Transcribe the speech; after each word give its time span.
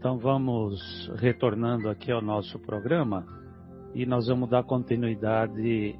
Então 0.00 0.16
vamos 0.16 0.80
retornando 1.16 1.90
aqui 1.90 2.10
ao 2.10 2.22
nosso 2.22 2.58
programa 2.60 3.22
e 3.94 4.06
nós 4.06 4.28
vamos 4.28 4.48
dar 4.48 4.64
continuidade 4.64 5.94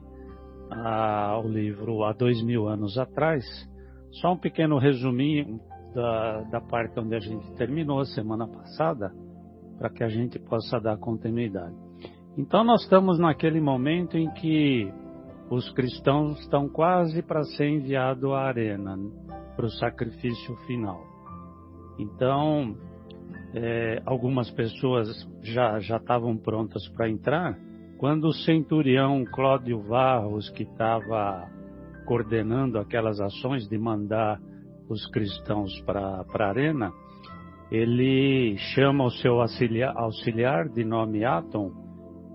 ao 0.71 1.47
livro 1.47 2.03
Há 2.05 2.15
Dois 2.15 2.43
Mil 2.43 2.67
Anos 2.67 2.97
Atrás. 2.97 3.45
Só 4.13 4.33
um 4.33 4.39
pequeno 4.39 4.79
resuminho 4.79 5.61
da, 5.95 6.41
da 6.45 6.61
parte 6.63 6.99
onde 6.99 7.15
a 7.15 7.21
gente 7.21 7.47
terminou 7.57 8.03
semana 8.07 8.49
passada, 8.49 9.13
para 9.79 9.91
que 9.91 10.03
a 10.03 10.09
gente 10.09 10.39
possa 10.39 10.81
dar 10.81 10.97
continuidade. 10.97 11.77
Então 12.39 12.65
nós 12.65 12.81
estamos 12.81 13.19
naquele 13.19 13.61
momento 13.61 14.17
em 14.17 14.31
que 14.31 14.91
os 15.51 15.71
cristãos 15.75 16.41
estão 16.41 16.71
quase 16.71 17.21
para 17.21 17.43
ser 17.43 17.69
enviados 17.69 18.33
à 18.33 18.45
arena, 18.45 18.97
para 19.55 19.67
o 19.67 19.71
sacrifício 19.71 20.57
final. 20.67 21.05
Então, 21.99 22.75
é, 23.55 24.03
algumas 24.05 24.51
pessoas 24.51 25.09
já 25.43 25.79
estavam 25.79 26.37
prontas 26.37 26.87
para 26.89 27.09
entrar, 27.09 27.59
quando 27.99 28.29
o 28.29 28.33
centurião 28.33 29.25
Cláudio 29.25 29.81
Varros, 29.83 30.49
que 30.51 30.63
estava 30.63 31.49
coordenando 32.07 32.79
aquelas 32.79 33.21
ações 33.21 33.69
de 33.69 33.77
mandar 33.77 34.41
os 34.89 35.07
cristãos 35.11 35.81
para 35.83 36.25
a 36.27 36.49
arena, 36.49 36.93
ele 37.71 38.57
chama 38.75 39.05
o 39.05 39.11
seu 39.11 39.41
auxiliar, 39.41 39.97
auxiliar 39.97 40.69
de 40.69 40.85
nome 40.85 41.25
Atom 41.25 41.71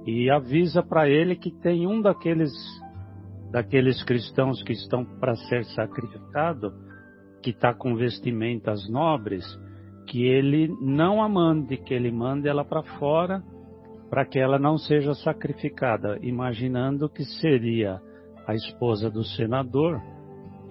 e 0.05 0.29
avisa 0.29 0.81
para 0.81 1.09
ele 1.09 1.35
que 1.35 1.51
tem 1.51 1.85
um 1.87 2.01
daqueles 2.01 2.51
daqueles 3.51 4.03
cristãos 4.03 4.61
que 4.63 4.73
estão 4.73 5.05
para 5.05 5.35
ser 5.35 5.63
sacrificado, 5.65 6.73
que 7.41 7.51
está 7.51 7.73
com 7.73 7.95
vestimentas 7.95 8.89
nobres, 8.89 9.45
que 10.15 10.25
ele 10.25 10.73
não 10.79 11.21
a 11.21 11.27
mande, 11.27 11.75
que 11.75 11.93
ele 11.93 12.09
mande 12.09 12.47
ela 12.47 12.63
para 12.63 12.81
fora, 12.97 13.43
para 14.09 14.25
que 14.25 14.39
ela 14.39 14.57
não 14.57 14.77
seja 14.77 15.13
sacrificada, 15.13 16.17
imaginando 16.21 17.09
que 17.09 17.25
seria 17.25 17.99
a 18.47 18.55
esposa 18.55 19.11
do 19.11 19.25
senador 19.25 20.01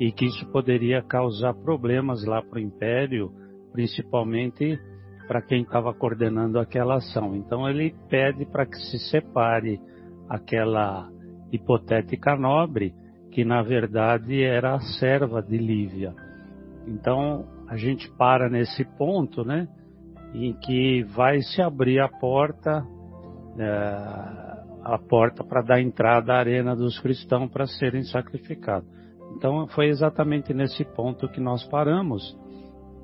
e 0.00 0.10
que 0.10 0.24
isso 0.24 0.50
poderia 0.50 1.02
causar 1.02 1.52
problemas 1.52 2.24
lá 2.24 2.40
para 2.40 2.56
o 2.56 2.62
império, 2.62 3.30
principalmente 3.70 4.78
para 5.28 5.42
quem 5.42 5.60
estava 5.60 5.92
coordenando 5.92 6.58
aquela 6.58 6.94
ação. 6.94 7.36
Então 7.36 7.68
ele 7.68 7.94
pede 8.08 8.46
para 8.46 8.64
que 8.64 8.76
se 8.76 8.98
separe 9.10 9.78
aquela 10.26 11.06
hipotética 11.52 12.34
nobre, 12.34 12.94
que 13.30 13.44
na 13.44 13.62
verdade 13.62 14.42
era 14.42 14.74
a 14.74 14.80
serva 14.80 15.42
de 15.42 15.58
Lívia. 15.58 16.14
Então 16.86 17.44
a 17.68 17.76
gente 17.76 18.10
para 18.16 18.48
nesse 18.48 18.84
ponto, 18.96 19.44
né, 19.44 19.68
em 20.34 20.52
que 20.54 21.02
vai 21.04 21.40
se 21.40 21.62
abrir 21.62 22.00
a 22.00 22.08
porta, 22.08 22.84
é, 23.58 23.64
a 24.82 24.98
porta 24.98 25.44
para 25.44 25.62
dar 25.62 25.80
entrada 25.80 26.34
à 26.34 26.38
arena 26.38 26.74
dos 26.74 26.98
cristãos 26.98 27.50
para 27.50 27.66
serem 27.66 28.02
sacrificados. 28.02 28.88
Então 29.36 29.66
foi 29.68 29.88
exatamente 29.88 30.52
nesse 30.52 30.84
ponto 30.84 31.28
que 31.28 31.40
nós 31.40 31.64
paramos. 31.68 32.36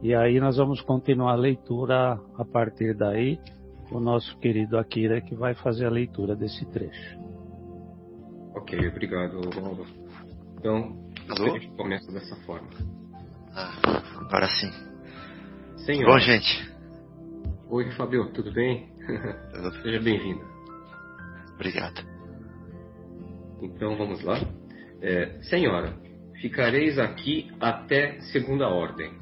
E 0.03 0.15
aí 0.15 0.41
nós 0.41 0.57
vamos 0.57 0.81
continuar 0.81 1.33
a 1.33 1.37
leitura 1.37 2.19
a 2.37 2.45
partir 2.45 2.97
daí. 2.97 3.39
O 3.93 3.99
nosso 3.99 4.39
querido 4.39 4.79
Akira 4.79 5.21
que 5.21 5.35
vai 5.35 5.55
fazer 5.55 5.87
a 5.87 5.91
leitura 5.91 6.37
desse 6.37 6.65
trecho. 6.67 7.19
Ok, 8.55 8.89
obrigado, 8.89 9.41
Paulo. 9.51 9.85
Então, 10.59 10.97
a 11.29 11.49
gente 11.51 11.71
começa 11.73 12.13
dessa 12.13 12.37
forma. 12.47 12.69
Ah, 13.55 13.73
agora 14.21 14.49
sim. 14.49 14.71
Senhor. 15.85 16.07
Bom, 16.07 16.19
gente. 16.21 16.71
Oi, 17.69 17.91
Fabio, 17.93 18.33
tudo 18.33 18.53
bem? 18.53 18.89
Seja 19.83 20.01
bem-vindo. 20.01 20.45
Obrigado. 21.55 22.01
Então, 23.61 23.97
vamos 23.97 24.23
lá. 24.23 24.39
É, 25.03 25.41
senhora, 25.43 25.95
ficareis 26.41 26.99
aqui 26.99 27.51
até 27.61 28.21
segunda 28.33 28.69
ordem. 28.69 29.13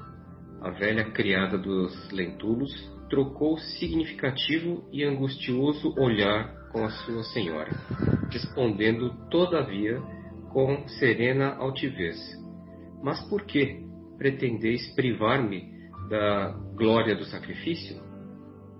A 0.60 0.70
velha 0.70 1.10
criada 1.10 1.56
dos 1.56 2.10
lentulos 2.10 2.70
trocou 3.08 3.56
significativo 3.56 4.86
e 4.92 5.04
angustioso 5.04 5.94
olhar 5.98 6.52
com 6.70 6.84
a 6.84 6.90
sua 6.90 7.22
senhora, 7.22 7.70
respondendo, 8.30 9.10
todavia, 9.30 9.98
com 10.50 10.86
serena 10.86 11.54
altivez: 11.54 12.18
Mas 13.02 13.20
por 13.28 13.44
que 13.46 13.88
pretendeis 14.18 14.86
privar-me 14.94 15.72
da 16.10 16.50
glória 16.74 17.14
do 17.14 17.24
sacrifício? 17.24 17.96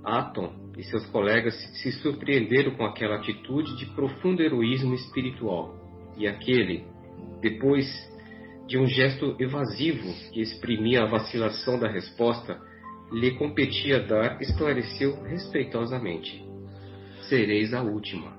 Atom 0.05 0.73
e 0.77 0.83
seus 0.85 1.07
colegas 1.07 1.55
se 1.83 1.93
surpreenderam 1.93 2.75
com 2.77 2.85
aquela 2.85 3.17
atitude 3.17 3.77
de 3.77 3.87
profundo 3.95 4.43
heroísmo 4.43 4.95
espiritual, 4.95 5.75
e 6.17 6.27
aquele, 6.27 6.85
depois 7.41 7.87
de 8.67 8.79
um 8.79 8.87
gesto 8.87 9.37
evasivo 9.39 10.13
que 10.33 10.41
exprimia 10.41 11.03
a 11.03 11.07
vacilação 11.07 11.79
da 11.79 11.89
resposta, 11.89 12.61
lhe 13.11 13.33
competia 13.33 14.01
dar, 14.01 14.41
esclareceu 14.41 15.23
respeitosamente: 15.23 16.45
Sereis 17.29 17.73
a 17.73 17.83
última. 17.83 18.37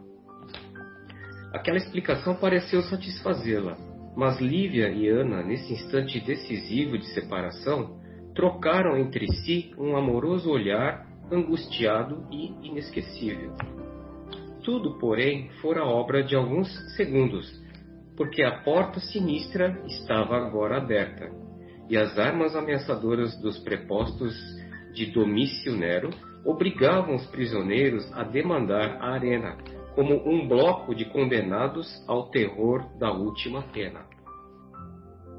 Aquela 1.53 1.77
explicação 1.77 2.35
pareceu 2.35 2.81
satisfazê-la, 2.83 3.75
mas 4.19 4.38
Lívia 4.41 4.90
e 4.90 5.07
Ana, 5.07 5.41
nesse 5.41 5.72
instante 5.72 6.19
decisivo 6.19 6.97
de 6.97 7.06
separação, 7.13 7.97
trocaram 8.35 8.97
entre 8.97 9.25
si 9.28 9.74
um 9.78 9.96
amoroso 9.96 10.52
olhar 10.52 11.07
angustiado 11.31 12.28
e 12.30 12.53
inesquecível. 12.68 13.53
Tudo, 14.62 15.00
porém, 15.00 15.47
fora 15.62 15.85
obra 15.85 16.22
de 16.22 16.35
alguns 16.35 16.68
segundos, 16.97 17.50
porque 18.18 18.44
a 18.44 18.59
porta 18.59 19.00
sinistra 19.00 19.81
estava 19.85 20.36
agora 20.36 20.80
aberta, 20.80 21.31
e 21.90 21.96
as 21.96 22.19
armas 22.19 22.57
ameaçadoras 22.57 23.40
dos 23.41 23.57
prepostos 23.59 24.36
de 24.94 25.13
Domício 25.13 25.78
Nero 25.78 26.09
obrigavam 26.44 27.16
os 27.16 27.25
prisioneiros 27.28 28.12
a 28.12 28.24
demandar 28.24 28.97
a 29.00 29.13
arena, 29.13 29.56
como 29.99 30.15
um 30.25 30.47
bloco 30.47 30.95
de 30.95 31.03
condenados 31.03 31.85
ao 32.07 32.29
terror 32.29 32.85
da 32.97 33.11
última 33.11 33.63
pena. 33.63 34.05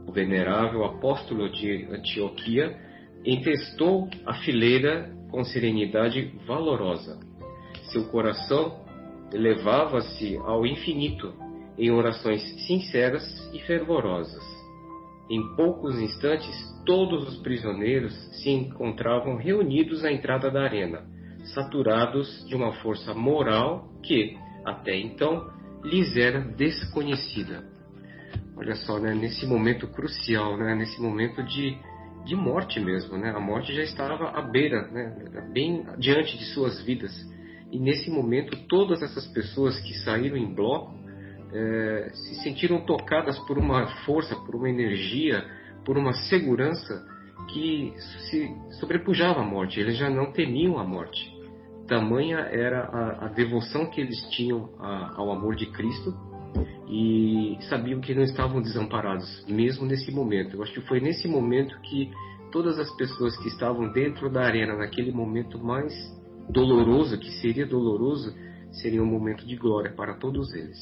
O 0.06 0.12
venerável 0.12 0.84
apóstolo 0.84 1.48
de 1.48 1.88
Antioquia 1.91 2.78
entestou 3.25 4.10
a 4.26 4.34
fileira 4.34 5.16
com 5.31 5.43
serenidade 5.44 6.34
valorosa. 6.47 7.19
Seu 7.91 8.10
coração 8.10 8.84
elevava-se 9.32 10.37
ao 10.37 10.66
infinito 10.66 11.32
em 11.78 11.91
orações 11.91 12.43
sinceras 12.66 13.25
e 13.54 13.60
fervorosas. 13.60 14.44
Em 15.31 15.56
poucos 15.56 15.99
instantes, 15.99 16.54
todos 16.84 17.26
os 17.26 17.38
prisioneiros 17.38 18.12
se 18.43 18.50
encontravam 18.50 19.37
reunidos 19.37 20.04
à 20.04 20.12
entrada 20.12 20.50
da 20.50 20.65
arena, 20.65 21.03
saturados 21.54 22.47
de 22.47 22.54
uma 22.54 22.75
força 22.82 23.15
moral 23.15 23.88
que, 24.03 24.37
até 24.65 24.97
então, 24.97 25.50
lhes 25.84 26.16
era 26.16 26.41
desconhecida. 26.41 27.65
Olha 28.56 28.75
só, 28.75 28.98
né, 28.98 29.15
nesse 29.15 29.47
momento 29.47 29.87
crucial, 29.88 30.56
né, 30.56 30.75
nesse 30.75 31.00
momento 31.00 31.43
de, 31.43 31.78
de 32.26 32.37
morte 32.37 32.78
mesmo, 32.78 33.16
né, 33.16 33.31
a 33.31 33.41
morte 33.41 33.75
já 33.75 33.82
estava 33.82 34.31
à 34.31 34.43
beira, 34.43 34.87
né, 34.88 35.49
bem 35.53 35.87
diante 35.99 36.37
de 36.37 36.44
suas 36.47 36.82
vidas. 36.82 37.12
E 37.72 37.78
nesse 37.78 38.10
momento, 38.10 38.56
todas 38.69 39.02
essas 39.02 39.26
pessoas 39.29 39.81
que 39.81 39.94
saíram 40.00 40.37
em 40.37 40.52
bloco 40.52 41.00
é, 41.52 42.11
se 42.12 42.35
sentiram 42.43 42.81
tocadas 42.85 43.38
por 43.40 43.58
uma 43.58 43.87
força, 44.05 44.37
por 44.37 44.55
uma 44.55 44.69
energia, 44.69 45.44
por 45.85 45.96
uma 45.96 46.12
segurança 46.12 47.06
que 47.49 47.94
se 48.29 48.55
sobrepujava 48.79 49.40
a 49.40 49.44
morte. 49.44 49.81
Eles 49.81 49.96
já 49.96 50.11
não 50.11 50.32
temiam 50.32 50.79
a 50.79 50.85
morte. 50.85 51.39
Tamanha 51.90 52.38
era 52.38 52.84
a, 52.84 53.25
a 53.26 53.28
devoção 53.28 53.90
que 53.90 54.00
eles 54.00 54.16
tinham 54.31 54.70
a, 54.78 55.16
ao 55.16 55.32
amor 55.32 55.56
de 55.56 55.66
Cristo 55.66 56.14
e 56.88 57.58
sabiam 57.69 58.00
que 58.00 58.14
não 58.14 58.22
estavam 58.22 58.62
desamparados, 58.62 59.44
mesmo 59.48 59.84
nesse 59.84 60.12
momento. 60.12 60.56
Eu 60.56 60.62
acho 60.62 60.72
que 60.72 60.81
foi 60.82 61.00
nesse 61.00 61.26
momento 61.26 61.76
que 61.81 62.08
todas 62.52 62.78
as 62.78 62.88
pessoas 62.96 63.37
que 63.38 63.48
estavam 63.48 63.92
dentro 63.92 64.31
da 64.31 64.42
arena, 64.42 64.76
naquele 64.76 65.10
momento 65.10 65.58
mais 65.58 65.92
doloroso, 66.48 67.19
que 67.19 67.31
seria 67.40 67.66
doloroso, 67.66 68.37
seria 68.70 69.02
um 69.02 69.06
momento 69.06 69.44
de 69.44 69.56
glória 69.56 69.92
para 69.92 70.14
todos 70.14 70.54
eles 70.54 70.78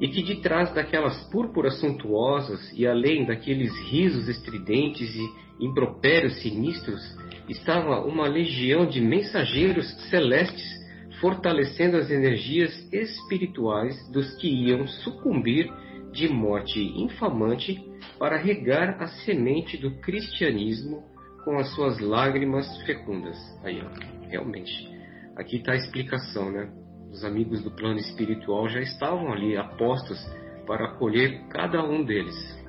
e 0.00 0.08
que 0.08 0.20
de 0.20 0.40
trás 0.40 0.74
daquelas 0.74 1.16
púrpuras 1.30 1.78
suntuosas 1.78 2.72
e 2.72 2.84
além 2.84 3.24
daqueles 3.24 3.72
risos 3.88 4.28
estridentes 4.28 5.08
e 5.14 5.64
impropérios 5.64 6.40
sinistros 6.42 7.00
estava 7.48 8.00
uma 8.00 8.26
legião 8.26 8.86
de 8.86 9.00
mensageiros 9.00 9.90
celestes 10.10 10.82
fortalecendo 11.20 11.96
as 11.96 12.10
energias 12.10 12.72
espirituais 12.92 13.94
dos 14.10 14.34
que 14.36 14.48
iam 14.48 14.86
sucumbir 14.86 15.72
de 16.12 16.28
morte 16.28 16.80
infamante 16.80 17.80
para 18.18 18.36
regar 18.36 19.00
a 19.00 19.06
semente 19.06 19.76
do 19.76 19.92
cristianismo 20.00 21.02
com 21.44 21.58
as 21.58 21.72
suas 21.74 21.98
lágrimas 22.00 22.66
fecundas. 22.82 23.36
Aí, 23.64 23.80
ó, 23.80 24.28
realmente. 24.28 24.90
Aqui 25.36 25.56
está 25.56 25.72
a 25.72 25.76
explicação, 25.76 26.50
né? 26.50 26.70
Os 27.10 27.24
amigos 27.24 27.62
do 27.62 27.70
plano 27.70 27.98
espiritual 27.98 28.68
já 28.68 28.80
estavam 28.80 29.32
ali 29.32 29.56
apostos 29.56 30.18
para 30.66 30.86
acolher 30.86 31.46
cada 31.48 31.84
um 31.84 32.04
deles. 32.04 32.61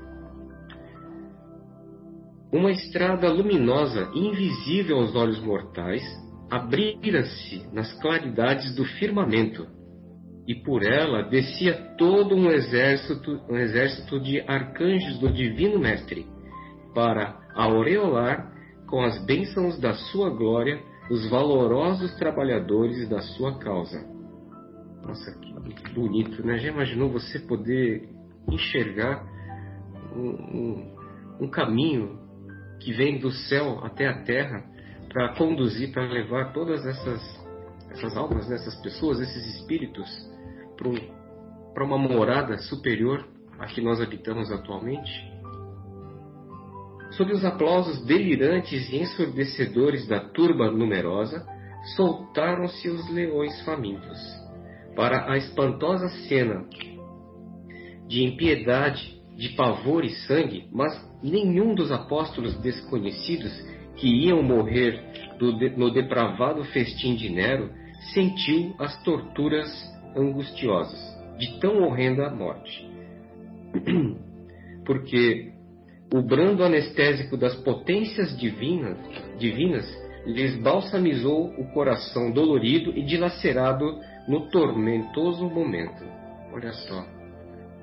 Uma 2.54 2.70
estrada 2.70 3.32
luminosa, 3.32 4.12
invisível 4.14 4.98
aos 4.98 5.16
olhos 5.16 5.42
mortais, 5.42 6.04
abrira-se 6.52 7.68
nas 7.74 7.92
claridades 8.00 8.76
do 8.76 8.86
firmamento, 8.86 9.66
e 10.48 10.54
por 10.54 10.84
ela 10.84 11.24
descia 11.24 11.74
todo 11.98 12.36
um 12.36 12.52
exército, 12.52 13.42
um 13.50 13.58
exército 13.58 14.20
de 14.20 14.40
arcanjos 14.42 15.18
do 15.18 15.34
Divino 15.34 15.80
Mestre, 15.80 16.28
para 16.94 17.40
aureolar 17.56 18.54
com 18.88 19.02
as 19.02 19.26
bênçãos 19.26 19.80
da 19.80 19.96
sua 19.96 20.30
glória 20.30 20.80
os 21.10 21.28
valorosos 21.32 22.14
trabalhadores 22.18 23.10
da 23.10 23.20
sua 23.20 23.58
causa. 23.58 24.00
Nossa, 25.04 25.32
que 25.40 25.94
bonito, 25.94 26.46
né? 26.46 26.60
Já 26.60 26.70
imaginou 26.70 27.10
você 27.10 27.40
poder 27.40 28.08
enxergar 28.48 29.26
um, 30.16 30.30
um, 30.30 30.96
um 31.42 31.50
caminho 31.50 32.23
que 32.84 32.92
vem 32.94 33.20
do 33.20 33.32
céu 33.32 33.80
até 33.84 34.08
a 34.08 34.24
terra 34.24 34.64
para 35.10 35.36
conduzir, 35.36 35.92
para 35.92 36.04
levar 36.12 36.54
todas 36.54 36.86
essas, 36.86 37.22
essas 37.92 38.18
almas, 38.18 38.48
né? 38.50 38.56
essas 38.56 38.76
pessoas, 38.82 39.20
esses 39.20 39.56
espíritos 39.56 40.10
para 41.74 41.84
uma 41.84 41.98
morada 41.98 42.58
superior 42.58 43.26
a 43.60 43.68
que 43.68 43.82
nós 43.82 44.02
habitamos 44.02 44.52
atualmente? 44.52 45.12
Sob 47.12 47.32
os 47.32 47.46
aplausos 47.46 48.04
delirantes 48.06 48.90
e 48.90 48.98
ensurdecedores 48.98 50.08
da 50.08 50.20
turba 50.20 50.72
numerosa, 50.72 51.46
soltaram-se 51.96 52.90
os 52.90 53.08
leões 53.14 53.62
famintos. 53.62 54.18
Para 54.96 55.32
a 55.32 55.38
espantosa 55.38 56.10
cena 56.28 56.66
de 58.08 58.24
impiedade, 58.24 59.22
de 59.38 59.50
pavor 59.50 60.04
e 60.04 60.10
sangue, 60.10 60.68
mas 60.72 60.94
nenhum 61.24 61.74
dos 61.74 61.92
apóstolos 61.92 62.56
desconhecidos 62.60 63.52
que 63.96 64.08
iam 64.08 64.44
morrer 64.44 65.02
no 65.78 65.92
depravado 65.92 66.64
festim 66.66 67.16
de 67.16 67.30
Nero 67.30 67.70
sentiu 68.14 68.76
as 68.80 69.02
torturas 69.04 69.68
angustiosas 70.16 71.00
de 71.38 71.60
tão 71.60 71.84
horrenda 71.84 72.30
morte. 72.30 72.90
Porque 74.86 75.54
o 76.14 76.22
brando 76.22 76.64
anestésico 76.64 77.38
das 77.38 77.56
potências 77.56 78.38
divinas, 78.38 78.98
divinas 79.40 79.86
lhes 80.26 80.56
balsamizou 80.62 81.48
o 81.58 81.72
coração 81.74 82.32
dolorido 82.32 82.92
e 82.98 83.04
dilacerado 83.04 84.00
no 84.28 84.50
tormentoso 84.50 85.50
momento. 85.50 86.04
Olha 86.54 86.72
só, 86.72 87.06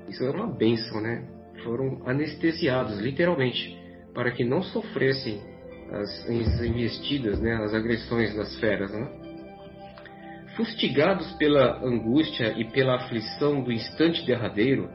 isso 0.07 0.23
é 0.23 0.29
uma 0.29 0.47
bênção, 0.47 1.01
né? 1.01 1.27
Foram 1.63 2.01
anestesiados, 2.05 2.99
literalmente, 2.99 3.77
para 4.13 4.31
que 4.31 4.43
não 4.43 4.61
sofressem 4.63 5.39
as, 5.91 6.29
as 6.29 6.61
investidas, 6.61 7.39
né? 7.39 7.53
as 7.55 7.73
agressões 7.73 8.35
das 8.35 8.59
feras. 8.59 8.91
Né? 8.91 9.07
Fustigados 10.55 11.31
pela 11.33 11.83
angústia 11.83 12.53
e 12.57 12.65
pela 12.65 12.95
aflição 12.95 13.61
do 13.63 13.71
instante 13.71 14.25
derradeiro, 14.25 14.89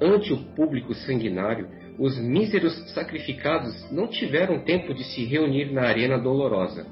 ante 0.00 0.32
o 0.32 0.38
público 0.54 0.94
sanguinário, 0.94 1.68
os 1.98 2.18
míseros 2.18 2.74
sacrificados 2.92 3.90
não 3.92 4.08
tiveram 4.08 4.64
tempo 4.64 4.94
de 4.94 5.04
se 5.04 5.24
reunir 5.24 5.72
na 5.72 5.82
arena 5.82 6.18
dolorosa. 6.18 6.86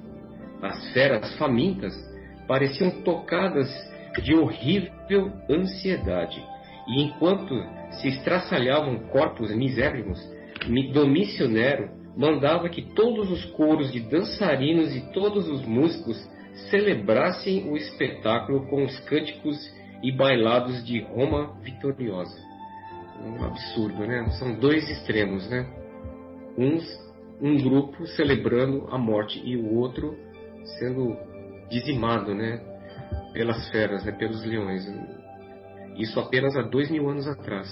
As 0.63 0.93
feras 0.93 1.35
famintas 1.37 1.95
pareciam 2.47 2.91
tocadas 3.03 3.69
de 4.23 4.35
horrível 4.35 5.33
ansiedade, 5.49 6.43
e 6.89 7.03
enquanto 7.03 7.55
se 7.93 8.09
estraçalhavam 8.09 8.99
corpos 9.09 9.55
misérrimos, 9.55 10.19
Domício 10.93 11.49
Nero 11.49 11.91
mandava 12.17 12.69
que 12.69 12.83
todos 12.95 13.31
os 13.31 13.45
coros 13.53 13.91
de 13.93 14.01
dançarinos 14.01 14.95
e 14.95 15.01
todos 15.13 15.49
os 15.49 15.65
músicos 15.65 16.17
celebrassem 16.71 17.71
o 17.71 17.77
espetáculo 17.77 18.67
com 18.69 18.85
os 18.85 18.99
cânticos 19.01 19.57
e 20.03 20.13
bailados 20.13 20.85
de 20.85 21.01
Roma 21.01 21.57
vitoriosa 21.63 22.51
um 23.25 23.45
absurdo, 23.45 24.07
né? 24.07 24.29
São 24.39 24.55
dois 24.59 24.89
extremos, 24.89 25.49
né? 25.49 25.67
Uns, 26.57 26.85
um 27.41 27.57
grupo 27.63 28.07
celebrando 28.09 28.89
a 28.91 28.99
morte 28.99 29.41
e 29.45 29.57
o 29.57 29.75
outro 29.77 30.17
sendo 30.79 31.17
dizimado, 31.71 32.35
né? 32.35 32.61
Pelas 33.33 33.69
feras, 33.71 34.05
né? 34.05 34.13
Pelos 34.13 34.45
leões. 34.45 34.87
Isso 35.97 36.19
apenas 36.19 36.57
há 36.57 36.63
dois 36.63 36.91
mil 36.91 37.09
anos 37.09 37.27
atrás. 37.27 37.69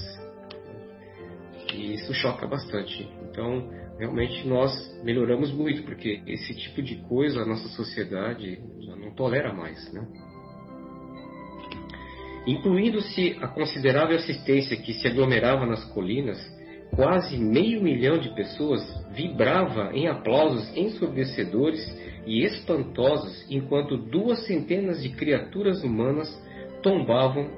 E 1.74 1.94
isso 1.94 2.12
choca 2.14 2.46
bastante. 2.46 3.08
Então, 3.30 3.68
realmente 3.98 4.46
nós 4.46 4.72
melhoramos 5.02 5.52
muito, 5.52 5.82
porque 5.82 6.22
esse 6.26 6.54
tipo 6.54 6.82
de 6.82 6.96
coisa 7.08 7.42
a 7.42 7.46
nossa 7.46 7.68
sociedade 7.68 8.60
já 8.80 8.96
não 8.96 9.12
tolera 9.12 9.52
mais, 9.52 9.92
né? 9.92 10.06
Incluindo-se 12.46 13.36
a 13.42 13.48
considerável 13.48 14.16
assistência 14.16 14.76
que 14.76 14.94
se 14.94 15.06
aglomerava 15.06 15.66
nas 15.66 15.84
colinas, 15.92 16.38
quase 16.94 17.36
meio 17.36 17.82
milhão 17.82 18.18
de 18.18 18.34
pessoas 18.34 18.82
vibrava 19.12 19.90
em 19.92 20.08
aplausos 20.08 20.74
ensurdecedores 20.74 21.78
e 22.26 22.42
espantosos 22.44 23.44
enquanto 23.50 23.98
duas 23.98 24.46
centenas 24.46 25.02
de 25.02 25.10
criaturas 25.10 25.82
humanas 25.82 26.28
tombavam 26.82 27.50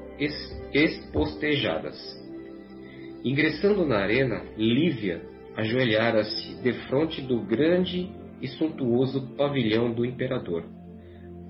espostejadas. 0.73 1.97
Ingressando 3.25 3.87
na 3.87 3.99
arena, 3.99 4.43
Lívia 4.57 5.23
ajoelhara-se 5.57 6.63
defronte 6.63 7.21
do 7.23 7.41
grande 7.43 8.11
e 8.41 8.49
suntuoso 8.49 9.35
pavilhão 9.37 9.93
do 9.93 10.05
imperador, 10.05 10.65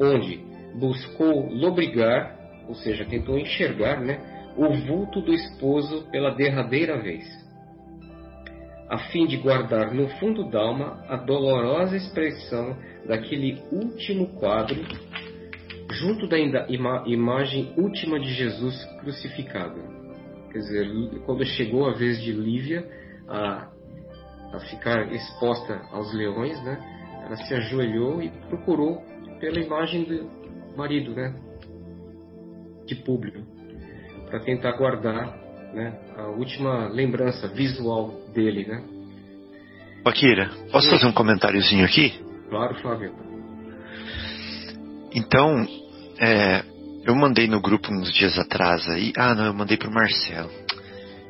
onde 0.01 0.41
buscou 0.79 1.49
lobrigar 1.53 2.41
ou 2.71 2.75
seja, 2.77 3.05
tentou 3.05 3.37
enxergar 3.37 4.01
né, 4.01 4.53
o 4.57 4.73
vulto 4.87 5.21
do 5.21 5.35
esposo 5.35 6.09
pela 6.13 6.31
derradeira 6.31 7.03
vez, 7.03 7.25
a 8.89 8.97
fim 9.11 9.27
de 9.27 9.37
guardar 9.37 9.93
no 9.93 10.09
fundo 10.21 10.49
d'alma 10.49 11.05
a 11.09 11.17
dolorosa 11.17 11.97
expressão 11.97 12.77
daquele 13.07 13.61
último 13.73 14.29
quadro, 14.39 14.81
junto 16.01 16.27
da 16.27 16.39
ima 16.39 17.05
imagem 17.07 17.75
última 17.77 18.19
de 18.19 18.33
Jesus 18.33 18.85
crucificado. 19.01 19.81
Quer 20.51 20.59
dizer, 20.59 21.21
quando 21.27 21.45
chegou 21.45 21.89
a 21.89 21.93
vez 21.93 22.21
de 22.23 22.33
Lívia 22.33 22.89
a, 23.29 23.69
a 24.55 24.61
ficar 24.71 25.13
exposta 25.13 25.83
aos 25.93 26.13
leões, 26.15 26.61
né, 26.65 26.79
ela 27.27 27.37
se 27.37 27.55
ajoelhou 27.55 28.23
e 28.23 28.31
procurou 28.49 29.03
pela 29.39 29.61
imagem 29.61 30.05
do 30.05 30.31
marido, 30.77 31.15
né, 31.15 31.35
de 32.87 32.95
público, 32.97 33.39
para 34.27 34.41
tentar 34.41 34.73
guardar 34.73 35.37
né, 35.75 36.01
a 36.17 36.29
última 36.29 36.89
lembrança 36.89 37.47
visual 37.49 38.21
dele. 38.33 38.67
Né? 38.67 38.83
Akira, 40.05 40.51
posso 40.73 40.89
fazer 40.89 41.07
um 41.07 41.13
comentáriozinho 41.13 41.85
aqui? 41.85 42.19
Claro, 42.49 42.75
Flávio. 42.81 43.13
Então, 45.15 45.67
é, 46.21 46.63
eu 47.05 47.15
mandei 47.15 47.49
no 47.49 47.61
grupo 47.61 47.93
uns 47.93 48.13
dias 48.13 48.39
atrás 48.39 48.89
aí. 48.89 49.13
Ah, 49.17 49.35
não, 49.35 49.47
eu 49.47 49.55
mandei 49.55 49.77
pro 49.77 49.91
Marcelo. 49.91 50.51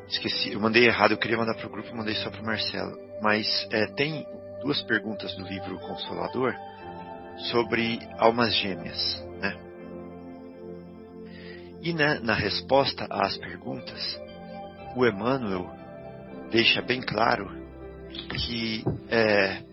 Esqueci, 0.07 0.51
eu 0.51 0.59
mandei 0.59 0.85
errado, 0.85 1.11
eu 1.11 1.17
queria 1.17 1.37
mandar 1.37 1.55
pro 1.55 1.69
grupo, 1.69 1.95
mandei 1.95 2.15
só 2.15 2.29
pro 2.29 2.43
Marcelo. 2.43 2.97
Mas 3.21 3.47
é, 3.71 3.87
tem 3.95 4.25
duas 4.61 4.81
perguntas 4.83 5.33
do 5.35 5.43
livro 5.47 5.79
Consolador 5.79 6.53
sobre 7.49 7.99
almas 8.19 8.53
gêmeas. 8.55 9.31
E 11.81 11.93
na, 11.93 12.19
na 12.19 12.33
resposta 12.35 13.07
às 13.09 13.35
perguntas, 13.37 14.19
o 14.95 15.05
Emmanuel 15.05 15.67
deixa 16.51 16.79
bem 16.81 17.01
claro 17.01 17.49
que 18.35 18.83
é, 19.09 19.63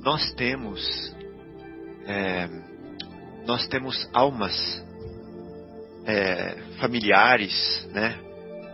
nós 0.00 0.32
temos 0.32 1.14
é, 2.06 2.48
nós 3.46 3.66
temos 3.68 4.08
almas 4.12 4.84
é, 6.06 6.56
familiares, 6.80 7.88
né, 7.92 8.18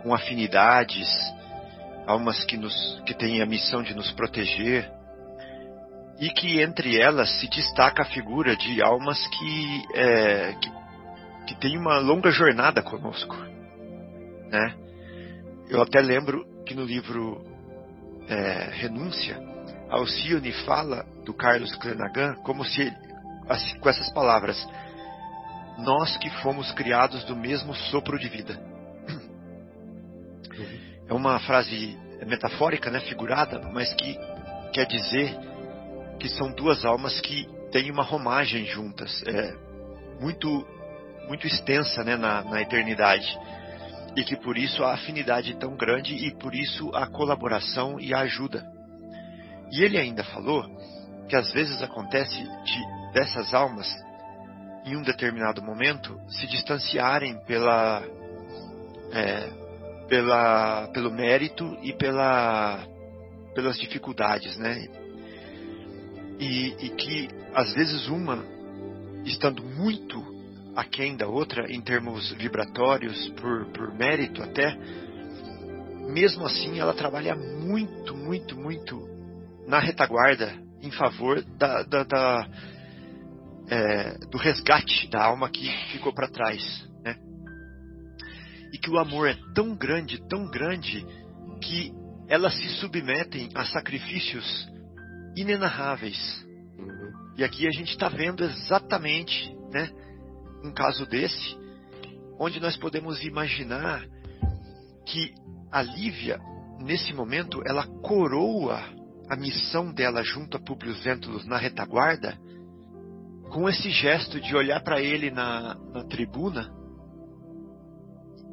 com 0.03 0.13
afinidades, 0.13 1.09
almas 2.05 2.43
que 2.45 2.57
nos 2.57 3.01
que 3.05 3.13
têm 3.13 3.41
a 3.41 3.45
missão 3.45 3.83
de 3.83 3.93
nos 3.93 4.11
proteger 4.11 4.89
e 6.19 6.29
que 6.29 6.61
entre 6.61 6.99
elas 6.99 7.29
se 7.39 7.47
destaca 7.49 8.01
a 8.01 8.05
figura 8.05 8.55
de 8.55 8.81
almas 8.81 9.25
que, 9.27 9.83
é, 9.93 10.53
que 10.53 10.77
que 11.47 11.55
tem 11.55 11.77
uma 11.77 11.97
longa 11.97 12.29
jornada 12.29 12.83
conosco, 12.83 13.35
né? 14.51 14.75
Eu 15.69 15.81
até 15.81 16.01
lembro 16.01 16.45
que 16.65 16.75
no 16.75 16.83
livro 16.83 17.41
é, 18.27 18.69
Renúncia 18.73 19.39
Alcione 19.89 20.51
fala 20.65 21.05
do 21.23 21.33
Carlos 21.33 21.73
Clenagan 21.77 22.35
como 22.43 22.65
se 22.65 22.93
assim, 23.49 23.79
com 23.79 23.89
essas 23.89 24.11
palavras: 24.11 24.57
nós 25.77 26.17
que 26.17 26.29
fomos 26.41 26.71
criados 26.71 27.23
do 27.23 27.35
mesmo 27.35 27.73
sopro 27.73 28.17
de 28.19 28.29
vida. 28.29 28.59
É 31.07 31.13
uma 31.13 31.39
frase 31.39 31.97
metafórica, 32.25 32.89
né, 32.89 32.99
figurada, 32.99 33.61
mas 33.71 33.93
que 33.93 34.19
quer 34.73 34.85
dizer 34.85 35.37
que 36.19 36.27
são 36.27 36.51
duas 36.51 36.83
almas 36.83 37.21
que 37.21 37.47
têm 37.71 37.89
uma 37.91 38.03
romagem 38.03 38.65
juntas, 38.65 39.23
é, 39.25 39.53
muito 40.19 40.67
muito 41.27 41.45
extensa, 41.45 42.03
né, 42.03 42.15
na, 42.15 42.41
na 42.43 42.61
eternidade 42.61 43.37
e 44.17 44.23
que 44.23 44.35
por 44.35 44.57
isso 44.57 44.83
a 44.83 44.95
afinidade 44.95 45.55
tão 45.57 45.77
grande 45.77 46.15
e 46.15 46.31
por 46.31 46.55
isso 46.55 46.89
a 46.95 47.05
colaboração 47.05 47.99
e 47.99 48.15
a 48.15 48.21
ajuda. 48.21 48.65
E 49.71 49.83
ele 49.83 49.95
ainda 49.95 50.23
falou 50.23 50.65
que 51.29 51.35
às 51.35 51.51
vezes 51.51 51.83
acontece 51.83 52.35
de 52.35 52.96
dessas 53.13 53.53
almas 53.53 53.87
em 54.85 54.95
um 54.95 55.01
determinado 55.01 55.61
momento 55.61 56.19
se 56.29 56.47
distanciarem 56.47 57.37
pela 57.45 58.03
é, 59.11 59.49
pela 60.07 60.87
pelo 60.93 61.11
mérito 61.11 61.77
e 61.81 61.93
pela 61.93 62.85
pelas 63.53 63.77
dificuldades, 63.77 64.57
né? 64.57 64.87
E, 66.39 66.75
e 66.79 66.89
que 66.89 67.27
às 67.53 67.73
vezes 67.73 68.07
uma 68.07 68.45
estando 69.25 69.63
muito 69.63 70.23
aquém 70.75 71.17
da 71.17 71.27
outra 71.27 71.71
em 71.71 71.81
termos 71.81 72.31
vibratórios, 72.33 73.29
por, 73.29 73.65
por 73.71 73.93
mérito 73.95 74.43
até, 74.43 74.77
mesmo 76.07 76.45
assim 76.45 76.79
ela 76.79 76.93
trabalha 76.93 77.35
muito, 77.35 78.15
muito, 78.15 78.55
muito 78.55 79.01
na 79.67 79.79
retaguarda 79.79 80.53
em 80.81 80.91
favor 80.91 81.41
da, 81.57 81.81
da, 81.81 82.03
da 82.03 82.47
é, 83.69 84.17
do 84.29 84.37
resgate 84.37 85.09
da 85.09 85.23
alma 85.23 85.49
que 85.49 85.69
ficou 85.91 86.13
para 86.13 86.27
trás. 86.27 86.61
Né? 87.03 87.15
E 88.73 88.77
que 88.77 88.89
o 88.89 88.97
amor 88.97 89.27
é 89.27 89.37
tão 89.53 89.75
grande, 89.75 90.21
tão 90.27 90.49
grande, 90.49 91.05
que 91.61 91.91
elas 92.27 92.55
se 92.55 92.67
submetem 92.79 93.49
a 93.55 93.65
sacrifícios 93.65 94.67
inenarráveis. 95.35 96.45
Uhum. 96.77 97.33
E 97.37 97.43
aqui 97.43 97.67
a 97.67 97.71
gente 97.71 97.91
está 97.91 98.09
vendo 98.09 98.43
exatamente 98.43 99.55
né, 99.71 99.89
um 100.63 100.71
caso 100.71 101.05
desse, 101.05 101.57
onde 102.39 102.59
nós 102.59 102.75
podemos 102.77 103.23
imaginar 103.23 104.05
que 105.05 105.33
a 105.71 105.81
Lívia, 105.81 106.39
nesse 106.79 107.13
momento, 107.13 107.61
ela 107.65 107.85
coroa 108.01 108.81
a 109.29 109.35
missão 109.35 109.91
dela 109.91 110.23
junto 110.23 110.57
a 110.57 110.59
Publio 110.59 110.95
Lentulus 111.03 111.45
na 111.45 111.57
retaguarda, 111.57 112.37
com 113.51 113.67
esse 113.69 113.89
gesto 113.89 114.39
de 114.39 114.55
olhar 114.55 114.81
para 114.81 115.01
ele 115.01 115.31
na, 115.31 115.75
na 115.93 116.03
tribuna 116.03 116.73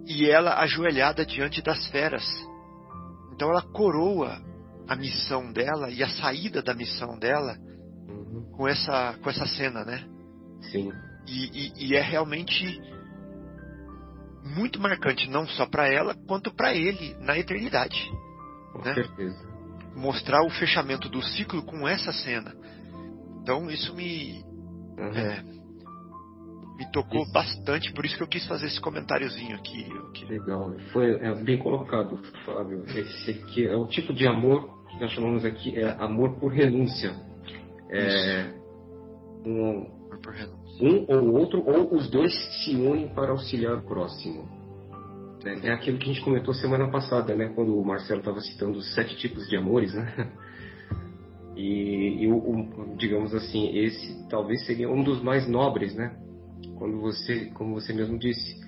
e 0.07 0.29
ela 0.29 0.61
ajoelhada 0.61 1.25
diante 1.25 1.63
das 1.63 1.87
feras. 1.89 2.25
Então 3.33 3.51
ela 3.51 3.63
coroa 3.63 4.41
a 4.87 4.95
missão 4.95 5.53
dela 5.53 5.91
e 5.91 6.03
a 6.03 6.09
saída 6.09 6.63
da 6.63 6.75
missão 6.75 7.19
dela 7.19 7.57
uhum. 8.09 8.53
com 8.57 8.69
essa 8.69 9.15
com 9.23 9.31
essa 9.31 9.47
cena, 9.47 9.85
né? 9.85 10.05
Sim. 10.71 10.93
E, 11.27 11.73
e, 11.83 11.87
e 11.89 11.97
é 11.97 12.03
realmente 12.03 12.81
muito 14.45 14.81
marcante, 14.81 15.29
não 15.29 15.47
só 15.49 15.65
para 15.67 15.89
ela, 15.89 16.15
quanto 16.27 16.55
para 16.55 16.75
ele 16.75 17.17
na 17.21 17.39
eternidade. 17.39 17.99
Com 18.73 18.83
né? 18.83 18.95
certeza. 18.95 19.55
Mostrar 19.97 20.45
o 20.45 20.51
fechamento 20.51 21.09
do 21.09 21.23
ciclo 21.23 21.63
com 21.63 21.89
essa 21.89 22.13
cena. 22.13 22.55
Então 23.41 23.71
isso 23.71 23.95
me. 23.95 24.45
Uhum. 24.99 25.17
É, 25.17 25.43
me 26.77 26.91
tocou 26.93 27.23
isso. 27.23 27.33
bastante, 27.33 27.93
por 27.93 28.05
isso 28.05 28.17
que 28.17 28.23
eu 28.23 28.29
quis 28.29 28.47
fazer 28.47 28.67
esse 28.67 28.81
comentáriozinho 28.81 29.57
aqui. 29.57 29.87
Que 30.13 30.25
legal, 30.27 30.73
foi 30.93 31.13
é, 31.13 31.35
bem 31.43 31.59
colocado, 31.59 32.19
Fábio. 32.45 32.85
Esse 32.87 33.31
aqui 33.31 33.67
é 33.67 33.77
o 33.77 33.87
tipo 33.87 34.13
de 34.13 34.27
amor 34.27 34.69
que 34.89 35.01
nós 35.01 35.11
chamamos 35.13 35.45
aqui 35.45 35.77
é 35.77 35.91
amor 35.99 36.39
por 36.39 36.53
renúncia. 36.53 37.15
É 37.91 38.53
um, 39.45 39.87
amor 40.07 40.21
por 40.23 40.33
renúncia 40.33 40.65
um 40.81 41.05
ou 41.09 41.35
outro, 41.35 41.63
ou 41.65 41.95
os 41.95 42.11
dois 42.11 42.33
se 42.65 42.75
unem 42.75 43.09
para 43.09 43.31
auxiliar 43.31 43.77
o 43.77 43.83
próximo. 43.83 44.49
É, 45.45 45.69
é 45.69 45.73
aquilo 45.73 45.99
que 45.99 46.11
a 46.11 46.13
gente 46.13 46.25
comentou 46.25 46.55
semana 46.55 46.91
passada, 46.91 47.35
né? 47.35 47.53
Quando 47.55 47.79
o 47.79 47.85
Marcelo 47.85 48.21
estava 48.21 48.41
citando 48.41 48.79
os 48.79 48.95
sete 48.95 49.17
tipos 49.17 49.47
de 49.49 49.57
amores, 49.57 49.95
né? 49.95 50.33
E, 51.57 52.25
e 52.25 52.27
o, 52.27 52.37
o, 52.37 52.97
digamos 52.97 53.35
assim, 53.35 53.77
esse 53.77 54.29
talvez 54.29 54.65
seria 54.67 54.91
um 54.91 55.03
dos 55.03 55.23
mais 55.23 55.49
nobres, 55.49 55.95
né? 55.95 56.17
Quando 56.77 57.01
você, 57.01 57.47
como 57.55 57.75
você 57.75 57.93
mesmo 57.93 58.19
disse, 58.19 58.63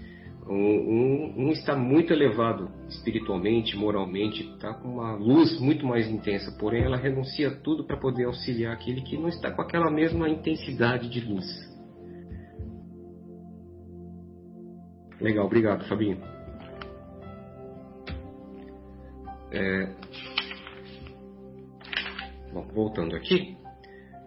um, 0.48 0.54
um, 0.54 1.34
um, 1.38 1.50
está 1.50 1.74
muito 1.74 2.12
elevado 2.12 2.70
espiritualmente, 2.88 3.76
moralmente, 3.76 4.48
está 4.54 4.74
com 4.74 4.88
uma 4.88 5.16
luz 5.16 5.58
muito 5.60 5.84
mais 5.84 6.08
intensa, 6.08 6.56
porém 6.58 6.84
ela 6.84 6.96
renuncia 6.96 7.50
tudo 7.50 7.84
para 7.84 7.96
poder 7.96 8.24
auxiliar 8.24 8.72
aquele 8.72 9.02
que 9.02 9.18
não 9.18 9.28
está 9.28 9.50
com 9.50 9.62
aquela 9.62 9.90
mesma 9.90 10.28
intensidade 10.28 11.08
de 11.08 11.20
luz. 11.20 11.44
Legal, 15.20 15.46
obrigado, 15.46 15.88
Fabinho. 15.88 16.20
É... 19.50 19.88
Bom, 22.56 22.66
voltando 22.72 23.14
aqui, 23.14 23.54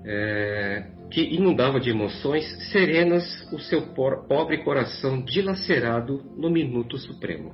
é... 0.05 0.85
que 1.09 1.19
inundava 1.33 1.79
de 1.79 1.89
emoções 1.89 2.45
serenas 2.71 3.25
o 3.51 3.57
seu 3.57 3.87
pobre 4.27 4.59
coração 4.59 5.19
dilacerado 5.23 6.21
no 6.37 6.47
minuto 6.47 6.95
supremo. 6.99 7.51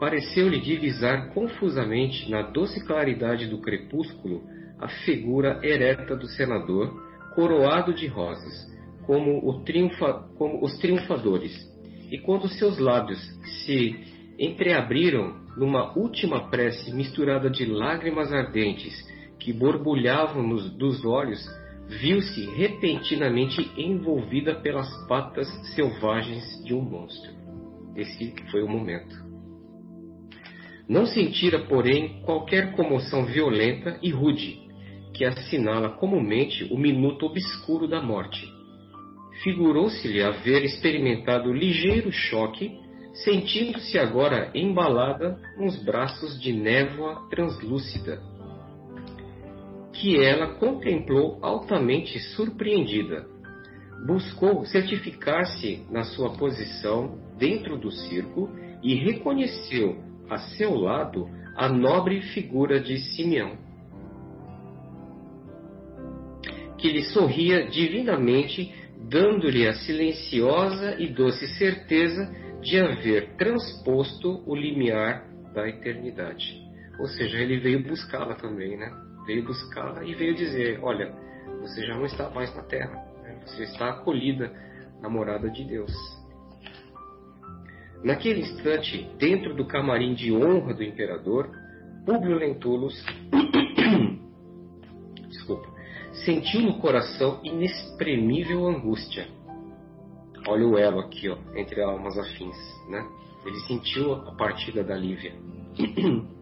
Pareceu-lhe 0.00 0.60
divisar 0.60 1.32
confusamente 1.32 2.28
na 2.28 2.42
doce 2.42 2.84
claridade 2.84 3.46
do 3.46 3.60
crepúsculo 3.60 4.42
a 4.80 4.88
figura 4.88 5.60
ereta 5.62 6.16
do 6.16 6.26
senador, 6.26 6.92
coroado 7.36 7.94
de 7.94 8.08
rosas, 8.08 8.66
como, 9.06 9.62
triunfa... 9.62 10.28
como 10.36 10.64
os 10.64 10.76
triunfadores 10.78 11.54
e 12.10 12.18
quando 12.18 12.48
seus 12.48 12.78
lábios 12.78 13.20
se 13.64 13.94
entreabriram 14.40 15.36
numa 15.56 15.96
última 15.96 16.50
prece 16.50 16.92
misturada 16.92 17.48
de 17.48 17.64
lágrimas 17.64 18.32
ardentes 18.32 19.06
que 19.38 19.52
borbulhavam 19.52 20.42
nos, 20.42 20.70
dos 20.76 21.04
olhos, 21.04 21.38
viu-se 21.88 22.44
repentinamente 22.56 23.70
envolvida 23.76 24.54
pelas 24.56 24.88
patas 25.06 25.48
selvagens 25.74 26.44
de 26.64 26.74
um 26.74 26.82
monstro. 26.82 27.32
Esse 27.96 28.34
foi 28.50 28.62
o 28.62 28.68
momento. 28.68 29.14
Não 30.88 31.06
sentira, 31.06 31.58
porém, 31.60 32.22
qualquer 32.22 32.72
comoção 32.72 33.24
violenta 33.26 33.98
e 34.02 34.10
rude, 34.10 34.58
que 35.14 35.24
assinala 35.24 35.90
comumente 35.90 36.64
o 36.72 36.78
minuto 36.78 37.26
obscuro 37.26 37.86
da 37.86 38.00
morte 38.00 38.58
figurou-se-lhe 39.42 40.22
haver 40.22 40.64
experimentado 40.64 41.52
ligeiro 41.52 42.10
choque, 42.12 42.72
sentindo-se 43.24 43.98
agora 43.98 44.50
embalada 44.54 45.38
nos 45.56 45.82
braços 45.84 46.40
de 46.40 46.52
névoa 46.52 47.28
translúcida, 47.28 48.20
que 50.00 50.16
ela 50.16 50.54
contemplou 50.54 51.38
altamente 51.42 52.18
surpreendida. 52.34 53.26
Buscou 54.06 54.64
certificar-se 54.64 55.84
na 55.90 56.04
sua 56.04 56.30
posição 56.36 57.18
dentro 57.36 57.76
do 57.76 57.90
circo 57.90 58.48
e 58.82 58.94
reconheceu 58.94 60.00
a 60.30 60.38
seu 60.38 60.74
lado 60.74 61.28
a 61.56 61.68
nobre 61.68 62.22
figura 62.22 62.78
de 62.78 62.96
Simeão, 62.98 63.56
que 66.76 66.88
lhe 66.88 67.02
sorria 67.06 67.66
divinamente 67.66 68.72
dando-lhe 69.10 69.66
a 69.66 69.72
silenciosa 69.72 70.94
e 71.00 71.08
doce 71.08 71.48
certeza 71.58 72.30
de 72.60 72.78
haver 72.78 73.36
transposto 73.36 74.42
o 74.46 74.54
limiar 74.54 75.24
da 75.52 75.68
eternidade. 75.68 76.62
Ou 77.00 77.06
seja, 77.06 77.38
ele 77.38 77.58
veio 77.58 77.82
buscá-la 77.82 78.34
também, 78.34 78.76
né? 78.76 79.07
Veio 79.28 79.44
buscá-la 79.44 80.02
e 80.04 80.14
veio 80.14 80.34
dizer: 80.34 80.80
Olha, 80.82 81.14
você 81.60 81.86
já 81.86 81.94
não 81.94 82.06
está 82.06 82.30
mais 82.30 82.54
na 82.56 82.62
terra, 82.62 82.94
né? 83.22 83.38
você 83.44 83.64
está 83.64 83.90
acolhida 83.90 84.50
na 85.02 85.10
morada 85.10 85.50
de 85.50 85.64
Deus. 85.64 85.92
Naquele 88.02 88.40
instante, 88.40 89.06
dentro 89.18 89.54
do 89.54 89.66
camarim 89.66 90.14
de 90.14 90.32
honra 90.32 90.72
do 90.72 90.82
imperador, 90.82 91.50
Públio 92.06 92.38
Lentulus 92.38 93.04
desculpa, 95.28 95.68
sentiu 96.24 96.62
no 96.62 96.78
coração 96.78 97.38
inexprimível 97.44 98.66
angústia. 98.66 99.28
Olha 100.46 100.66
o 100.66 100.78
elo 100.78 101.00
aqui, 101.00 101.28
ó, 101.28 101.36
entre 101.54 101.82
almas 101.82 102.16
afins, 102.16 102.56
né? 102.88 103.06
Ele 103.44 103.60
sentiu 103.66 104.14
a 104.14 104.34
partida 104.36 104.82
da 104.82 104.96
Lívia. 104.96 105.34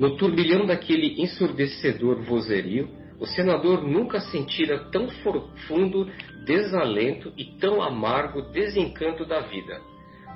No 0.00 0.16
turbilhão 0.16 0.64
daquele 0.64 1.20
ensurdecedor 1.20 2.22
vozerio, 2.22 2.88
o 3.18 3.26
senador 3.26 3.82
nunca 3.86 4.18
sentira 4.18 4.90
tão 4.90 5.06
profundo 5.22 6.10
desalento 6.46 7.30
e 7.36 7.44
tão 7.58 7.82
amargo 7.82 8.40
desencanto 8.50 9.26
da 9.26 9.40
vida. 9.40 9.78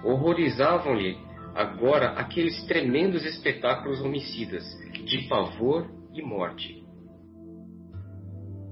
Horrorizavam-lhe 0.04 1.16
agora 1.54 2.10
aqueles 2.10 2.62
tremendos 2.66 3.24
espetáculos 3.24 4.02
homicidas, 4.02 4.64
de 5.02 5.26
pavor 5.28 5.88
e 6.12 6.20
morte. 6.20 6.84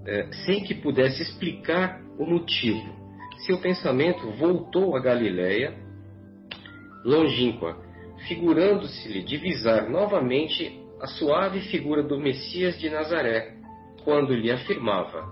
É, 0.05 0.31
sem 0.45 0.63
que 0.63 0.75
pudesse 0.75 1.23
explicar 1.23 2.03
o 2.19 2.27
motivo, 2.27 2.85
seu 3.47 3.59
pensamento 3.63 4.31
voltou 4.33 4.95
a 4.95 5.01
Galiléia, 5.01 5.75
longínqua, 7.03 7.81
figurando-se-lhe 8.29 9.23
divisar 9.23 9.89
novamente 9.89 10.82
a 11.03 11.07
suave 11.09 11.63
figura 11.63 12.01
do 12.01 12.17
Messias 12.17 12.79
de 12.79 12.89
Nazaré, 12.89 13.57
quando 14.05 14.33
lhe 14.33 14.53
afirmava: 14.53 15.27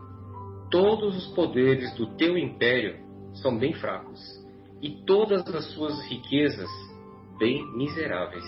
Todos 0.69 1.17
os 1.17 1.33
poderes 1.33 1.95
do 1.95 2.09
teu 2.17 2.37
império 2.37 2.97
são 3.35 3.57
bem 3.57 3.73
fracos, 3.75 4.21
e 4.83 5.05
todas 5.07 5.47
as 5.55 5.73
suas 5.73 5.97
riquezas 6.09 6.69
bem 7.39 7.65
miseráveis. 7.77 8.45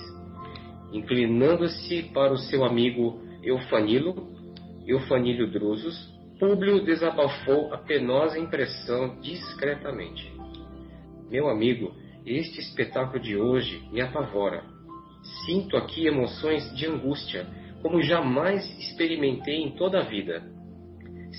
Inclinando-se 0.93 2.03
para 2.13 2.33
o 2.33 2.39
seu 2.39 2.65
amigo 2.65 3.23
Eufanilo, 3.41 4.29
Eufanilho 4.85 5.49
Drusus, 5.49 6.13
Públio 6.41 6.85
desabafou 6.85 7.73
a 7.73 7.79
penosa 7.79 8.37
impressão 8.37 9.21
discretamente. 9.21 10.29
Meu 11.31 11.49
amigo, 11.49 11.95
este 12.27 12.59
espetáculo 12.59 13.21
de 13.21 13.37
hoje 13.37 13.81
me 13.93 14.01
apavora. 14.01 14.72
Sinto 15.45 15.77
aqui 15.77 16.07
emoções 16.07 16.75
de 16.75 16.87
angústia 16.87 17.47
como 17.81 18.03
jamais 18.03 18.65
experimentei 18.79 19.63
em 19.63 19.73
toda 19.73 20.01
a 20.01 20.05
vida. 20.05 20.43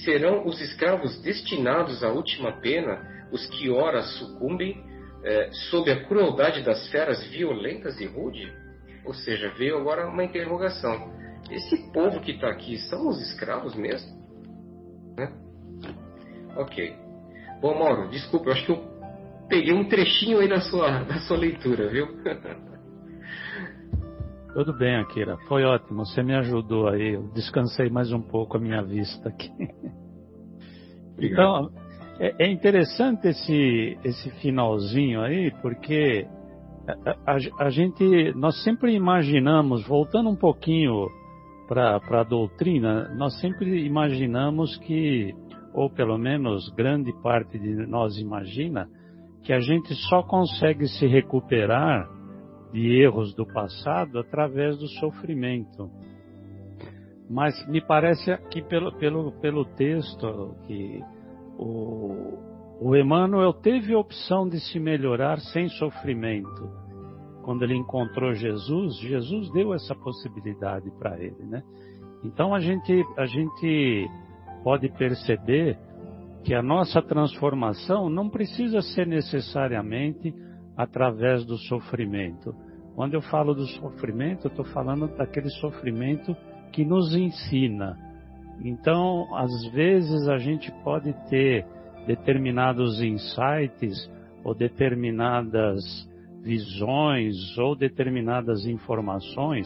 Serão 0.04 0.46
os 0.46 0.60
escravos 0.62 1.22
destinados 1.22 2.04
à 2.04 2.10
última 2.10 2.52
pena 2.54 3.28
os 3.32 3.46
que 3.48 3.70
ora 3.70 4.02
sucumbem 4.02 4.84
eh, 5.24 5.50
sob 5.70 5.90
a 5.90 6.06
crueldade 6.06 6.62
das 6.64 6.90
feras 6.90 7.24
violentas 7.28 8.00
e 8.00 8.06
rude? 8.06 8.52
Ou 9.06 9.14
seja, 9.14 9.50
veio 9.58 9.78
agora 9.78 10.08
uma 10.08 10.24
interrogação. 10.24 11.12
Esse 11.52 11.92
povo 11.92 12.20
que 12.22 12.32
está 12.32 12.50
aqui 12.50 12.78
são 12.78 13.08
os 13.08 13.22
escravos 13.22 13.76
mesmo? 13.76 14.24
Né? 15.18 15.32
Ok. 16.56 16.96
Bom, 17.62 17.78
Mauro, 17.78 18.10
desculpa, 18.10 18.50
eu 18.50 18.54
acho 18.54 18.66
que 18.66 18.72
eu 18.72 18.84
peguei 19.48 19.74
um 19.74 19.88
trechinho 19.88 20.40
aí 20.40 20.48
da 20.48 20.62
sua, 20.62 21.04
da 21.06 21.20
sua 21.20 21.38
leitura, 21.38 21.90
viu? 21.90 22.08
Tudo 24.54 24.72
bem, 24.72 24.98
Akira. 24.98 25.36
Foi 25.48 25.64
ótimo. 25.64 26.06
Você 26.06 26.22
me 26.22 26.36
ajudou 26.36 26.88
aí. 26.88 27.16
Eu 27.16 27.24
descansei 27.34 27.90
mais 27.90 28.12
um 28.14 28.22
pouco 28.22 28.56
a 28.56 28.60
minha 28.60 28.84
vista 28.84 29.30
aqui. 29.30 29.50
Então, 31.16 31.70
é, 32.20 32.46
é, 32.46 32.52
interessante 32.52 33.28
esse, 33.28 34.00
esse 34.04 34.32
finalzinho 34.42 35.22
aí, 35.22 35.52
porque 35.62 36.28
a, 36.88 37.34
a, 37.34 37.66
a 37.66 37.70
gente, 37.70 38.34
nós 38.34 38.64
sempre 38.64 38.96
imaginamos, 38.96 39.88
voltando 39.88 40.32
um 40.32 40.36
pouquinho 40.36 41.08
para 41.68 42.02
a 42.20 42.24
doutrina, 42.24 43.14
nós 43.16 43.40
sempre 43.40 43.86
imaginamos 43.86 44.76
que, 44.78 45.36
ou 45.72 45.88
pelo 45.88 46.18
menos 46.18 46.68
grande 46.76 47.14
parte 47.22 47.60
de 47.60 47.86
nós 47.86 48.18
imagina, 48.18 48.90
que 49.44 49.54
a 49.54 49.60
gente 49.60 49.94
só 50.10 50.24
consegue 50.24 50.88
se 50.88 51.06
recuperar 51.06 52.10
de 52.74 53.00
erros 53.00 53.36
do 53.36 53.46
passado 53.46 54.18
através 54.18 54.78
do 54.80 54.88
sofrimento. 54.88 55.92
Mas 57.30 57.54
me 57.68 57.80
parece 57.80 58.36
que 58.50 58.62
pelo, 58.64 58.92
pelo, 58.98 59.32
pelo 59.34 59.64
texto 59.64 60.56
que 60.66 61.00
o, 61.58 62.40
o 62.82 62.96
Emmanuel 62.96 63.54
teve 63.54 63.94
a 63.94 64.00
opção 64.00 64.50
de 64.50 64.60
se 64.60 64.80
melhorar 64.80 65.40
sem 65.40 65.70
sofrimento. 65.70 66.70
Quando 67.44 67.64
ele 67.64 67.76
encontrou 67.76 68.34
Jesus, 68.34 68.98
Jesus 69.00 69.52
deu 69.52 69.74
essa 69.74 69.94
possibilidade 69.94 70.90
para 70.98 71.18
ele, 71.22 71.44
né? 71.44 71.62
Então 72.24 72.56
a 72.56 72.60
gente, 72.60 73.04
a 73.18 73.26
gente 73.26 74.08
pode 74.64 74.90
perceber 74.90 75.78
que 76.44 76.54
a 76.54 76.62
nossa 76.62 77.02
transformação 77.02 78.10
não 78.10 78.30
precisa 78.30 78.82
ser 78.82 79.06
necessariamente 79.06 80.34
através 80.76 81.46
do 81.46 81.58
sofrimento. 81.58 82.54
Quando 82.96 83.16
eu 83.16 83.22
falo 83.22 83.54
do 83.54 83.66
sofrimento, 83.66 84.46
eu 84.46 84.50
estou 84.50 84.66
falando 84.66 85.08
daquele 85.18 85.50
sofrimento 85.50 86.36
que 86.72 86.86
nos 86.86 87.16
ensina. 87.16 87.98
Então, 88.64 89.28
às 89.36 89.66
vezes 89.72 90.28
a 90.28 90.38
gente 90.38 90.72
pode 90.84 91.14
ter 91.30 91.66
determinados 92.06 93.02
insights 93.02 94.12
ou 94.44 94.54
determinadas 94.54 95.84
visões 96.44 97.58
ou 97.58 97.76
determinadas 97.76 98.66
informações, 98.66 99.66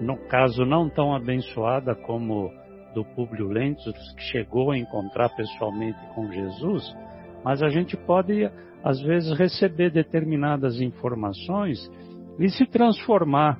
no 0.00 0.16
caso 0.28 0.64
não 0.64 0.88
tão 0.88 1.14
abençoada 1.14 1.94
como 1.94 2.50
do 2.94 3.04
Públio 3.04 3.48
Lentz, 3.48 3.84
que 4.14 4.22
chegou 4.32 4.70
a 4.70 4.78
encontrar 4.78 5.28
pessoalmente 5.36 5.98
com 6.14 6.32
Jesus, 6.32 6.96
mas 7.44 7.62
a 7.62 7.68
gente 7.68 7.96
pode 7.96 8.50
às 8.86 9.02
vezes 9.02 9.36
receber 9.36 9.90
determinadas 9.90 10.80
informações 10.80 11.90
e 12.38 12.48
se 12.48 12.64
transformar, 12.66 13.58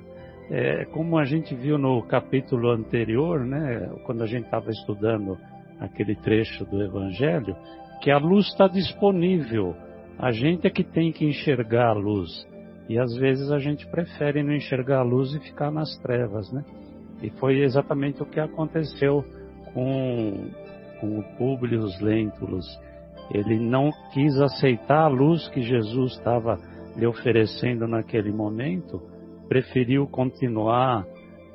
é, 0.49 0.85
como 0.85 1.17
a 1.17 1.25
gente 1.25 1.53
viu 1.53 1.77
no 1.77 2.01
capítulo 2.03 2.71
anterior, 2.71 3.45
né, 3.45 3.91
quando 4.05 4.23
a 4.23 4.25
gente 4.25 4.45
estava 4.45 4.71
estudando 4.71 5.37
aquele 5.81 6.15
trecho 6.15 6.63
do 6.63 6.81
Evangelho, 6.81 7.53
que 8.01 8.09
a 8.09 8.17
luz 8.17 8.47
está 8.47 8.69
disponível, 8.69 9.75
a 10.17 10.31
gente 10.31 10.65
é 10.65 10.69
que 10.69 10.85
tem 10.85 11.11
que 11.11 11.25
enxergar 11.25 11.89
a 11.89 11.93
luz. 11.93 12.29
E 12.87 12.97
às 12.97 13.13
vezes 13.17 13.51
a 13.51 13.59
gente 13.59 13.85
prefere 13.87 14.41
não 14.41 14.53
enxergar 14.53 14.99
a 14.99 15.03
luz 15.03 15.35
e 15.35 15.41
ficar 15.41 15.69
nas 15.69 15.93
trevas, 15.97 16.49
né? 16.53 16.63
E 17.21 17.29
foi 17.31 17.63
exatamente 17.63 18.23
o 18.23 18.25
que 18.25 18.39
aconteceu 18.39 19.25
com, 19.73 20.49
com 21.01 21.19
o 21.19 21.23
Públio 21.37 21.83
Lentulus. 21.99 22.65
Ele 23.31 23.59
não 23.59 23.91
quis 24.13 24.39
aceitar 24.39 25.03
a 25.03 25.07
luz 25.07 25.47
que 25.49 25.61
Jesus 25.61 26.13
estava 26.13 26.57
lhe 26.95 27.05
oferecendo 27.05 27.87
naquele 27.87 28.31
momento, 28.31 29.01
preferiu 29.47 30.07
continuar 30.07 31.05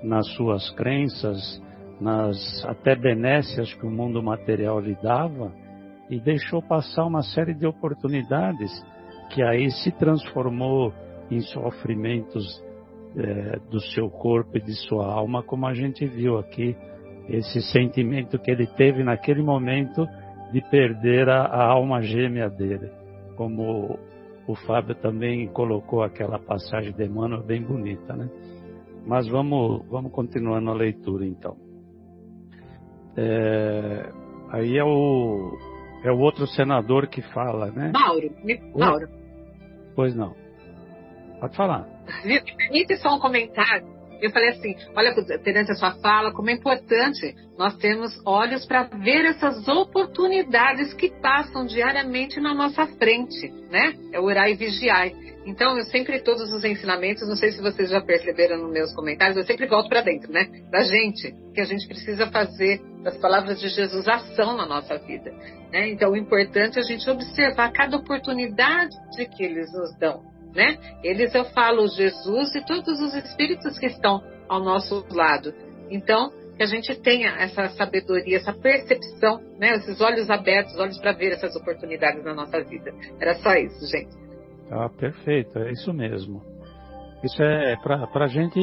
nas 0.02 0.26
suas 0.34 0.70
crenças, 0.70 1.62
nas 2.00 2.64
até 2.66 2.94
benécias 2.94 3.72
que 3.74 3.86
o 3.86 3.90
mundo 3.90 4.22
material 4.22 4.80
lhe 4.80 4.96
dava, 5.02 5.52
e 6.10 6.20
deixou 6.20 6.60
passar 6.62 7.06
uma 7.06 7.22
série 7.22 7.54
de 7.54 7.66
oportunidades 7.66 8.70
que 9.30 9.42
aí 9.42 9.70
se 9.70 9.90
transformou 9.92 10.92
em 11.30 11.40
sofrimentos 11.40 12.62
é, 13.16 13.58
do 13.70 13.80
seu 13.80 14.10
corpo 14.10 14.58
e 14.58 14.60
de 14.60 14.74
sua 14.86 15.06
alma, 15.06 15.42
como 15.42 15.66
a 15.66 15.74
gente 15.74 16.06
viu 16.06 16.38
aqui, 16.38 16.76
esse 17.28 17.62
sentimento 17.62 18.38
que 18.38 18.50
ele 18.50 18.66
teve 18.66 19.02
naquele 19.02 19.42
momento 19.42 20.06
de 20.52 20.60
perder 20.70 21.28
a, 21.28 21.44
a 21.44 21.64
alma 21.64 22.02
gêmea 22.02 22.48
dele, 22.48 22.90
como 23.36 23.98
o 24.46 24.54
Fábio 24.54 24.94
também 24.94 25.48
colocou 25.48 26.02
aquela 26.02 26.38
passagem 26.38 26.92
de 26.92 27.04
Emmanuel 27.04 27.42
bem 27.42 27.62
bonita, 27.62 28.14
né? 28.14 28.28
Mas 29.06 29.26
vamos, 29.28 29.84
vamos 29.88 30.12
continuando 30.12 30.70
a 30.70 30.74
leitura 30.74 31.26
então. 31.26 31.56
É, 33.16 34.10
aí 34.50 34.76
é 34.76 34.84
o, 34.84 35.56
é 36.04 36.12
o 36.12 36.18
outro 36.18 36.46
senador 36.46 37.08
que 37.08 37.22
fala, 37.32 37.70
né? 37.70 37.90
Mauro, 37.92 38.30
Mauro. 38.76 39.08
Pois 39.94 40.14
não. 40.14 40.34
Pode 41.40 41.56
falar. 41.56 41.86
Me 42.24 42.40
permite 42.40 42.96
só 42.98 43.16
um 43.16 43.18
comentário 43.18 43.91
eu 44.26 44.30
falei 44.30 44.50
assim: 44.50 44.74
olha, 44.94 45.14
perante 45.42 45.72
a 45.72 45.74
sua 45.74 45.92
fala, 45.96 46.32
como 46.32 46.50
é 46.50 46.52
importante 46.52 47.34
nós 47.58 47.76
termos 47.76 48.12
olhos 48.24 48.64
para 48.64 48.84
ver 48.84 49.24
essas 49.24 49.66
oportunidades 49.68 50.94
que 50.94 51.10
passam 51.20 51.66
diariamente 51.66 52.40
na 52.40 52.54
nossa 52.54 52.86
frente, 52.86 53.48
né? 53.70 53.94
É 54.12 54.20
orar 54.20 54.48
e 54.48 54.54
vigiar. 54.54 55.10
Então, 55.44 55.76
eu 55.76 55.84
sempre, 55.84 56.20
todos 56.20 56.52
os 56.52 56.64
ensinamentos, 56.64 57.28
não 57.28 57.34
sei 57.34 57.50
se 57.50 57.60
vocês 57.60 57.90
já 57.90 58.00
perceberam 58.00 58.58
nos 58.58 58.72
meus 58.72 58.94
comentários, 58.94 59.36
eu 59.36 59.44
sempre 59.44 59.66
volto 59.66 59.88
para 59.88 60.00
dentro, 60.00 60.32
né? 60.32 60.46
Da 60.70 60.82
gente, 60.82 61.34
que 61.52 61.60
a 61.60 61.64
gente 61.64 61.86
precisa 61.88 62.30
fazer 62.30 62.80
das 63.02 63.16
palavras 63.16 63.60
de 63.60 63.68
Jesus 63.68 64.06
ação 64.06 64.56
na 64.56 64.64
nossa 64.66 64.96
vida. 64.98 65.32
Né? 65.72 65.88
Então, 65.88 66.12
o 66.12 66.16
importante 66.16 66.78
é 66.78 66.82
a 66.82 66.84
gente 66.84 67.08
observar 67.10 67.72
cada 67.72 67.96
oportunidade 67.96 68.94
que 69.36 69.42
eles 69.42 69.72
nos 69.72 69.98
dão 69.98 70.31
né? 70.54 70.78
Eles 71.02 71.34
eu 71.34 71.44
falo 71.46 71.86
Jesus 71.88 72.54
e 72.54 72.64
todos 72.64 73.00
os 73.00 73.14
espíritos 73.14 73.78
que 73.78 73.86
estão 73.86 74.22
ao 74.48 74.60
nosso 74.60 75.04
lado. 75.10 75.52
Então, 75.90 76.30
que 76.56 76.62
a 76.62 76.66
gente 76.66 76.94
tenha 77.00 77.30
essa 77.38 77.68
sabedoria, 77.70 78.36
essa 78.36 78.52
percepção, 78.52 79.40
né? 79.58 79.74
Esses 79.74 80.00
olhos 80.00 80.28
abertos, 80.30 80.76
olhos 80.78 80.98
para 80.98 81.12
ver 81.12 81.32
essas 81.32 81.56
oportunidades 81.56 82.24
na 82.24 82.34
nossa 82.34 82.62
vida. 82.62 82.92
Era 83.20 83.34
só 83.36 83.54
isso, 83.54 83.86
gente. 83.90 84.14
Ah, 84.70 84.88
perfeito, 84.88 85.58
é 85.58 85.72
isso 85.72 85.92
mesmo. 85.92 86.42
Isso 87.24 87.40
é 87.42 87.76
para 87.76 88.24
a 88.24 88.26
gente, 88.26 88.58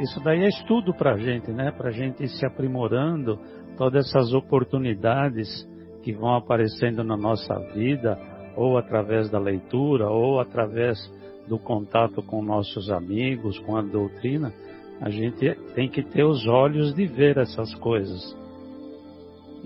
isso 0.00 0.20
daí 0.22 0.44
é 0.44 0.48
estudo 0.48 0.94
para 0.94 1.14
a 1.14 1.18
gente, 1.18 1.50
né? 1.50 1.72
Para 1.72 1.88
a 1.88 1.92
gente 1.92 2.28
se 2.28 2.46
aprimorando, 2.46 3.38
todas 3.76 4.06
essas 4.06 4.32
oportunidades 4.32 5.68
que 6.02 6.12
vão 6.12 6.34
aparecendo 6.34 7.02
na 7.02 7.16
nossa 7.16 7.54
vida, 7.74 8.18
ou 8.56 8.76
através 8.78 9.30
da 9.30 9.38
leitura, 9.38 10.08
ou 10.08 10.40
através 10.40 10.98
do 11.48 11.58
contato 11.58 12.22
com 12.22 12.42
nossos 12.42 12.90
amigos, 12.90 13.58
com 13.60 13.76
a 13.76 13.82
doutrina, 13.82 14.52
a 15.00 15.10
gente 15.10 15.54
tem 15.74 15.88
que 15.88 16.02
ter 16.02 16.24
os 16.24 16.46
olhos 16.46 16.94
de 16.94 17.06
ver 17.06 17.36
essas 17.38 17.74
coisas. 17.76 18.36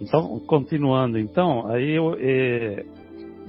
Então, 0.00 0.38
continuando, 0.46 1.18
então, 1.18 1.66
aí 1.68 1.90
eu, 1.90 2.14
é, 2.18 2.84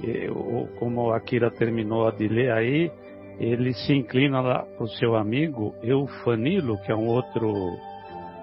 eu, 0.02 0.68
como 0.78 1.12
a 1.12 1.20
Kira 1.20 1.50
terminou 1.50 2.10
de 2.12 2.26
ler 2.28 2.52
aí, 2.52 2.90
ele 3.38 3.72
se 3.72 3.92
inclina 3.92 4.40
lá 4.40 4.62
para 4.62 4.84
o 4.84 4.88
seu 4.88 5.14
amigo 5.14 5.74
Eufanilo, 5.82 6.78
que 6.82 6.90
é 6.90 6.96
um 6.96 7.06
outro, 7.06 7.52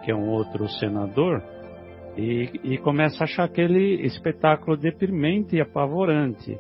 que 0.04 0.12
é 0.12 0.16
um 0.16 0.30
outro 0.30 0.68
senador, 0.70 1.44
e, 2.18 2.50
e 2.64 2.78
começa 2.78 3.24
a 3.24 3.26
achar 3.26 3.44
aquele 3.44 4.06
espetáculo 4.06 4.78
deprimente 4.78 5.56
e 5.56 5.62
apavorante, 5.62 6.58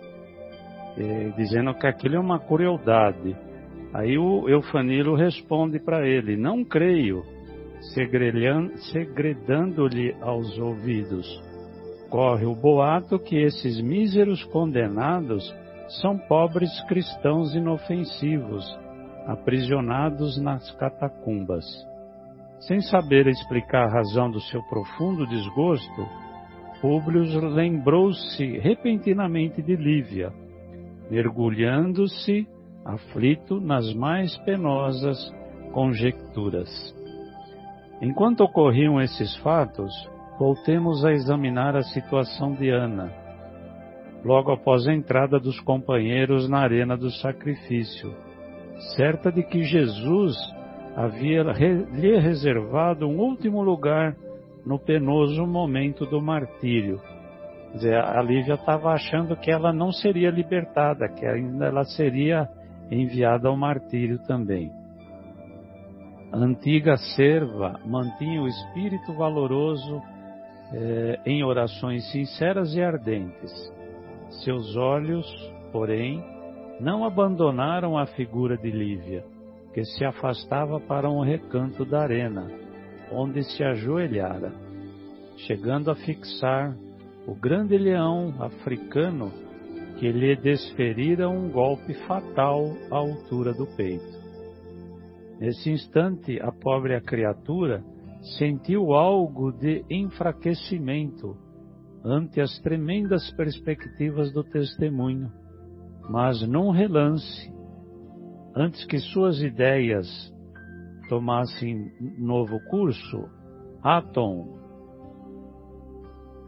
é, 0.97 1.29
dizendo 1.37 1.73
que 1.73 1.87
aquilo 1.87 2.15
é 2.15 2.19
uma 2.19 2.39
crueldade. 2.39 3.35
Aí 3.93 4.17
o 4.17 4.49
Eufanilo 4.49 5.15
responde 5.15 5.79
para 5.79 6.07
ele: 6.07 6.35
Não 6.35 6.63
creio, 6.63 7.23
segredando-lhe 8.91 10.15
aos 10.21 10.57
ouvidos. 10.57 11.27
Corre 12.09 12.45
o 12.45 12.55
boato 12.55 13.19
que 13.19 13.35
esses 13.37 13.81
míseros 13.81 14.43
condenados 14.45 15.43
são 16.01 16.17
pobres 16.17 16.69
cristãos 16.87 17.53
inofensivos, 17.55 18.65
aprisionados 19.27 20.41
nas 20.41 20.71
catacumbas. 20.77 21.65
Sem 22.59 22.79
saber 22.81 23.27
explicar 23.27 23.85
a 23.85 23.91
razão 23.91 24.31
do 24.31 24.39
seu 24.39 24.63
profundo 24.63 25.27
desgosto, 25.27 26.07
Públio 26.81 27.23
lembrou-se 27.49 28.45
repentinamente 28.59 29.61
de 29.61 29.75
Lívia, 29.75 30.31
mergulhando-se, 31.09 32.47
aflito, 32.83 33.59
nas 33.59 33.93
mais 33.93 34.37
penosas 34.39 35.17
conjecturas. 35.71 36.69
Enquanto 38.01 38.41
ocorriam 38.41 38.99
esses 39.01 39.35
fatos, 39.37 39.91
voltemos 40.37 41.05
a 41.05 41.11
examinar 41.11 41.75
a 41.75 41.83
situação 41.83 42.53
de 42.53 42.69
Ana, 42.69 43.11
logo 44.23 44.51
após 44.51 44.87
a 44.87 44.93
entrada 44.93 45.39
dos 45.39 45.59
companheiros 45.61 46.49
na 46.49 46.59
arena 46.59 46.97
do 46.97 47.09
sacrifício, 47.09 48.13
certa 48.95 49.31
de 49.31 49.43
que 49.43 49.63
Jesus 49.63 50.35
havia 50.95 51.43
lhe 51.43 52.17
reservado 52.17 53.07
um 53.07 53.19
último 53.19 53.61
lugar 53.61 54.15
no 54.65 54.79
penoso 54.79 55.45
momento 55.45 56.05
do 56.05 56.21
martírio. 56.21 56.99
Dizer, 57.75 57.97
a 57.97 58.21
Lívia 58.21 58.53
estava 58.53 58.93
achando 58.93 59.35
que 59.35 59.51
ela 59.51 59.73
não 59.73 59.91
seria 59.91 60.29
libertada, 60.29 61.09
que 61.09 61.25
ainda 61.25 61.65
ela 61.65 61.83
seria 61.83 62.47
enviada 62.89 63.49
ao 63.49 63.57
martírio 63.57 64.17
também. 64.25 64.71
A 66.31 66.37
antiga 66.37 66.95
serva 66.95 67.77
mantinha 67.85 68.41
o 68.41 68.47
espírito 68.47 69.13
valoroso 69.13 70.01
eh, 70.73 71.19
em 71.25 71.43
orações 71.43 72.09
sinceras 72.13 72.73
e 72.73 72.81
ardentes. 72.81 73.51
Seus 74.45 74.77
olhos, 74.77 75.27
porém, 75.73 76.23
não 76.79 77.03
abandonaram 77.03 77.97
a 77.97 78.05
figura 78.05 78.57
de 78.57 78.71
Lívia 78.71 79.25
que 79.73 79.83
se 79.83 80.05
afastava 80.05 80.79
para 80.79 81.09
um 81.09 81.19
recanto 81.19 81.83
da 81.83 82.03
arena, 82.03 82.49
onde 83.11 83.43
se 83.43 83.61
ajoelhara, 83.61 84.53
chegando 85.45 85.91
a 85.91 85.95
fixar 85.95 86.73
o 87.27 87.33
grande 87.35 87.77
leão 87.77 88.33
africano 88.39 89.31
que 89.97 90.11
lhe 90.11 90.35
desferira 90.35 91.29
um 91.29 91.49
golpe 91.49 91.93
fatal 92.05 92.65
à 92.91 92.97
altura 92.97 93.53
do 93.53 93.65
peito. 93.75 94.15
Nesse 95.39 95.69
instante, 95.69 96.39
a 96.41 96.51
pobre 96.51 96.99
criatura 97.01 97.83
sentiu 98.37 98.93
algo 98.93 99.51
de 99.51 99.83
enfraquecimento 99.89 101.37
ante 102.03 102.39
as 102.39 102.59
tremendas 102.59 103.31
perspectivas 103.31 104.31
do 104.31 104.43
testemunho, 104.43 105.31
mas 106.09 106.47
num 106.47 106.69
relance 106.69 107.51
antes 108.55 108.85
que 108.85 108.99
suas 108.99 109.41
ideias 109.41 110.07
tomassem 111.09 111.91
novo 112.17 112.59
curso, 112.69 113.29
Atom, 113.83 114.64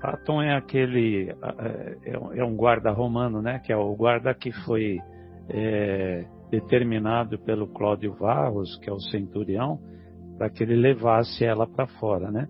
Atom 0.02 0.42
é 0.42 0.56
aquele, 0.56 1.30
é, 1.60 1.98
é, 2.06 2.40
é 2.40 2.44
um 2.44 2.56
guarda 2.56 2.92
romano, 2.92 3.42
né? 3.42 3.60
Que 3.60 3.74
é 3.74 3.78
o 3.78 3.96
guarda 3.96 4.34
que 4.34 4.52
foi 4.64 5.00
é, 5.50 6.26
determinado 6.52 7.40
pelo 7.40 7.68
Cláudio 7.68 8.14
Varros, 8.14 8.78
que 8.80 8.90
é 8.90 8.94
o 8.94 9.00
centurião, 9.00 9.80
para 10.38 10.50
que 10.50 10.64
ele 10.64 10.76
levasse 10.76 11.44
ela 11.44 11.68
para 11.68 11.88
fora, 11.88 12.32
né? 12.32 12.48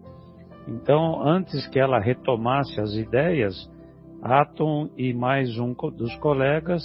Então, 0.67 1.21
antes 1.25 1.65
que 1.67 1.79
ela 1.79 1.99
retomasse 1.99 2.79
as 2.79 2.93
ideias, 2.93 3.55
Atom 4.21 4.89
e 4.97 5.13
mais 5.13 5.57
um 5.57 5.73
dos 5.73 6.13
colegas 6.17 6.83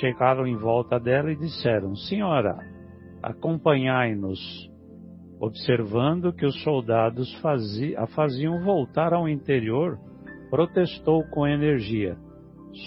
chegaram 0.00 0.46
em 0.46 0.56
volta 0.56 0.98
dela 0.98 1.32
e 1.32 1.36
disseram: 1.36 1.94
Senhora, 1.94 2.58
acompanhai-nos. 3.22 4.70
Observando 5.38 6.32
que 6.32 6.46
os 6.46 6.62
soldados 6.62 7.30
a 7.98 8.06
faziam 8.06 8.62
voltar 8.64 9.12
ao 9.12 9.28
interior, 9.28 9.98
protestou 10.50 11.24
com 11.30 11.46
energia: 11.46 12.16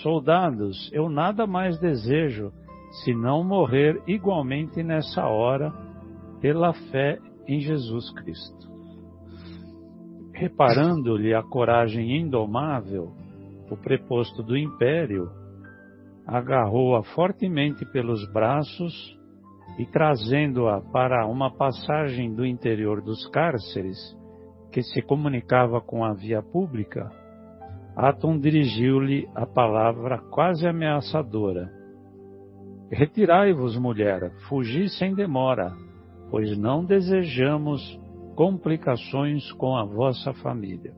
Soldados, 0.01 0.89
eu 0.91 1.09
nada 1.09 1.45
mais 1.45 1.79
desejo 1.79 2.51
senão 3.03 3.43
morrer 3.43 4.01
igualmente 4.07 4.81
nessa 4.81 5.25
hora 5.27 5.71
pela 6.41 6.73
fé 6.73 7.19
em 7.47 7.59
Jesus 7.59 8.11
Cristo. 8.13 8.67
Reparando-lhe 10.33 11.33
a 11.33 11.43
coragem 11.43 12.19
indomável, 12.19 13.11
o 13.69 13.77
preposto 13.77 14.41
do 14.41 14.57
império 14.57 15.29
agarrou-a 16.25 17.03
fortemente 17.03 17.85
pelos 17.91 18.25
braços 18.31 19.18
e, 19.79 19.85
trazendo-a 19.85 20.81
para 20.81 21.25
uma 21.25 21.49
passagem 21.49 22.35
do 22.35 22.45
interior 22.45 23.01
dos 23.01 23.25
cárceres, 23.29 23.97
que 24.73 24.83
se 24.83 25.01
comunicava 25.01 25.79
com 25.79 26.03
a 26.03 26.13
via 26.13 26.43
pública, 26.43 27.09
Atom 27.95 28.37
dirigiu-lhe 28.37 29.27
a 29.33 29.45
palavra 29.45 30.19
quase 30.31 30.67
ameaçadora. 30.67 31.71
Retirai-vos, 32.91 33.77
mulher, 33.77 34.31
fugi 34.49 34.89
sem 34.89 35.15
demora, 35.15 35.73
pois 36.29 36.57
não 36.57 36.83
desejamos 36.83 37.81
complicações 38.35 39.49
com 39.53 39.77
a 39.77 39.85
vossa 39.85 40.33
família. 40.33 40.93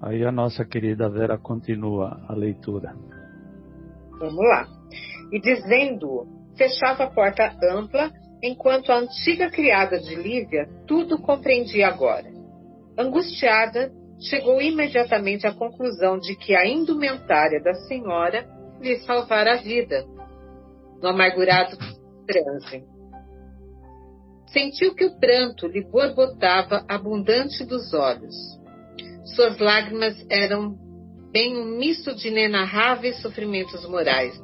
Aí 0.00 0.24
a 0.24 0.32
nossa 0.32 0.64
querida 0.64 1.10
Vera 1.10 1.36
continua 1.36 2.22
a 2.26 2.32
leitura. 2.32 2.94
Vamos 4.18 4.48
lá. 4.48 4.66
E 5.30 5.40
dizendo, 5.40 6.37
fechava 6.58 7.04
a 7.04 7.10
porta 7.10 7.56
ampla, 7.72 8.10
enquanto 8.42 8.90
a 8.90 8.98
antiga 8.98 9.48
criada 9.48 9.98
de 9.98 10.14
Lívia 10.14 10.68
tudo 10.86 11.18
compreendia 11.18 11.88
agora. 11.88 12.28
Angustiada, 12.98 13.92
chegou 14.20 14.60
imediatamente 14.60 15.46
à 15.46 15.54
conclusão 15.54 16.18
de 16.18 16.34
que 16.34 16.54
a 16.54 16.66
indumentária 16.66 17.62
da 17.62 17.72
senhora 17.72 18.44
lhe 18.80 18.98
salvara 18.98 19.54
a 19.54 19.56
vida. 19.56 20.04
No 21.00 21.10
amargurado 21.10 21.78
transe. 22.26 22.84
Sentiu 24.48 24.94
que 24.94 25.04
o 25.04 25.18
pranto 25.20 25.68
lhe 25.68 25.84
borbotava 25.84 26.84
abundante 26.88 27.64
dos 27.64 27.92
olhos. 27.94 28.34
Suas 29.36 29.58
lágrimas 29.58 30.16
eram 30.28 30.74
bem 31.30 31.56
um 31.56 31.78
misto 31.78 32.16
de 32.16 32.28
inenarráveis 32.28 33.20
sofrimentos 33.20 33.86
morais, 33.88 34.34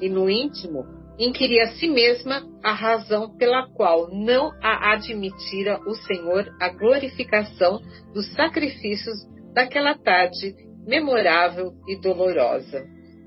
e 0.00 0.08
no 0.08 0.28
íntimo 0.28 0.84
inquiria 1.18 1.64
a 1.64 1.72
si 1.72 1.88
mesma 1.88 2.42
a 2.62 2.72
razão 2.72 3.36
pela 3.36 3.68
qual 3.68 4.08
não 4.10 4.50
a 4.62 4.92
admitira 4.92 5.80
o 5.86 5.94
Senhor 5.94 6.52
a 6.60 6.68
glorificação 6.68 7.80
dos 8.14 8.32
sacrifícios 8.34 9.16
daquela 9.54 9.96
tarde 9.96 10.54
memorável 10.86 11.72
e 11.88 12.00
dolorosa. 12.00 12.84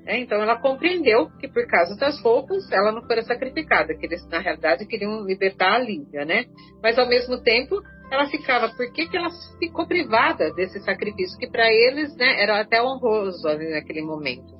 É, 0.07 0.19
então 0.19 0.39
ela 0.39 0.59
compreendeu 0.59 1.29
que 1.39 1.47
por 1.47 1.65
causa 1.65 1.95
das 1.97 2.21
roupas 2.21 2.71
ela 2.71 2.91
não 2.91 3.01
fora 3.07 3.23
sacrificada, 3.23 3.95
que 3.95 4.05
eles 4.05 4.27
na 4.29 4.39
realidade 4.39 4.85
queriam 4.85 5.25
libertar 5.25 5.73
a 5.73 5.79
Lívia, 5.79 6.23
né? 6.25 6.45
Mas 6.81 6.99
ao 6.99 7.07
mesmo 7.07 7.41
tempo 7.41 7.81
ela 8.11 8.27
ficava, 8.27 8.69
por 8.69 8.91
que, 8.93 9.07
que 9.07 9.17
ela 9.17 9.31
ficou 9.57 9.87
privada 9.87 10.53
desse 10.53 10.79
sacrifício? 10.81 11.39
Que 11.39 11.49
para 11.49 11.71
eles 11.71 12.15
né, 12.15 12.39
era 12.39 12.61
até 12.61 12.81
honroso 12.81 13.47
ali 13.47 13.71
naquele 13.71 14.03
momento. 14.03 14.53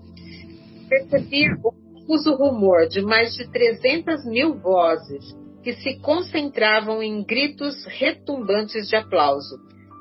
Percebia 0.90 1.56
o 1.64 1.72
difuso 2.06 2.36
rumor 2.36 2.88
de 2.88 3.02
mais 3.02 3.34
de 3.36 3.50
300 3.52 4.26
mil 4.26 4.60
vozes 4.60 5.26
que 5.64 5.74
se 5.74 6.00
concentravam 6.00 7.02
em 7.02 7.24
gritos 7.24 7.84
retumbantes 7.88 8.88
de 8.88 8.96
aplauso, 8.96 9.58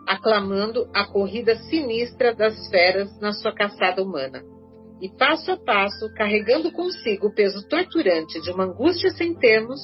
aclamando 0.06 0.86
a 0.94 1.06
corrida 1.06 1.56
sinistra 1.56 2.34
das 2.34 2.68
feras 2.68 3.18
na 3.20 3.32
sua 3.32 3.54
caçada 3.54 4.02
humana. 4.02 4.42
E 5.00 5.08
passo 5.16 5.50
a 5.50 5.56
passo, 5.56 6.12
carregando 6.14 6.70
consigo 6.70 7.28
o 7.28 7.34
peso 7.34 7.66
torturante 7.68 8.40
de 8.42 8.50
uma 8.50 8.64
angústia 8.64 9.10
sem 9.10 9.34
termos, 9.34 9.80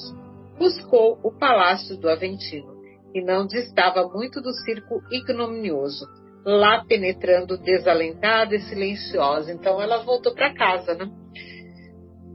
buscou 0.59 1.19
o 1.23 1.31
palácio 1.31 1.97
do 1.97 2.07
Aventino, 2.07 2.71
e 3.15 3.23
não 3.23 3.47
distava 3.47 4.07
muito 4.07 4.39
do 4.39 4.53
circo 4.63 5.01
ignominioso, 5.11 6.05
lá 6.45 6.85
penetrando 6.85 7.57
desalentada 7.57 8.55
e 8.55 8.61
silenciosa. 8.61 9.51
Então 9.51 9.81
ela 9.81 10.03
voltou 10.03 10.33
para 10.35 10.53
casa, 10.53 10.93
né? 10.93 11.09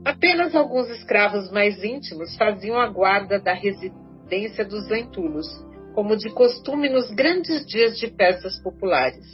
Apenas 0.05 0.55
alguns 0.55 0.89
escravos 0.89 1.51
mais 1.51 1.83
íntimos 1.83 2.35
faziam 2.37 2.79
a 2.79 2.87
guarda 2.87 3.39
da 3.39 3.53
residência 3.53 4.65
dos 4.65 4.87
lentulos, 4.89 5.47
como 5.93 6.15
de 6.15 6.29
costume 6.31 6.89
nos 6.89 7.09
grandes 7.11 7.65
dias 7.65 7.97
de 7.97 8.07
festas 8.07 8.61
populares, 8.61 9.25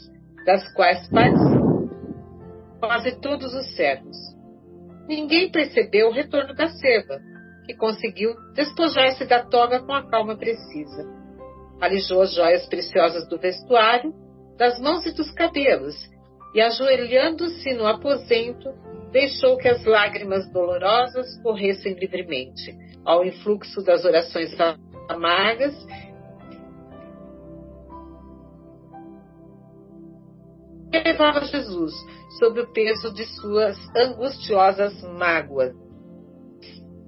das 0.45 0.71
quais 0.73 1.07
participam 1.09 1.63
quase 2.79 3.17
todos 3.21 3.53
os 3.53 3.75
servos. 3.75 4.17
Ninguém 5.07 5.49
percebeu 5.49 6.09
o 6.09 6.11
retorno 6.11 6.53
da 6.53 6.67
serva, 6.67 7.17
que 7.65 7.73
conseguiu 7.75 8.35
despojar-se 8.53 9.23
da 9.25 9.41
toga 9.45 9.79
com 9.81 9.93
a 9.93 10.09
calma 10.09 10.35
precisa. 10.35 11.07
Alijou 11.79 12.21
as 12.21 12.33
joias 12.33 12.65
preciosas 12.67 13.25
do 13.29 13.37
vestuário, 13.37 14.13
das 14.57 14.79
mãos 14.81 15.05
e 15.05 15.13
dos 15.13 15.31
cabelos, 15.31 15.95
e 16.53 16.59
ajoelhando-se 16.59 17.73
no 17.73 17.87
aposento, 17.87 18.69
deixou 19.13 19.55
que 19.57 19.69
as 19.69 19.85
lágrimas 19.85 20.51
dolorosas 20.51 21.41
corressem 21.41 21.93
livremente, 21.93 22.75
ao 23.05 23.23
influxo 23.23 23.81
das 23.83 24.03
orações 24.03 24.51
amargas 25.07 25.73
levava 31.05 31.45
Jesus 31.45 31.93
sob 32.39 32.61
o 32.61 32.71
peso 32.71 33.13
de 33.13 33.25
suas 33.25 33.77
angustiosas 33.95 35.01
mágoas. 35.03 35.73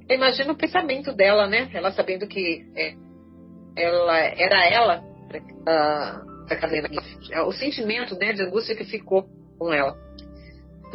Imagina 0.10 0.54
o 0.54 0.58
pensamento 0.58 1.14
dela, 1.14 1.48
né? 1.48 1.70
Ela 1.74 1.92
sabendo 1.92 2.28
que 2.28 2.66
é, 2.76 2.94
ela 3.76 4.18
era 4.20 4.66
ela 4.68 5.04
a 6.50 6.56
Carolina, 6.56 6.90
o 7.48 7.52
sentimento 7.52 8.16
né, 8.18 8.34
de 8.34 8.44
angústia 8.44 8.76
que 8.76 8.86
ficou 8.86 9.26
com 9.58 9.74
ela. 9.74 9.98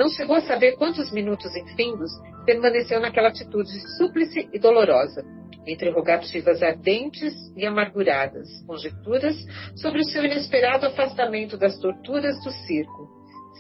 Não 0.00 0.08
chegou 0.08 0.34
a 0.34 0.40
saber 0.40 0.78
quantos 0.78 1.12
minutos 1.12 1.54
infindos 1.54 2.10
permaneceu 2.46 2.98
naquela 3.00 3.28
atitude 3.28 3.68
súplice 3.98 4.48
e 4.50 4.58
dolorosa, 4.58 5.22
entre 5.66 5.90
rogativas 5.90 6.62
ardentes 6.62 7.34
e 7.54 7.66
amarguradas, 7.66 8.48
conjecturas 8.66 9.36
sobre 9.76 10.00
o 10.00 10.04
seu 10.04 10.24
inesperado 10.24 10.86
afastamento 10.86 11.58
das 11.58 11.78
torturas 11.78 12.42
do 12.42 12.50
circo, 12.50 13.10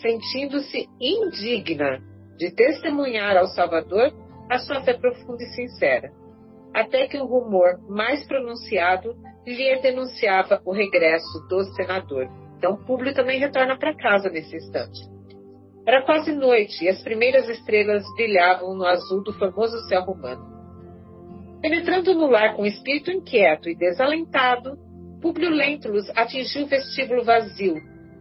sentindo-se 0.00 0.88
indigna 0.98 2.00
de 2.38 2.50
testemunhar 2.52 3.36
ao 3.36 3.48
Salvador 3.48 4.10
a 4.50 4.58
sua 4.60 4.80
fé 4.82 4.94
profunda 4.94 5.42
e 5.42 5.54
sincera, 5.54 6.10
até 6.74 7.06
que 7.06 7.20
um 7.20 7.26
rumor 7.26 7.78
mais 7.86 8.26
pronunciado 8.26 9.14
lhe 9.46 9.78
denunciava 9.82 10.62
o 10.64 10.72
regresso 10.72 11.38
do 11.50 11.62
senador. 11.74 12.30
Então, 12.56 12.72
o 12.72 12.86
público 12.86 13.16
também 13.16 13.38
retorna 13.38 13.78
para 13.78 13.94
casa 13.94 14.30
nesse 14.30 14.56
instante. 14.56 15.19
Era 15.90 16.04
quase 16.04 16.30
noite 16.32 16.84
e 16.84 16.88
as 16.88 17.02
primeiras 17.02 17.48
estrelas 17.48 18.04
brilhavam 18.14 18.76
no 18.76 18.86
azul 18.86 19.24
do 19.24 19.32
formoso 19.32 19.76
céu 19.88 20.02
romano. 20.02 20.48
Penetrando 21.60 22.14
no 22.14 22.28
lar 22.28 22.54
com 22.54 22.64
espírito 22.64 23.10
inquieto 23.10 23.68
e 23.68 23.74
desalentado, 23.74 24.78
Públio 25.20 25.50
Lentulus 25.50 26.08
atingiu 26.10 26.62
o 26.62 26.68
vestíbulo 26.68 27.24
vazio, 27.24 27.74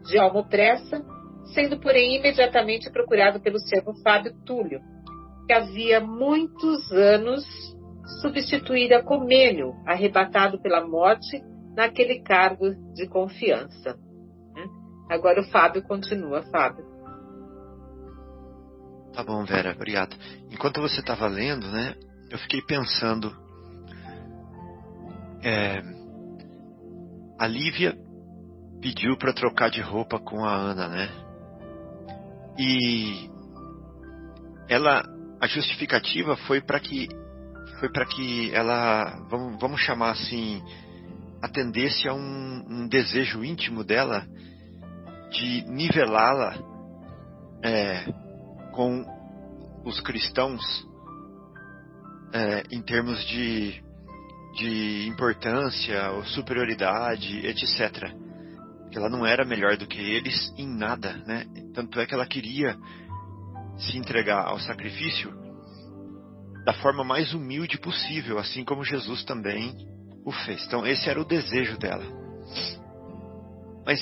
de 0.04 0.18
alma 0.18 0.40
opressa, 0.40 1.06
sendo 1.54 1.80
porém 1.80 2.16
imediatamente 2.16 2.90
procurado 2.90 3.40
pelo 3.40 3.60
servo 3.60 3.94
Fábio 4.02 4.34
Túlio, 4.44 4.82
que 5.46 5.54
havia 5.54 6.00
muitos 6.00 6.92
anos 6.92 7.46
substituíra 8.20 9.04
Comênio, 9.04 9.76
arrebatado 9.86 10.60
pela 10.60 10.84
morte, 10.88 11.40
naquele 11.76 12.24
cargo 12.24 12.74
de 12.96 13.08
confiança. 13.08 13.96
Né? 14.56 14.66
Agora 15.08 15.42
o 15.42 15.52
Fábio 15.52 15.84
continua, 15.84 16.42
Fábio. 16.52 16.89
Tá 19.20 19.24
bom, 19.26 19.44
Vera, 19.44 19.74
obrigado. 19.74 20.16
Enquanto 20.50 20.80
você 20.80 21.02
estava 21.02 21.28
lendo, 21.28 21.68
né, 21.68 21.94
eu 22.32 22.38
fiquei 22.38 22.62
pensando. 22.62 23.36
É, 25.44 25.84
a 27.38 27.46
Lívia 27.46 27.98
pediu 28.80 29.18
para 29.18 29.34
trocar 29.34 29.70
de 29.70 29.82
roupa 29.82 30.20
com 30.20 30.46
a 30.46 30.56
Ana, 30.56 30.88
né? 30.88 31.10
E 32.58 33.30
ela, 34.70 35.04
a 35.42 35.48
justificativa 35.48 36.38
foi 36.48 36.62
para 36.62 36.80
que 36.80 37.10
foi 37.78 37.92
para 37.92 38.06
que 38.06 38.56
ela, 38.56 39.20
vamos, 39.30 39.60
vamos 39.60 39.82
chamar 39.82 40.12
assim, 40.12 40.64
atendesse 41.42 42.08
a 42.08 42.14
um, 42.14 42.64
um 42.70 42.88
desejo 42.88 43.44
íntimo 43.44 43.84
dela 43.84 44.26
de 45.30 45.66
nivelá-la 45.68 46.58
é, 47.62 48.29
com 48.74 49.06
os 49.86 50.00
cristãos 50.02 50.62
é, 52.34 52.64
em 52.72 52.82
termos 52.82 53.24
de, 53.26 53.82
de 54.56 55.08
importância 55.08 56.12
ou 56.12 56.24
superioridade, 56.26 57.46
etc. 57.46 58.14
Ela 58.92 59.10
não 59.10 59.26
era 59.26 59.46
melhor 59.46 59.78
do 59.78 59.88
que 59.88 60.00
eles 60.00 60.54
em 60.58 60.68
nada, 60.68 61.14
né? 61.26 61.46
Tanto 61.74 62.00
é 62.00 62.06
que 62.06 62.14
ela 62.14 62.26
queria 62.26 62.78
se 63.78 63.98
entregar 63.98 64.46
ao 64.46 64.60
sacrifício 64.60 65.32
da 66.66 66.74
forma 66.74 67.04
mais 67.04 67.34
humilde 67.34 67.80
possível, 67.80 68.38
assim 68.38 68.64
como 68.64 68.84
Jesus 68.84 69.24
também 69.24 69.76
o 70.26 70.32
fez. 70.32 70.66
Então, 70.66 70.86
esse 70.86 71.10
era 71.10 71.20
o 71.20 71.26
desejo 71.26 71.78
dela. 71.78 72.06
Mas 73.86 74.02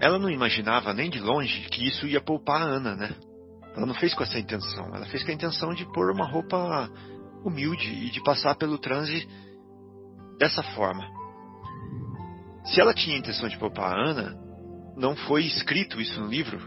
ela 0.00 0.18
não 0.18 0.30
imaginava 0.30 0.92
nem 0.92 1.08
de 1.08 1.20
longe 1.20 1.68
que 1.70 1.86
isso 1.86 2.06
ia 2.06 2.20
poupar 2.20 2.62
a 2.62 2.64
Ana, 2.64 2.96
né? 2.96 3.14
Ela 3.76 3.86
não 3.86 3.94
fez 3.94 4.14
com 4.14 4.22
essa 4.22 4.38
intenção. 4.38 4.94
Ela 4.94 5.06
fez 5.06 5.22
com 5.22 5.30
a 5.30 5.34
intenção 5.34 5.74
de 5.74 5.84
pôr 5.92 6.10
uma 6.10 6.26
roupa 6.26 6.90
humilde 7.44 7.88
e 7.88 8.10
de 8.10 8.22
passar 8.22 8.54
pelo 8.56 8.78
transe 8.78 9.26
dessa 10.38 10.62
forma. 10.62 11.06
Se 12.64 12.80
ela 12.80 12.94
tinha 12.94 13.16
a 13.16 13.18
intenção 13.18 13.48
de 13.48 13.58
poupar 13.58 13.92
a 13.92 14.10
Ana, 14.10 14.36
não 14.96 15.16
foi 15.16 15.44
escrito 15.44 16.00
isso 16.00 16.20
no 16.20 16.26
livro, 16.26 16.60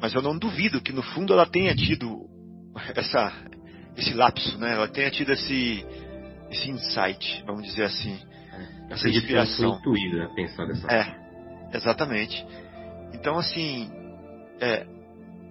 mas 0.00 0.12
eu 0.14 0.22
não 0.22 0.36
duvido 0.36 0.80
que 0.80 0.92
no 0.92 1.02
fundo 1.02 1.32
ela 1.32 1.46
tenha 1.46 1.74
tido 1.74 2.26
essa, 2.94 3.32
esse 3.96 4.12
lapso, 4.14 4.58
né? 4.58 4.74
Ela 4.74 4.88
tenha 4.88 5.10
tido 5.10 5.32
esse, 5.32 5.86
esse 6.50 6.70
insight, 6.70 7.44
vamos 7.46 7.62
dizer 7.64 7.84
assim. 7.84 8.18
Essa 8.90 9.08
inspiração. 9.08 9.78
intuída 9.78 10.28
pensar 10.34 10.66
dessa 10.66 10.86
É, 10.92 11.76
exatamente. 11.76 12.44
Então, 13.14 13.38
assim, 13.38 13.90
é, 14.60 14.86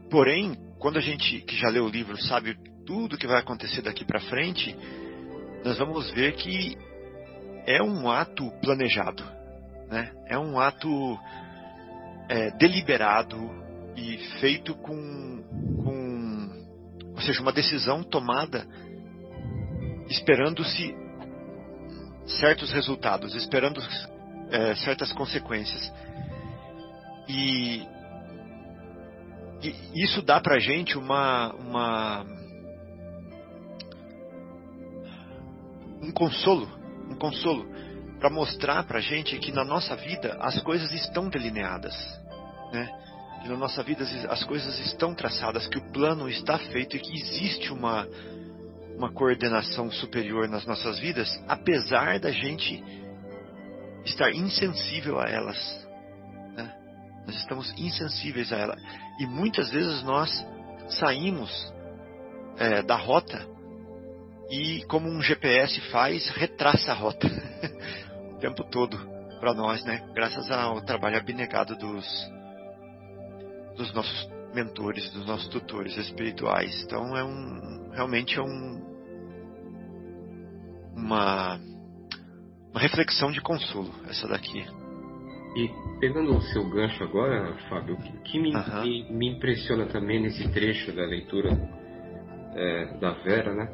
porém, 0.10 0.56
quando 0.82 0.98
a 0.98 1.02
gente 1.02 1.42
que 1.42 1.56
já 1.56 1.70
leu 1.70 1.86
o 1.86 1.90
livro 1.90 2.18
sabe 2.24 2.58
tudo 2.86 3.18
que 3.18 3.28
vai 3.28 3.40
acontecer 3.40 3.84
daqui 3.84 4.04
para 4.04 4.20
frente, 4.20 4.76
nós 5.64 5.78
vamos 5.78 6.10
ver 6.12 6.34
que 6.34 6.76
é 7.68 7.84
um 7.84 8.10
ato 8.10 8.50
planejado, 8.60 9.24
né? 9.88 10.12
É 10.28 10.40
um 10.40 10.60
ato 10.60 10.90
é, 12.28 12.50
deliberado 12.58 13.38
e 13.96 14.18
feito 14.40 14.74
com, 14.74 15.44
com 15.84 17.12
ou 17.14 17.22
seja, 17.22 17.42
uma 17.42 17.54
decisão 17.54 18.02
tomada 18.02 18.66
esperando-se 20.10 20.96
certos 22.26 22.72
resultados, 22.74 23.36
esperando 23.36 23.80
é, 24.50 24.76
certas 24.78 25.14
consequências. 25.14 25.94
E, 27.30 27.88
e 29.64 30.04
isso 30.04 30.22
dá 30.22 30.40
para 30.40 30.56
a 30.56 30.60
gente 30.60 30.98
uma, 30.98 31.54
uma 31.54 32.26
um 36.02 36.12
consolo, 36.12 36.68
um 37.10 37.16
consolo 37.16 37.70
para 38.20 38.30
mostrar 38.30 38.84
para 38.84 39.00
a 39.00 39.02
gente 39.02 39.38
que 39.40 39.52
na 39.52 39.64
nossa 39.64 39.96
vida 39.96 40.38
as 40.40 40.62
coisas 40.62 40.92
estão 40.92 41.30
delineadas, 41.30 41.96
né? 42.72 42.90
que 43.42 43.50
na 43.50 43.58
nossa 43.58 43.82
vida 43.82 44.04
as 44.30 44.44
coisas 44.44 44.80
estão 44.80 45.16
traçadas, 45.16 45.68
que 45.68 45.78
o 45.78 45.92
plano 45.92 46.30
está 46.30 46.58
feito 46.58 46.96
e 46.96 47.00
que 47.00 47.16
existe 47.20 47.74
uma, 47.74 48.08
uma 48.96 49.12
coordenação 49.12 49.90
superior 49.92 50.48
nas 50.48 50.66
nossas 50.66 51.00
vidas, 51.00 51.44
apesar 51.48 52.20
da 52.20 52.32
gente 52.32 52.84
estar 54.06 54.32
insensível 54.32 55.20
a 55.20 55.28
elas. 55.28 55.88
Né? 56.56 56.72
Nós 57.26 57.36
estamos 57.38 57.74
insensíveis 57.78 58.54
a 58.54 58.58
ela. 58.58 58.78
E 59.22 59.28
muitas 59.28 59.70
vezes 59.70 60.02
nós 60.02 60.32
saímos 61.00 61.72
é, 62.58 62.82
da 62.82 62.96
rota 62.96 63.48
e, 64.50 64.84
como 64.86 65.08
um 65.08 65.22
GPS 65.22 65.80
faz, 65.92 66.28
retraça 66.30 66.92
a 66.92 66.96
rota 66.96 67.28
o 68.34 68.40
tempo 68.40 68.64
todo 68.64 68.98
para 69.40 69.54
nós, 69.54 69.86
né? 69.86 70.10
Graças 70.16 70.50
ao 70.50 70.82
trabalho 70.82 71.18
abnegado 71.18 71.76
dos, 71.76 72.32
dos 73.78 73.94
nossos 73.94 74.28
mentores, 74.56 75.08
dos 75.12 75.28
nossos 75.28 75.50
tutores 75.50 75.96
espirituais. 75.98 76.82
Então 76.82 77.16
é 77.16 77.24
um 77.24 77.92
realmente 77.92 78.40
é 78.40 78.42
um 78.42 78.82
uma 80.96 81.60
uma 82.72 82.82
reflexão 82.82 83.32
de 83.32 83.40
consolo 83.40 83.94
essa 84.10 84.28
daqui. 84.28 84.66
E 85.56 85.70
pegando 86.00 86.36
o 86.36 86.42
seu 86.42 86.64
gancho 86.70 87.04
agora, 87.04 87.54
Fábio, 87.70 87.96
o 87.96 88.22
que 88.24 88.40
me, 88.40 88.56
uhum. 88.56 88.82
me, 88.84 89.12
me, 89.12 89.30
impressiona 89.32 89.86
também 89.86 90.22
nesse 90.22 90.50
trecho 90.52 90.94
da 90.94 91.04
leitura 91.04 91.50
é, 92.56 92.98
da 93.00 93.12
Vera, 93.12 93.54
né? 93.54 93.70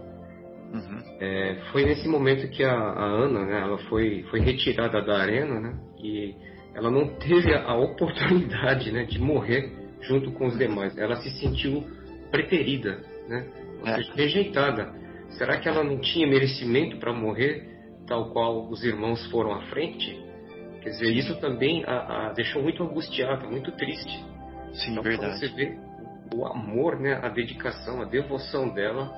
Uhum. 0.74 1.04
É, 1.22 1.62
foi 1.72 1.86
nesse 1.86 2.08
momento 2.08 2.50
que 2.50 2.64
a, 2.64 2.74
a, 2.74 3.06
Ana, 3.06 3.46
né, 3.46 3.62
ela 3.62 3.78
foi, 3.90 4.24
foi 4.24 4.40
retirada 4.40 5.02
da 5.02 5.22
arena, 5.22 5.60
né? 5.60 5.80
E 6.04 6.36
ela 6.74 6.90
não 6.90 7.08
teve 7.16 7.54
a 7.54 7.76
oportunidade, 7.76 8.92
né, 8.92 9.06
de 9.06 9.20
morrer 9.20 9.72
junto 10.02 10.32
com 10.32 10.48
os 10.48 10.58
demais. 10.58 10.98
Ela 10.98 11.16
se 11.18 11.30
sentiu 11.40 11.84
preterida, 12.32 13.02
né? 13.28 13.48
Ou 13.82 13.88
é. 13.88 13.96
seja, 13.96 14.14
rejeitada. 14.16 14.94
Será 15.30 15.58
que 15.60 15.70
ela 15.70 15.84
não 15.84 16.00
tinha 16.00 16.28
merecimento 16.28 16.98
para 16.98 17.14
morrer, 17.14 17.68
tal 18.08 18.32
qual 18.32 18.68
os 18.68 18.84
irmãos 18.84 19.24
foram 19.30 19.54
à 19.54 19.62
frente? 19.68 20.27
Quer 20.88 20.92
dizer, 20.92 21.18
isso 21.18 21.36
também 21.42 21.84
a, 21.86 22.30
a 22.30 22.34
deixou 22.34 22.64
muito 22.64 22.82
angustiada, 22.82 23.46
muito 23.46 23.74
triste. 23.74 24.26
Sim, 24.74 24.92
então, 24.92 25.04
verdade. 25.04 25.38
Você 25.38 25.50
vê 25.50 25.78
o 26.34 26.46
amor, 26.46 26.98
né, 26.98 27.20
a 27.22 27.28
dedicação, 27.28 28.02
a 28.02 28.06
devoção 28.06 28.74
dela 28.74 29.12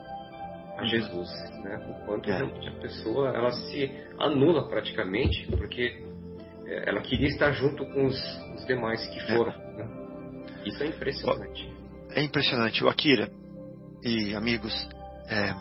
a 0.80 0.86
Jesus, 0.86 1.30
né? 1.64 1.78
O 1.88 2.06
quanto 2.06 2.28
é. 2.28 2.42
a 2.42 2.72
pessoa 2.82 3.30
ela 3.30 3.52
se 3.52 3.92
anula 4.18 4.68
praticamente, 4.68 5.46
porque 5.58 6.04
é, 6.66 6.90
ela 6.90 7.02
queria 7.02 7.28
estar 7.28 7.52
junto 7.52 7.86
com 7.86 8.08
os, 8.08 8.18
os 8.56 8.66
demais 8.66 9.06
que 9.08 9.20
é. 9.20 9.36
foram. 9.36 9.52
É. 9.52 9.78
Né? 9.78 9.88
Isso 10.66 10.82
é 10.82 10.88
impressionante. 10.88 11.70
É 12.16 12.24
impressionante. 12.24 12.84
O 12.84 12.90
Akira 12.90 13.30
e 14.04 14.34
amigos, 14.34 14.74
é, 15.28 15.54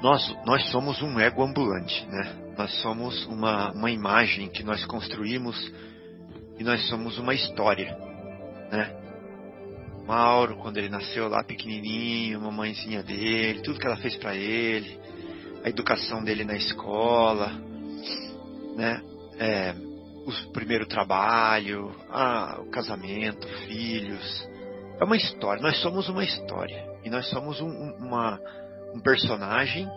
nós, 0.00 0.36
nós 0.46 0.70
somos 0.70 1.02
um 1.02 1.18
ego 1.18 1.42
ambulante, 1.42 2.06
né? 2.06 2.47
Nós 2.58 2.74
somos 2.82 3.24
uma, 3.26 3.70
uma 3.70 3.88
imagem 3.88 4.48
que 4.48 4.64
nós 4.64 4.84
construímos 4.84 5.72
e 6.58 6.64
nós 6.64 6.88
somos 6.88 7.16
uma 7.16 7.32
história, 7.32 7.96
né? 8.72 8.96
Mauro, 10.04 10.56
quando 10.56 10.78
ele 10.78 10.88
nasceu 10.88 11.28
lá 11.28 11.44
pequenininho, 11.44 12.40
mamãezinha 12.40 13.00
dele, 13.00 13.62
tudo 13.62 13.78
que 13.78 13.86
ela 13.86 13.96
fez 13.98 14.16
para 14.16 14.34
ele, 14.34 14.98
a 15.62 15.68
educação 15.68 16.24
dele 16.24 16.42
na 16.42 16.56
escola, 16.56 17.52
né? 18.74 19.04
É, 19.38 19.72
o 20.26 20.52
primeiro 20.52 20.84
trabalho, 20.88 21.94
a, 22.10 22.58
o 22.60 22.70
casamento, 22.70 23.46
filhos. 23.68 24.48
É 25.00 25.04
uma 25.04 25.16
história. 25.16 25.62
Nós 25.62 25.80
somos 25.80 26.08
uma 26.08 26.24
história 26.24 26.84
e 27.04 27.08
nós 27.08 27.30
somos 27.30 27.60
um, 27.60 27.70
uma, 27.98 28.40
um 28.92 28.98
personagem 28.98 29.88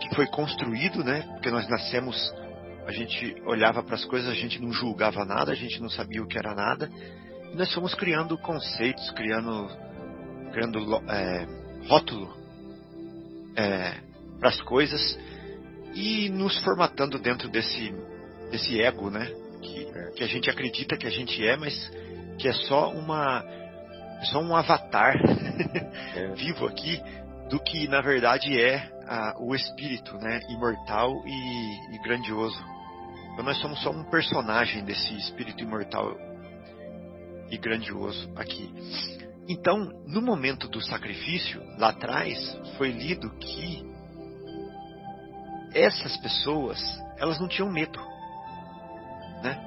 que 0.00 0.14
foi 0.14 0.26
construído, 0.26 1.02
né? 1.02 1.22
Porque 1.32 1.50
nós 1.50 1.68
nascemos, 1.68 2.16
a 2.86 2.92
gente 2.92 3.34
olhava 3.44 3.82
para 3.82 3.94
as 3.94 4.04
coisas, 4.04 4.28
a 4.30 4.34
gente 4.34 4.60
não 4.60 4.72
julgava 4.72 5.24
nada, 5.24 5.52
a 5.52 5.54
gente 5.54 5.80
não 5.80 5.88
sabia 5.88 6.22
o 6.22 6.26
que 6.26 6.38
era 6.38 6.54
nada. 6.54 6.90
E 7.52 7.56
nós 7.56 7.72
fomos 7.72 7.94
criando 7.94 8.36
conceitos, 8.38 9.10
criando, 9.12 9.68
criando 10.52 11.02
é, 11.08 11.46
rótulo 11.88 12.36
é, 13.56 13.94
para 14.38 14.50
as 14.50 14.60
coisas 14.62 15.18
e 15.94 16.28
nos 16.28 16.58
formatando 16.58 17.18
dentro 17.18 17.48
desse, 17.48 17.94
desse 18.50 18.80
ego, 18.80 19.10
né? 19.10 19.26
Que, 19.62 20.12
que 20.16 20.24
a 20.24 20.26
gente 20.26 20.50
acredita 20.50 20.96
que 20.96 21.06
a 21.06 21.10
gente 21.10 21.44
é, 21.46 21.56
mas 21.56 21.90
que 22.38 22.48
é 22.48 22.52
só 22.52 22.92
uma 22.92 23.42
só 24.24 24.40
um 24.40 24.54
avatar 24.54 25.14
é. 26.16 26.28
vivo 26.34 26.66
aqui 26.66 27.00
do 27.48 27.60
que 27.60 27.86
na 27.88 28.00
verdade 28.00 28.60
é 28.60 28.90
o 29.38 29.54
espírito, 29.54 30.16
né, 30.18 30.40
imortal 30.48 31.12
e, 31.24 31.94
e 31.94 31.98
grandioso. 32.02 32.58
Então 33.32 33.44
nós 33.44 33.58
somos 33.58 33.80
só 33.82 33.90
um 33.90 34.04
personagem 34.04 34.84
desse 34.84 35.14
espírito 35.16 35.62
imortal 35.62 36.16
e 37.50 37.56
grandioso 37.56 38.32
aqui. 38.34 38.72
Então, 39.48 39.92
no 40.06 40.20
momento 40.20 40.68
do 40.68 40.80
sacrifício, 40.80 41.62
lá 41.78 41.90
atrás, 41.90 42.36
foi 42.76 42.90
lido 42.90 43.30
que 43.38 43.86
essas 45.72 46.16
pessoas, 46.16 46.80
elas 47.16 47.38
não 47.38 47.46
tinham 47.46 47.70
medo, 47.70 48.00
né? 49.42 49.62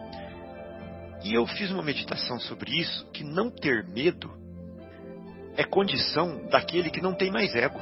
E 1.23 1.33
eu 1.33 1.45
fiz 1.45 1.71
uma 1.71 1.83
meditação 1.83 2.39
sobre 2.39 2.77
isso, 2.77 3.05
que 3.11 3.23
não 3.23 3.49
ter 3.49 3.87
medo 3.87 4.38
é 5.59 5.65
condição 5.65 6.47
daquele 6.49 6.89
que 6.89 7.01
não 7.01 7.13
tem 7.13 7.29
mais 7.29 7.53
ego. 7.53 7.77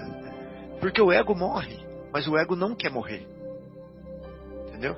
Porque 0.80 1.02
o 1.02 1.12
ego 1.12 1.34
morre, 1.34 1.78
mas 2.10 2.26
o 2.26 2.34
ego 2.38 2.56
não 2.56 2.74
quer 2.74 2.90
morrer. 2.90 3.28
Entendeu? 4.68 4.96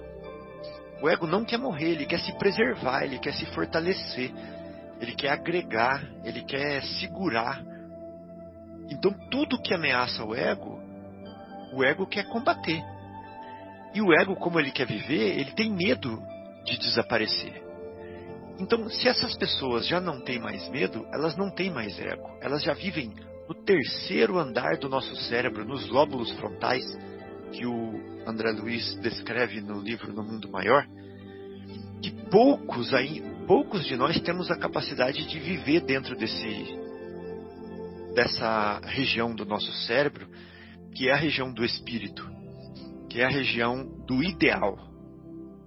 O 1.02 1.08
ego 1.08 1.26
não 1.26 1.44
quer 1.44 1.58
morrer, 1.58 1.90
ele 1.90 2.06
quer 2.06 2.20
se 2.20 2.32
preservar, 2.38 3.02
ele 3.02 3.18
quer 3.18 3.34
se 3.34 3.44
fortalecer, 3.46 4.32
ele 5.00 5.16
quer 5.16 5.30
agregar, 5.30 6.08
ele 6.22 6.44
quer 6.44 6.80
segurar. 6.84 7.60
Então 8.88 9.12
tudo 9.28 9.60
que 9.60 9.74
ameaça 9.74 10.24
o 10.24 10.32
ego, 10.32 10.80
o 11.72 11.84
ego 11.84 12.06
quer 12.06 12.28
combater. 12.28 12.80
E 13.92 14.00
o 14.00 14.14
ego, 14.14 14.36
como 14.36 14.60
ele 14.60 14.70
quer 14.70 14.86
viver, 14.86 15.40
ele 15.40 15.50
tem 15.50 15.72
medo 15.72 16.22
de 16.64 16.78
desaparecer. 16.78 17.65
Então, 18.58 18.88
se 18.88 19.08
essas 19.08 19.36
pessoas 19.36 19.86
já 19.86 20.00
não 20.00 20.20
têm 20.20 20.38
mais 20.38 20.68
medo, 20.70 21.06
elas 21.12 21.36
não 21.36 21.50
têm 21.50 21.70
mais 21.70 21.98
ego. 21.98 22.28
Elas 22.40 22.62
já 22.62 22.72
vivem 22.72 23.12
no 23.48 23.54
terceiro 23.54 24.38
andar 24.38 24.78
do 24.78 24.88
nosso 24.88 25.14
cérebro, 25.16 25.64
nos 25.64 25.88
lóbulos 25.88 26.32
frontais, 26.32 26.84
que 27.52 27.66
o 27.66 28.24
André 28.26 28.50
Luiz 28.52 28.94
descreve 28.96 29.60
no 29.60 29.80
livro 29.80 30.12
No 30.12 30.22
Mundo 30.22 30.50
Maior, 30.50 30.86
que 32.02 32.10
poucos 32.30 32.92
aí, 32.92 33.22
poucos 33.46 33.84
de 33.84 33.96
nós 33.96 34.20
temos 34.20 34.50
a 34.50 34.56
capacidade 34.56 35.26
de 35.26 35.38
viver 35.38 35.80
dentro 35.80 36.16
desse 36.16 36.84
dessa 38.14 38.80
região 38.82 39.34
do 39.34 39.44
nosso 39.44 39.70
cérebro, 39.84 40.26
que 40.94 41.08
é 41.08 41.12
a 41.12 41.16
região 41.16 41.52
do 41.52 41.62
espírito, 41.62 42.26
que 43.10 43.20
é 43.20 43.26
a 43.26 43.28
região 43.28 43.84
do 44.06 44.24
ideal, 44.24 44.78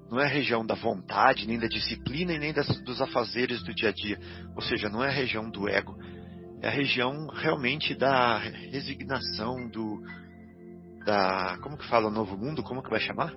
não 0.10 0.20
é 0.20 0.26
a 0.26 0.30
região 0.30 0.66
da 0.66 0.76
vontade, 0.76 1.48
nem 1.48 1.60
da 1.60 1.68
disciplina 1.68 2.34
e 2.34 2.40
nem 2.40 2.52
das, 2.52 2.68
dos 2.84 3.02
afazeres 3.02 3.64
do 3.64 3.74
dia 3.74 3.90
a 3.90 3.92
dia. 3.92 4.20
Ou 4.56 4.62
seja, 4.62 4.90
não 4.90 5.04
é 5.04 5.08
a 5.08 5.12
região 5.12 5.50
do 5.50 5.70
ego. 5.70 5.96
É 6.62 6.68
a 6.68 6.72
região 6.72 7.28
realmente 7.28 7.96
da 7.96 8.38
resignação, 8.38 9.70
do. 9.70 10.02
da. 11.06 11.58
Como 11.62 11.78
que 11.78 11.88
fala 11.88 12.08
o 12.08 12.12
novo 12.12 12.38
mundo? 12.38 12.64
Como 12.64 12.84
que 12.84 12.90
vai 12.90 13.00
chamar? 13.00 13.34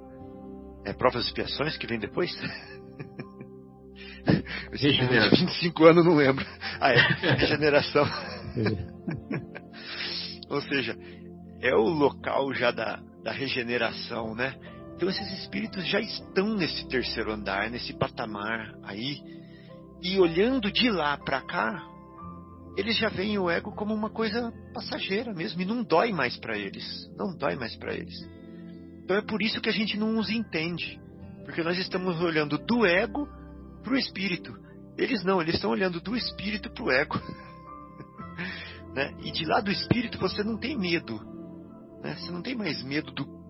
É 0.85 0.93
provas 0.93 1.25
e 1.25 1.29
expiações 1.29 1.77
que 1.77 1.87
vem 1.87 1.99
depois? 1.99 2.33
Regeneração. 4.73 5.47
25 5.47 5.85
anos 5.85 6.05
não 6.05 6.15
lembro. 6.15 6.45
Ah, 6.81 6.91
é. 6.91 7.35
Regeneração. 7.35 8.05
Ou 10.49 10.61
seja, 10.63 10.97
é 11.61 11.75
o 11.75 11.83
local 11.83 12.53
já 12.55 12.71
da, 12.71 13.01
da 13.23 13.33
regeneração, 13.33 14.35
né? 14.35 14.55
Então 15.03 15.11
esses 15.11 15.33
espíritos 15.41 15.85
já 15.89 15.99
estão 15.99 16.55
nesse 16.55 16.87
terceiro 16.87 17.33
andar, 17.33 17.69
nesse 17.69 17.93
patamar 17.93 18.73
aí, 18.85 19.19
e 20.01 20.17
olhando 20.17 20.71
de 20.71 20.89
lá 20.91 21.19
para 21.19 21.41
cá, 21.41 21.85
eles 22.77 22.97
já 22.97 23.09
veem 23.09 23.37
o 23.37 23.51
ego 23.51 23.75
como 23.75 23.93
uma 23.93 24.11
coisa 24.11 24.53
passageira 24.73 25.35
mesmo 25.35 25.61
e 25.61 25.65
não 25.65 25.83
dói 25.83 26.13
mais 26.13 26.37
para 26.37 26.57
eles, 26.57 26.87
não 27.19 27.37
dói 27.37 27.57
mais 27.57 27.75
para 27.75 27.93
eles. 27.93 28.15
Então 29.03 29.17
é 29.17 29.23
por 29.23 29.43
isso 29.43 29.61
que 29.61 29.69
a 29.69 29.73
gente 29.73 29.99
não 29.99 30.17
os 30.21 30.31
entende, 30.31 31.01
porque 31.45 31.65
nós 31.65 31.77
estamos 31.79 32.21
olhando 32.21 32.57
do 32.57 32.87
ego 32.87 33.27
para 33.83 33.95
o 33.95 33.99
espírito. 33.99 34.57
Eles 34.97 35.25
não, 35.25 35.43
eles 35.43 35.57
estão 35.57 35.71
olhando 35.73 36.01
do 36.01 36.17
espírito 36.17 36.71
para 36.71 36.85
o 36.85 36.93
ego. 36.93 37.21
né? 38.95 39.13
E 39.25 39.33
de 39.33 39.45
lá 39.47 39.61
do 39.61 39.73
espírito 39.73 40.17
você 40.21 40.45
não 40.45 40.57
tem 40.57 40.79
medo, 40.79 41.21
né? 42.05 42.15
Você 42.15 42.31
não 42.31 42.41
tem 42.41 42.55
mais 42.55 42.85
medo 42.85 43.11
do 43.11 43.42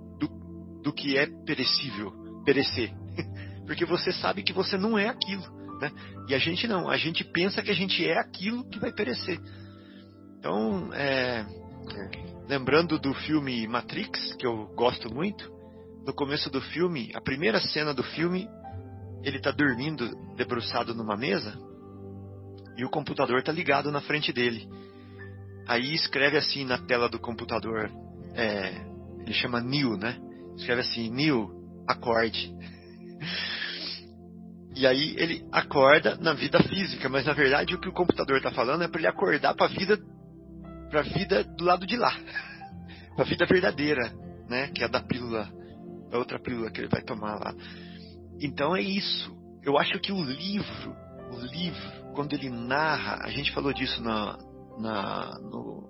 do 0.83 0.93
que 0.93 1.17
é 1.17 1.27
perecível, 1.45 2.13
perecer. 2.45 2.93
Porque 3.67 3.85
você 3.85 4.13
sabe 4.13 4.43
que 4.43 4.53
você 4.53 4.77
não 4.77 4.99
é 4.99 5.09
aquilo. 5.09 5.43
Né? 5.81 5.91
E 6.29 6.35
a 6.35 6.39
gente 6.39 6.67
não, 6.67 6.89
a 6.89 6.97
gente 6.97 7.25
pensa 7.25 7.63
que 7.63 7.71
a 7.71 7.75
gente 7.75 8.07
é 8.07 8.19
aquilo 8.19 8.69
que 8.69 8.79
vai 8.79 8.93
perecer. 8.93 9.41
Então, 10.39 10.93
é, 10.93 11.47
lembrando 12.49 12.99
do 12.99 13.15
filme 13.15 13.67
Matrix, 13.67 14.35
que 14.35 14.47
eu 14.47 14.67
gosto 14.75 15.13
muito, 15.13 15.51
no 16.05 16.13
começo 16.13 16.51
do 16.51 16.61
filme, 16.61 17.13
a 17.15 17.21
primeira 17.21 17.61
cena 17.61 17.95
do 17.95 18.03
filme, 18.03 18.49
ele 19.23 19.37
está 19.37 19.53
dormindo 19.53 20.11
debruçado 20.37 20.95
numa 20.95 21.17
mesa 21.17 21.57
e 22.77 22.85
o 22.85 22.91
computador 22.91 23.39
está 23.39 23.53
ligado 23.53 23.91
na 23.93 24.01
frente 24.01 24.33
dele. 24.33 24.69
aí 25.67 25.95
escreve 25.95 26.37
assim 26.37 26.65
na 26.65 26.79
tela 26.79 27.09
do 27.09 27.19
computador, 27.19 27.91
é, 28.35 28.85
ele 29.21 29.33
chama 29.33 29.61
Neil, 29.61 29.97
né? 29.97 30.19
Escreve 30.57 30.81
assim, 30.83 31.11
Neil, 31.11 31.51
acorde. 31.87 32.55
E 34.75 34.87
aí 34.87 35.15
ele 35.19 35.47
acorda 35.53 36.17
na 36.17 36.33
vida 36.33 36.63
física, 36.63 37.09
mas 37.09 37.27
na 37.27 37.35
verdade 37.35 37.75
o 37.75 37.81
que 37.81 37.89
o 37.89 37.93
computador 37.93 38.39
está 38.39 38.51
falando 38.51 38.83
é 38.83 38.89
para 38.89 39.01
ele 39.01 39.09
acordar 39.09 39.55
para 39.55 39.67
a 39.67 39.69
vida, 39.69 39.99
para 40.91 41.03
vida 41.03 41.45
do 41.45 41.65
lado 41.65 41.87
de 41.87 41.97
lá, 41.97 42.15
para 43.15 43.25
a 43.25 43.29
vida 43.29 43.45
verdadeira, 43.47 44.13
né? 44.49 44.69
Que 44.69 44.83
é 44.83 44.87
a 44.87 44.89
da 44.89 45.01
pílula, 45.01 45.49
a 46.11 46.17
outra 46.17 46.39
pílula 46.39 46.71
que 46.71 46.81
ele 46.81 46.89
vai 46.89 47.03
tomar 47.03 47.39
lá. 47.39 47.55
Então 48.41 48.75
é 48.75 48.81
isso. 48.81 49.31
Eu 49.63 49.79
acho 49.79 50.01
que 50.01 50.11
o 50.11 50.25
livro, 50.25 50.97
o 51.33 51.41
livro, 51.47 52.13
quando 52.15 52.33
ele 52.33 52.49
narra, 52.49 53.21
a 53.23 53.31
gente 53.31 53.53
falou 53.53 53.73
disso 53.73 54.03
na, 54.03 54.39
na 54.79 55.39
no, 55.39 55.87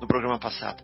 no 0.00 0.06
programa 0.06 0.38
passado 0.38 0.82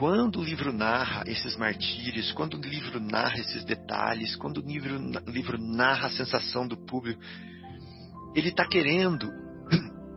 quando 0.00 0.40
o 0.40 0.42
livro 0.42 0.72
narra 0.72 1.24
esses 1.26 1.58
martírios, 1.58 2.32
quando 2.32 2.54
o 2.54 2.60
livro 2.62 2.98
narra 2.98 3.38
esses 3.38 3.62
detalhes, 3.66 4.34
quando 4.34 4.56
o 4.56 4.66
livro, 4.66 4.96
o 4.96 5.30
livro 5.30 5.58
narra 5.58 6.06
a 6.06 6.10
sensação 6.10 6.66
do 6.66 6.74
público, 6.74 7.20
ele 8.34 8.48
está 8.48 8.66
querendo 8.66 9.30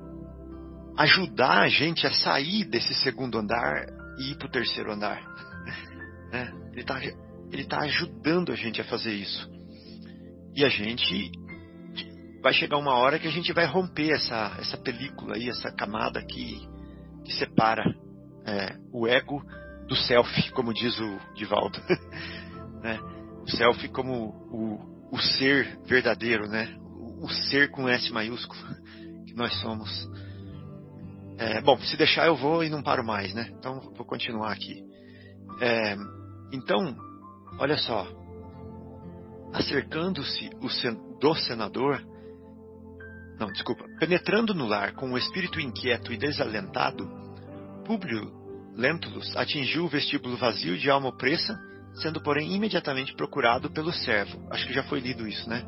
ajudar 0.97 1.63
a 1.63 1.67
gente 1.67 2.07
a 2.07 2.13
sair 2.13 2.63
desse 2.63 2.95
segundo 2.95 3.37
andar 3.37 3.87
e 4.19 4.31
ir 4.31 4.37
para 4.37 4.47
o 4.47 4.51
terceiro 4.51 4.93
andar. 4.93 5.19
Né? 6.31 6.51
Ele 6.71 6.81
está 6.81 6.99
ele 7.51 7.65
tá 7.65 7.81
ajudando 7.81 8.51
a 8.51 8.55
gente 8.55 8.81
a 8.81 8.83
fazer 8.85 9.13
isso. 9.13 9.47
E 10.55 10.65
a 10.65 10.69
gente 10.69 11.29
vai 12.41 12.53
chegar 12.53 12.77
uma 12.77 12.95
hora 12.95 13.19
que 13.19 13.27
a 13.27 13.31
gente 13.31 13.53
vai 13.53 13.67
romper 13.67 14.13
essa, 14.13 14.55
essa 14.59 14.77
película 14.77 15.35
aí, 15.35 15.47
essa 15.47 15.71
camada 15.71 16.23
que, 16.25 16.67
que 17.23 17.33
separa 17.33 17.83
é, 18.47 18.75
o 18.91 19.07
ego 19.07 19.43
do 19.93 19.95
self, 19.95 20.51
como 20.53 20.73
diz 20.73 20.99
o 20.99 21.19
Divaldo. 21.35 21.79
né? 22.81 22.99
O 23.43 23.51
self 23.51 23.87
como 23.89 24.29
o, 24.49 25.09
o 25.11 25.19
ser 25.19 25.79
verdadeiro, 25.85 26.47
né? 26.47 26.75
O, 26.95 27.25
o, 27.25 27.29
ser 27.29 27.69
com 27.69 27.87
S 27.87 28.11
maiúsculo 28.11 28.59
que 29.27 29.35
nós 29.35 29.53
somos. 29.61 30.09
É, 31.37 31.61
bom, 31.61 31.77
se 31.77 31.95
deixar 31.95 32.25
eu 32.25 32.35
vou 32.35 32.63
e 32.63 32.69
não 32.69 32.81
paro 32.81 33.05
mais, 33.05 33.33
né? 33.35 33.51
Então 33.59 33.79
vou 33.95 34.05
continuar 34.05 34.51
aqui. 34.51 34.83
É, 35.61 35.95
então, 36.51 36.95
olha 37.59 37.77
só. 37.77 38.07
Acercando-se 39.53 40.49
do 41.19 41.35
senador, 41.35 42.03
não, 43.39 43.51
desculpa, 43.51 43.83
penetrando 43.99 44.55
no 44.55 44.65
lar 44.65 44.93
com 44.93 45.11
o 45.11 45.17
espírito 45.17 45.59
inquieto 45.59 46.11
e 46.11 46.17
desalentado, 46.17 47.07
Públio 47.85 48.42
Lentulus 48.75 49.35
atingiu 49.35 49.85
o 49.85 49.87
vestíbulo 49.87 50.35
vazio 50.35 50.77
de 50.77 50.89
alma 50.89 51.09
opressa, 51.09 51.57
sendo 51.95 52.21
porém 52.21 52.53
imediatamente 52.53 53.15
procurado 53.15 53.71
pelo 53.71 53.91
servo. 53.91 54.47
Acho 54.51 54.67
que 54.67 54.73
já 54.73 54.83
foi 54.83 54.99
lido 54.99 55.27
isso, 55.27 55.47
né? 55.47 55.63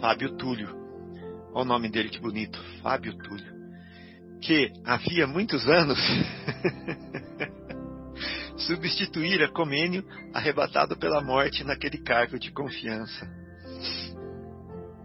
Fábio 0.00 0.36
Túlio. 0.36 0.68
Olha 1.54 1.62
o 1.62 1.64
nome 1.64 1.88
dele, 1.88 2.08
que 2.08 2.20
bonito. 2.20 2.58
Fábio 2.82 3.16
Túlio. 3.18 3.52
Que 4.40 4.72
havia 4.84 5.26
muitos 5.26 5.68
anos 5.68 5.98
substituíra 8.56 9.52
Comênio 9.52 10.04
arrebatado 10.34 10.96
pela 10.96 11.22
morte 11.22 11.62
naquele 11.62 11.98
cargo 11.98 12.38
de 12.38 12.50
confiança. 12.50 13.28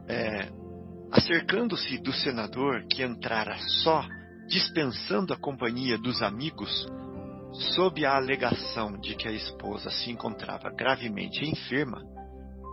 É, 0.07 0.49
acercando-se 1.11 1.97
do 1.99 2.13
senador 2.13 2.85
que 2.89 3.03
entrara 3.03 3.57
só, 3.83 4.03
dispensando 4.47 5.33
a 5.33 5.37
companhia 5.37 5.97
dos 5.97 6.21
amigos, 6.21 6.87
sob 7.75 8.05
a 8.05 8.15
alegação 8.15 8.97
de 8.99 9.15
que 9.15 9.27
a 9.27 9.31
esposa 9.31 9.89
se 9.89 10.11
encontrava 10.11 10.69
gravemente 10.69 11.45
enferma, 11.45 12.01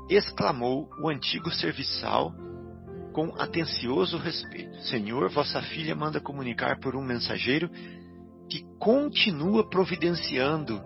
exclamou 0.08 0.88
o 1.00 1.08
antigo 1.08 1.50
serviçal 1.50 2.32
com 3.12 3.34
atencioso 3.38 4.18
respeito: 4.18 4.76
Senhor, 4.82 5.30
vossa 5.30 5.62
filha 5.62 5.94
manda 5.94 6.20
comunicar 6.20 6.78
por 6.80 6.94
um 6.94 7.02
mensageiro 7.02 7.70
que 8.50 8.64
continua 8.78 9.68
providenciando 9.68 10.82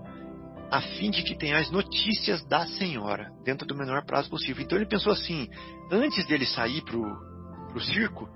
a 0.71 0.81
fim 0.81 1.11
de 1.11 1.23
que 1.23 1.37
tenhais 1.37 1.71
notícias 1.71 2.45
da 2.47 2.67
senhora 2.67 3.33
dentro 3.45 3.67
do 3.67 3.75
menor 3.75 4.05
prazo 4.05 4.31
possível. 4.31 4.63
Então 4.63 4.79
ele 4.79 4.87
pensou 4.87 5.13
assim: 5.13 5.49
antes 5.91 6.27
dele 6.27 6.47
sair 6.47 6.83
para 6.83 6.97
o 6.97 7.81
circo, 7.81 8.29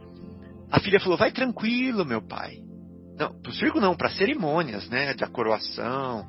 a 0.70 0.80
filha 0.80 0.98
falou: 0.98 1.18
Vai 1.18 1.30
tranquilo, 1.30 2.04
meu 2.04 2.26
pai. 2.26 2.71
Não, 3.18 3.40
pro 3.40 3.52
circo 3.52 3.80
não, 3.80 3.94
para 3.94 4.10
cerimônias, 4.10 4.88
né? 4.88 5.14
Da 5.14 5.26
coroação, 5.26 6.28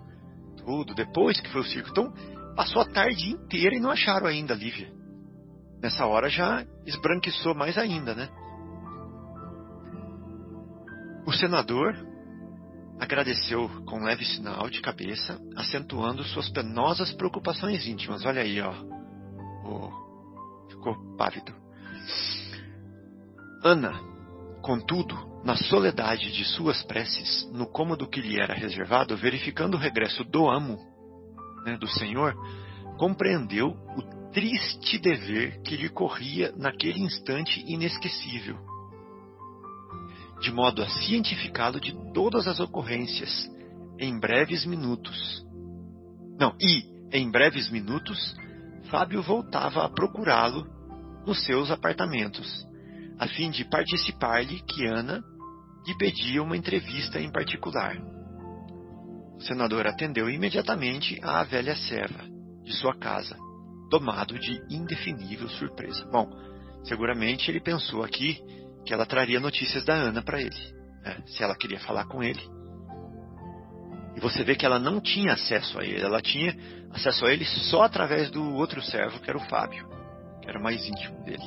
tudo, 0.58 0.94
depois 0.94 1.40
que 1.40 1.50
foi 1.50 1.62
o 1.62 1.66
circo. 1.66 1.90
Então, 1.90 2.14
passou 2.56 2.82
a 2.82 2.86
tarde 2.86 3.32
inteira 3.32 3.76
e 3.76 3.80
não 3.80 3.92
acharam 3.92 4.28
ainda 4.28 4.54
a 4.54 4.58
Lívia. 4.58 4.92
Nessa 5.82 6.06
hora 6.06 6.30
já 6.30 6.66
esbranquiçou 6.86 7.54
mais 7.54 7.78
ainda, 7.78 8.16
né? 8.16 8.30
O 11.26 11.32
senador 11.32 11.96
agradeceu 13.00 13.70
com 13.86 14.04
leve 14.04 14.24
sinal 14.26 14.70
de 14.70 14.82
cabeça, 14.82 15.40
acentuando 15.56 16.24
suas 16.24 16.50
penosas 16.50 17.12
preocupações 17.14 17.86
íntimas. 17.88 18.26
Olha 18.26 18.42
aí, 18.42 18.62
ó. 18.62 18.74
Oh, 19.66 20.70
ficou 20.70 20.96
pálido. 21.18 21.54
Ana, 23.64 23.94
contudo, 24.62 25.33
na 25.44 25.58
soledade 25.58 26.32
de 26.32 26.46
suas 26.46 26.82
preces, 26.84 27.50
no 27.52 27.68
cômodo 27.68 28.08
que 28.08 28.22
lhe 28.22 28.40
era 28.40 28.54
reservado, 28.54 29.16
verificando 29.18 29.76
o 29.76 29.80
regresso 29.80 30.24
do 30.24 30.50
amo, 30.50 30.80
né, 31.66 31.78
do 31.78 31.88
Senhor, 31.88 32.34
compreendeu 32.98 33.76
o 33.98 34.32
triste 34.32 34.98
dever 34.98 35.62
que 35.62 35.76
lhe 35.76 35.90
corria 35.90 36.54
naquele 36.56 37.02
instante 37.02 37.62
inesquecível, 37.68 38.58
de 40.40 40.52
modo 40.52 40.82
a 40.82 40.88
cientificá-lo 40.88 41.80
de 41.80 41.94
todas 42.14 42.48
as 42.48 42.60
ocorrências, 42.60 43.52
em 44.00 44.18
breves 44.20 44.66
minutos. 44.66 45.46
Não, 46.40 46.56
e, 46.60 46.84
em 47.12 47.30
breves 47.30 47.70
minutos, 47.70 48.36
Fábio 48.90 49.22
voltava 49.22 49.86
a 49.86 49.90
procurá-lo 49.90 50.66
nos 51.26 51.44
seus 51.46 51.70
apartamentos, 51.70 52.66
a 53.20 53.28
fim 53.28 53.52
de 53.52 53.64
participar-lhe 53.66 54.62
que 54.62 54.86
Ana 54.86 55.24
lhe 55.86 55.98
pedia 55.98 56.42
uma 56.42 56.58
entrevista 56.58 57.20
em 57.20 57.32
particular. 57.32 57.98
O 59.36 59.42
senador 59.42 59.88
atendeu 59.88 60.30
imediatamente 60.30 61.20
à 61.22 61.44
velha 61.44 61.76
serva 61.76 62.24
de 62.64 62.74
sua 62.74 62.96
casa, 62.98 63.36
tomado 63.90 64.40
de 64.40 64.60
indefinível 64.70 65.50
surpresa. 65.50 66.08
Bom, 66.12 66.30
seguramente 66.84 67.52
ele 67.52 67.60
pensou 67.60 68.04
aqui 68.04 68.40
que 68.86 68.94
ela 68.94 69.06
traria 69.06 69.40
notícias 69.40 69.84
da 69.84 69.94
Ana 69.94 70.22
para 70.22 70.42
ele, 70.42 70.74
né, 71.04 71.22
se 71.28 71.44
ela 71.44 71.56
queria 71.56 71.80
falar 71.80 72.06
com 72.06 72.24
ele. 72.24 72.42
E 74.16 74.20
você 74.20 74.44
vê 74.44 74.56
que 74.56 74.66
ela 74.66 74.80
não 74.80 75.02
tinha 75.02 75.34
acesso 75.34 75.80
a 75.80 75.84
ele, 75.84 76.02
ela 76.02 76.22
tinha 76.22 76.56
acesso 76.92 77.26
a 77.26 77.34
ele 77.34 77.46
só 77.46 77.84
através 77.84 78.30
do 78.30 78.44
outro 78.54 78.82
servo, 78.82 79.20
que 79.20 79.30
era 79.30 79.38
o 79.38 79.50
Fábio, 79.50 79.88
que 80.42 80.50
era 80.50 80.60
o 80.60 80.64
mais 80.64 80.86
íntimo 80.88 81.24
dele. 81.24 81.44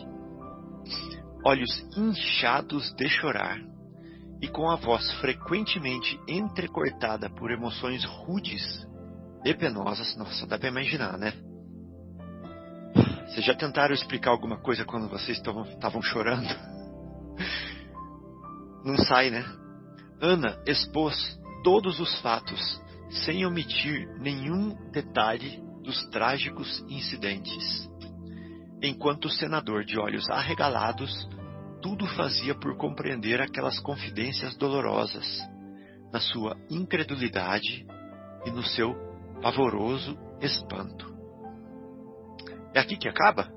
Olhos 1.45 1.70
inchados 1.97 2.93
de 2.95 3.09
chorar, 3.09 3.61
e 4.41 4.49
com 4.49 4.70
a 4.70 4.76
voz 4.76 5.11
frequentemente 5.14 6.18
entrecortada 6.28 7.30
por 7.30 7.51
emoções 7.51 8.05
rudes 8.05 8.87
e 9.45 9.55
penosas. 9.55 10.16
Nossa, 10.16 10.47
dá 10.47 10.59
para 10.59 10.68
imaginar, 10.68 11.16
né? 11.16 11.32
Vocês 13.26 13.45
já 13.45 13.55
tentaram 13.55 13.95
explicar 13.95 14.30
alguma 14.30 14.59
coisa 14.59 14.84
quando 14.84 15.09
vocês 15.09 15.39
estavam 15.39 16.03
chorando? 16.03 16.49
Não 18.84 18.97
sai, 18.99 19.30
né? 19.30 19.45
Ana 20.20 20.62
expôs 20.66 21.39
todos 21.62 21.99
os 21.99 22.20
fatos, 22.20 22.80
sem 23.24 23.45
omitir 23.45 24.09
nenhum 24.20 24.74
detalhe 24.91 25.61
dos 25.82 26.07
trágicos 26.11 26.84
incidentes. 26.89 27.91
Enquanto 28.82 29.26
o 29.26 29.30
senador, 29.30 29.84
de 29.84 29.99
olhos 29.99 30.28
arregalados, 30.30 31.28
tudo 31.87 32.05
fazia 32.05 32.53
por 32.53 32.76
compreender 32.76 33.41
aquelas 33.41 33.78
confidências 33.78 34.57
dolorosas, 34.57 35.24
na 36.12 36.18
sua 36.18 36.57
incredulidade 36.68 37.87
e 38.45 38.51
no 38.51 38.64
seu 38.64 38.93
pavoroso 39.41 40.18
espanto. 40.41 41.14
É 42.74 42.80
aqui 42.80 42.97
que 42.97 43.09
acaba? 43.09 43.49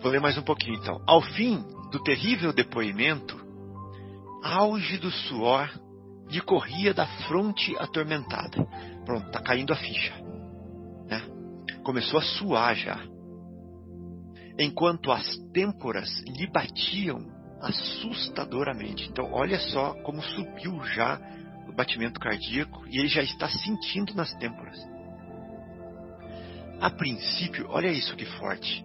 Vou 0.00 0.10
ler 0.10 0.22
mais 0.22 0.38
um 0.38 0.42
pouquinho 0.42 0.78
então. 0.78 1.02
Ao 1.06 1.20
fim 1.20 1.62
do 1.92 2.02
terrível 2.02 2.50
depoimento, 2.50 3.38
auge 4.42 4.96
do 4.96 5.10
suor 5.10 5.68
lhe 6.30 6.40
corria 6.40 6.94
da 6.94 7.06
fronte 7.26 7.76
atormentada. 7.76 8.66
Pronto, 9.04 9.26
está 9.26 9.42
caindo 9.42 9.74
a 9.74 9.76
ficha. 9.76 10.14
Né? 11.06 11.20
Começou 11.84 12.20
a 12.20 12.22
suar 12.22 12.74
já 12.74 13.17
enquanto 14.58 15.12
as 15.12 15.36
têmporas 15.52 16.10
lhe 16.26 16.46
batiam 16.48 17.24
assustadoramente. 17.60 19.08
Então, 19.08 19.32
olha 19.32 19.58
só 19.58 19.94
como 20.02 20.22
subiu 20.22 20.82
já 20.84 21.20
o 21.68 21.72
batimento 21.72 22.18
cardíaco 22.18 22.84
e 22.88 22.98
ele 22.98 23.08
já 23.08 23.22
está 23.22 23.48
sentindo 23.48 24.14
nas 24.14 24.34
têmporas. 24.34 24.78
A 26.80 26.90
princípio, 26.90 27.66
olha 27.70 27.88
isso 27.88 28.16
que 28.16 28.24
forte. 28.24 28.84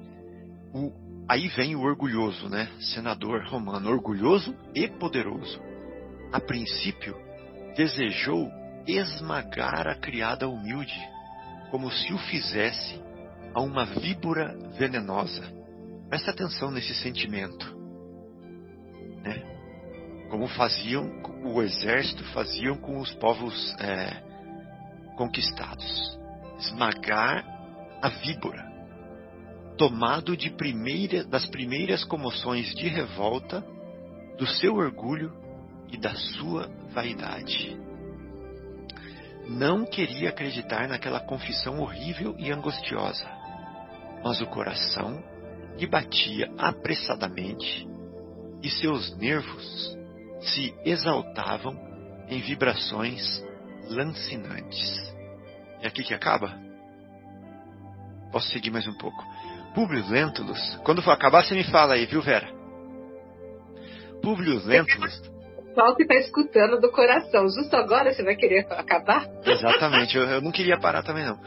O, 0.74 0.91
aí 1.28 1.47
vem 1.49 1.76
o 1.76 1.82
orgulhoso, 1.82 2.49
né? 2.49 2.69
Senador 2.80 3.45
romano, 3.45 3.89
orgulhoso 3.89 4.55
e 4.74 4.88
poderoso. 4.88 5.61
A 6.32 6.39
princípio, 6.39 7.15
desejou 7.76 8.51
esmagar 8.88 9.88
a 9.88 9.95
criada 9.95 10.47
humilde, 10.47 10.99
como 11.69 11.91
se 11.91 12.11
o 12.13 12.17
fizesse 12.17 13.01
a 13.53 13.61
uma 13.61 13.86
víbora 13.86 14.57
venenosa. 14.78 15.62
Presta 16.14 16.30
atenção 16.30 16.70
nesse 16.70 16.93
sentimento. 16.93 17.76
Né? 19.24 20.28
Como 20.30 20.47
faziam, 20.47 21.09
o 21.43 21.59
exército 21.59 22.24
faziam 22.26 22.78
com 22.78 22.99
os 22.99 23.11
povos 23.16 23.76
é, 23.80 24.22
conquistados. 25.18 26.20
Esmagar 26.59 27.43
a 27.99 28.09
víbora. 28.09 28.64
Tomado 29.76 30.38
de 30.38 30.51
primeira, 30.51 31.24
das 31.24 31.47
primeiras 31.47 32.03
comoções 32.03 32.76
de 32.76 32.88
revolta, 32.88 33.66
do 34.38 34.45
seu 34.45 34.76
orgulho 34.76 35.34
e 35.91 35.97
da 35.97 36.14
sua 36.14 36.70
vaidade. 36.93 37.76
Não 39.47 39.84
queria 39.84 40.30
acreditar 40.30 40.88
naquela 40.88 41.22
confissão 41.22 41.80
horrível 41.80 42.36
e 42.38 42.51
angustiosa, 42.51 43.28
mas 44.24 44.39
o 44.41 44.45
coração 44.45 45.33
lhe 45.78 45.88
batia 45.88 46.51
apressadamente 46.57 47.88
e 48.61 48.69
seus 48.69 49.15
nervos 49.17 49.97
se 50.41 50.74
exaltavam 50.86 51.78
em 52.30 52.39
vibrações 52.41 53.43
lancinantes. 53.89 55.13
É 55.82 55.88
aqui 55.88 56.03
que 56.03 56.13
acaba? 56.13 56.57
Posso 58.32 58.49
seguir 58.49 58.71
mais 58.71 58.88
um 58.88 58.97
pouco. 58.97 59.24
Publius 59.76 60.09
Lentulus, 60.09 60.80
quando 60.84 61.01
for 61.01 61.11
acabar, 61.11 61.43
você 61.43 61.55
me 61.55 61.63
fala 61.63 61.95
aí, 61.95 62.05
viu, 62.05 62.21
Vera? 62.21 62.47
Publius 64.21 64.65
Lentulus. 64.65 65.21
O 65.76 65.95
que 65.95 66.03
está 66.03 66.15
escutando 66.15 66.80
do 66.80 66.91
coração. 66.91 67.49
Justo 67.49 67.76
agora 67.76 68.13
você 68.13 68.24
vai 68.24 68.36
querer 68.36 68.67
acabar? 68.69 69.28
Exatamente, 69.43 70.15
eu, 70.15 70.24
eu 70.24 70.41
não 70.41 70.51
queria 70.51 70.80
parar 70.80 71.01
também 71.01 71.26
não. 71.26 71.39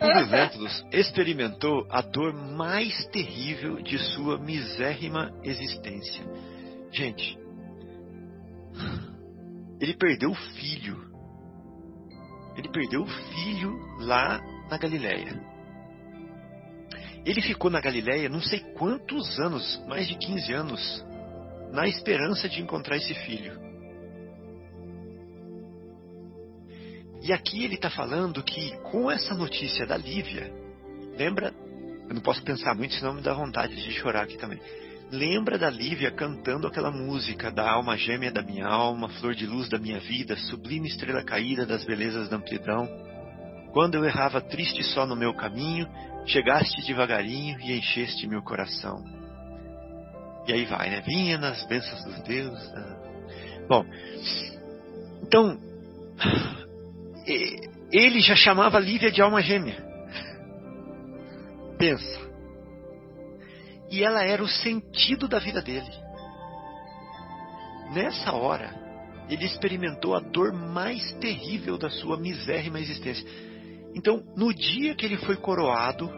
Lentulus 0.00 0.84
experimentou 0.92 1.86
a 1.90 2.00
dor 2.00 2.32
mais 2.32 3.06
terrível 3.06 3.80
de 3.80 3.98
sua 3.98 4.38
misérrima 4.38 5.32
existência. 5.42 6.24
Gente, 6.90 7.38
ele 9.80 9.94
perdeu 9.94 10.30
o 10.30 10.34
filho. 10.34 11.12
Ele 12.56 12.68
perdeu 12.68 13.02
o 13.02 13.06
filho 13.06 13.76
lá 14.00 14.40
na 14.70 14.78
Galileia. 14.78 15.40
Ele 17.24 17.40
ficou 17.40 17.70
na 17.70 17.80
Galileia 17.80 18.28
não 18.28 18.40
sei 18.40 18.60
quantos 18.60 19.38
anos, 19.40 19.82
mais 19.88 20.06
de 20.06 20.16
15 20.16 20.52
anos, 20.52 21.06
na 21.72 21.88
esperança 21.88 22.48
de 22.48 22.60
encontrar 22.60 22.96
esse 22.96 23.14
filho. 23.14 23.58
E 27.24 27.32
aqui 27.32 27.64
ele 27.64 27.76
está 27.76 27.88
falando 27.88 28.42
que 28.42 28.76
com 28.82 29.10
essa 29.10 29.34
notícia 29.34 29.86
da 29.86 29.96
Lívia, 29.96 30.52
lembra? 31.16 31.54
Eu 32.06 32.14
não 32.14 32.20
posso 32.20 32.42
pensar 32.42 32.74
muito, 32.74 32.92
senão 32.92 33.14
me 33.14 33.22
dá 33.22 33.32
vontade 33.32 33.74
de 33.74 33.92
chorar 33.92 34.24
aqui 34.24 34.36
também. 34.36 34.60
Lembra 35.10 35.56
da 35.56 35.70
Lívia 35.70 36.10
cantando 36.10 36.66
aquela 36.66 36.90
música 36.90 37.50
da 37.50 37.66
alma 37.66 37.96
gêmea 37.96 38.30
da 38.30 38.42
minha 38.42 38.66
alma, 38.66 39.08
flor 39.08 39.34
de 39.34 39.46
luz 39.46 39.70
da 39.70 39.78
minha 39.78 39.98
vida, 40.00 40.36
sublime 40.36 40.86
estrela 40.86 41.24
caída 41.24 41.64
das 41.64 41.82
belezas 41.82 42.28
da 42.28 42.36
amplidão? 42.36 42.86
Quando 43.72 43.94
eu 43.94 44.04
errava 44.04 44.42
triste 44.42 44.82
só 44.82 45.06
no 45.06 45.16
meu 45.16 45.32
caminho, 45.32 45.88
chegaste 46.26 46.86
devagarinho 46.86 47.58
e 47.60 47.72
encheste 47.78 48.26
meu 48.26 48.42
coração. 48.42 49.02
E 50.46 50.52
aí 50.52 50.66
vai, 50.66 50.90
né? 50.90 51.00
Vinha 51.00 51.38
nas 51.38 51.66
bênçãos 51.68 52.04
dos 52.04 52.20
deuses. 52.24 52.70
Né? 52.70 53.64
Bom, 53.66 53.82
então 55.22 55.58
ele 57.26 58.20
já 58.20 58.36
chamava 58.36 58.78
Lívia 58.78 59.10
de 59.10 59.22
alma 59.22 59.40
gêmea. 59.40 59.82
Pensa. 61.78 62.20
E 63.90 64.02
ela 64.02 64.24
era 64.24 64.42
o 64.42 64.48
sentido 64.48 65.28
da 65.28 65.38
vida 65.38 65.62
dele. 65.62 65.90
Nessa 67.92 68.32
hora, 68.32 68.74
ele 69.28 69.44
experimentou 69.44 70.14
a 70.14 70.20
dor 70.20 70.52
mais 70.52 71.12
terrível 71.14 71.78
da 71.78 71.88
sua 71.88 72.16
misérrima 72.18 72.80
existência. 72.80 73.24
Então, 73.94 74.22
no 74.36 74.52
dia 74.52 74.94
que 74.94 75.06
ele 75.06 75.16
foi 75.18 75.36
coroado 75.36 76.10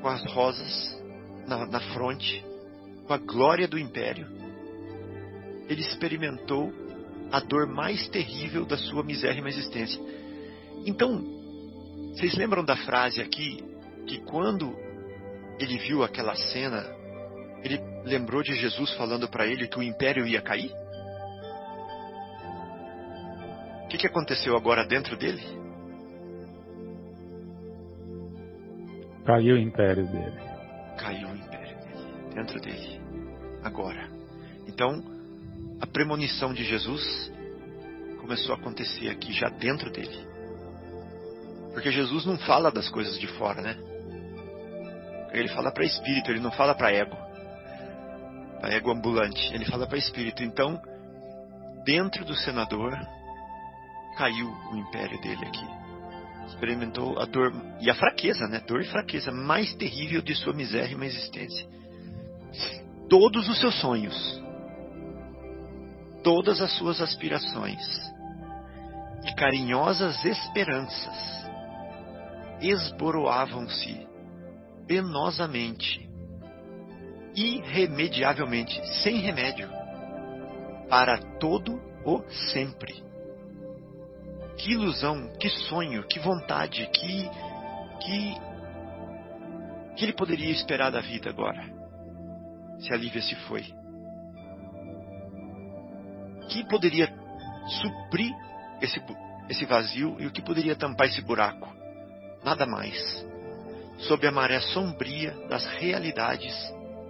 com 0.00 0.08
as 0.08 0.24
rosas 0.32 1.02
na, 1.46 1.66
na 1.66 1.80
fronte, 1.92 2.44
com 3.06 3.12
a 3.12 3.18
glória 3.18 3.68
do 3.68 3.78
império, 3.78 4.26
ele 5.68 5.80
experimentou 5.80 6.72
a 7.30 7.40
dor 7.40 7.66
mais 7.66 8.08
terrível 8.08 8.66
da 8.66 8.76
sua 8.76 9.02
misérrima 9.02 9.48
existência. 9.48 10.00
Então, 10.84 11.22
vocês 12.14 12.34
lembram 12.34 12.64
da 12.64 12.76
frase 12.76 13.20
aqui 13.20 13.64
que 14.06 14.20
quando 14.22 14.76
ele 15.58 15.78
viu 15.78 16.02
aquela 16.02 16.34
cena, 16.34 16.84
ele 17.62 17.80
lembrou 18.04 18.42
de 18.42 18.54
Jesus 18.54 18.92
falando 18.94 19.28
para 19.28 19.46
ele 19.46 19.68
que 19.68 19.78
o 19.78 19.82
império 19.82 20.26
ia 20.26 20.42
cair? 20.42 20.72
O 23.84 23.88
que, 23.88 23.98
que 23.98 24.06
aconteceu 24.06 24.56
agora 24.56 24.86
dentro 24.86 25.16
dele? 25.16 25.42
Caiu 29.24 29.54
o 29.54 29.58
império 29.58 30.06
dele. 30.06 30.40
Caiu 30.98 31.28
o 31.28 31.36
império 31.36 31.76
dele, 31.78 32.34
dentro 32.34 32.60
dele, 32.60 33.00
agora. 33.62 34.08
Então, 34.66 35.02
a 35.80 35.86
premonição 35.86 36.52
de 36.52 36.64
Jesus 36.64 37.32
começou 38.20 38.54
a 38.54 38.58
acontecer 38.58 39.08
aqui 39.08 39.32
já 39.32 39.48
dentro 39.48 39.90
dele. 39.90 40.31
Porque 41.72 41.90
Jesus 41.90 42.26
não 42.26 42.36
fala 42.38 42.70
das 42.70 42.88
coisas 42.88 43.18
de 43.18 43.26
fora, 43.26 43.62
né? 43.62 43.76
Ele 45.32 45.48
fala 45.48 45.72
para 45.72 45.84
espírito, 45.84 46.30
ele 46.30 46.40
não 46.40 46.52
fala 46.52 46.74
para 46.74 46.92
ego. 46.92 47.16
Para 48.60 48.74
ego 48.74 48.90
ambulante, 48.90 49.52
ele 49.54 49.64
fala 49.64 49.86
para 49.86 49.98
espírito. 49.98 50.42
Então, 50.42 50.80
dentro 51.84 52.24
do 52.24 52.34
senador 52.34 52.92
caiu 54.16 54.48
o 54.70 54.76
império 54.76 55.18
dele 55.22 55.46
aqui. 55.46 55.66
Experimentou 56.48 57.18
a 57.18 57.24
dor 57.24 57.52
e 57.80 57.90
a 57.90 57.94
fraqueza, 57.94 58.46
né? 58.46 58.60
Dor 58.66 58.82
e 58.82 58.86
fraqueza 58.86 59.32
mais 59.32 59.74
terrível 59.74 60.20
de 60.20 60.34
sua 60.34 60.52
misérrima 60.52 61.06
existência. 61.06 61.66
Todos 63.08 63.48
os 63.48 63.58
seus 63.58 63.80
sonhos, 63.80 64.42
todas 66.22 66.60
as 66.60 66.70
suas 66.76 67.00
aspirações 67.00 67.82
e 69.26 69.34
carinhosas 69.34 70.22
esperanças 70.24 71.41
esboroavam-se 72.62 74.06
penosamente, 74.86 76.08
irremediavelmente, 77.34 78.80
sem 79.02 79.16
remédio, 79.16 79.68
para 80.88 81.18
todo 81.38 81.80
o 82.04 82.22
sempre. 82.52 83.02
Que 84.58 84.72
ilusão, 84.72 85.32
que 85.40 85.48
sonho, 85.48 86.06
que 86.06 86.18
vontade, 86.18 86.86
que 86.92 87.28
que 88.04 88.52
que 89.96 90.04
ele 90.04 90.12
poderia 90.14 90.50
esperar 90.50 90.90
da 90.90 91.00
vida 91.00 91.30
agora? 91.30 91.64
Se 92.80 92.92
a 92.92 92.96
Lívia 92.96 93.22
se 93.22 93.34
foi. 93.46 93.62
Que 96.48 96.66
poderia 96.68 97.12
suprir 97.80 98.32
esse, 98.80 99.00
esse 99.48 99.64
vazio 99.64 100.16
e 100.18 100.26
o 100.26 100.32
que 100.32 100.42
poderia 100.42 100.74
tampar 100.74 101.06
esse 101.06 101.20
buraco? 101.22 101.81
Nada 102.44 102.66
mais, 102.66 102.96
sob 103.98 104.26
a 104.26 104.32
maré 104.32 104.60
sombria 104.60 105.32
das 105.48 105.64
realidades 105.78 106.54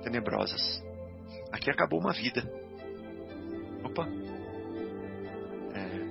tenebrosas. 0.03 0.83
Aqui 1.51 1.70
acabou 1.70 2.01
uma 2.01 2.12
vida. 2.12 2.43
Opa! 3.85 4.07
É... 5.74 6.03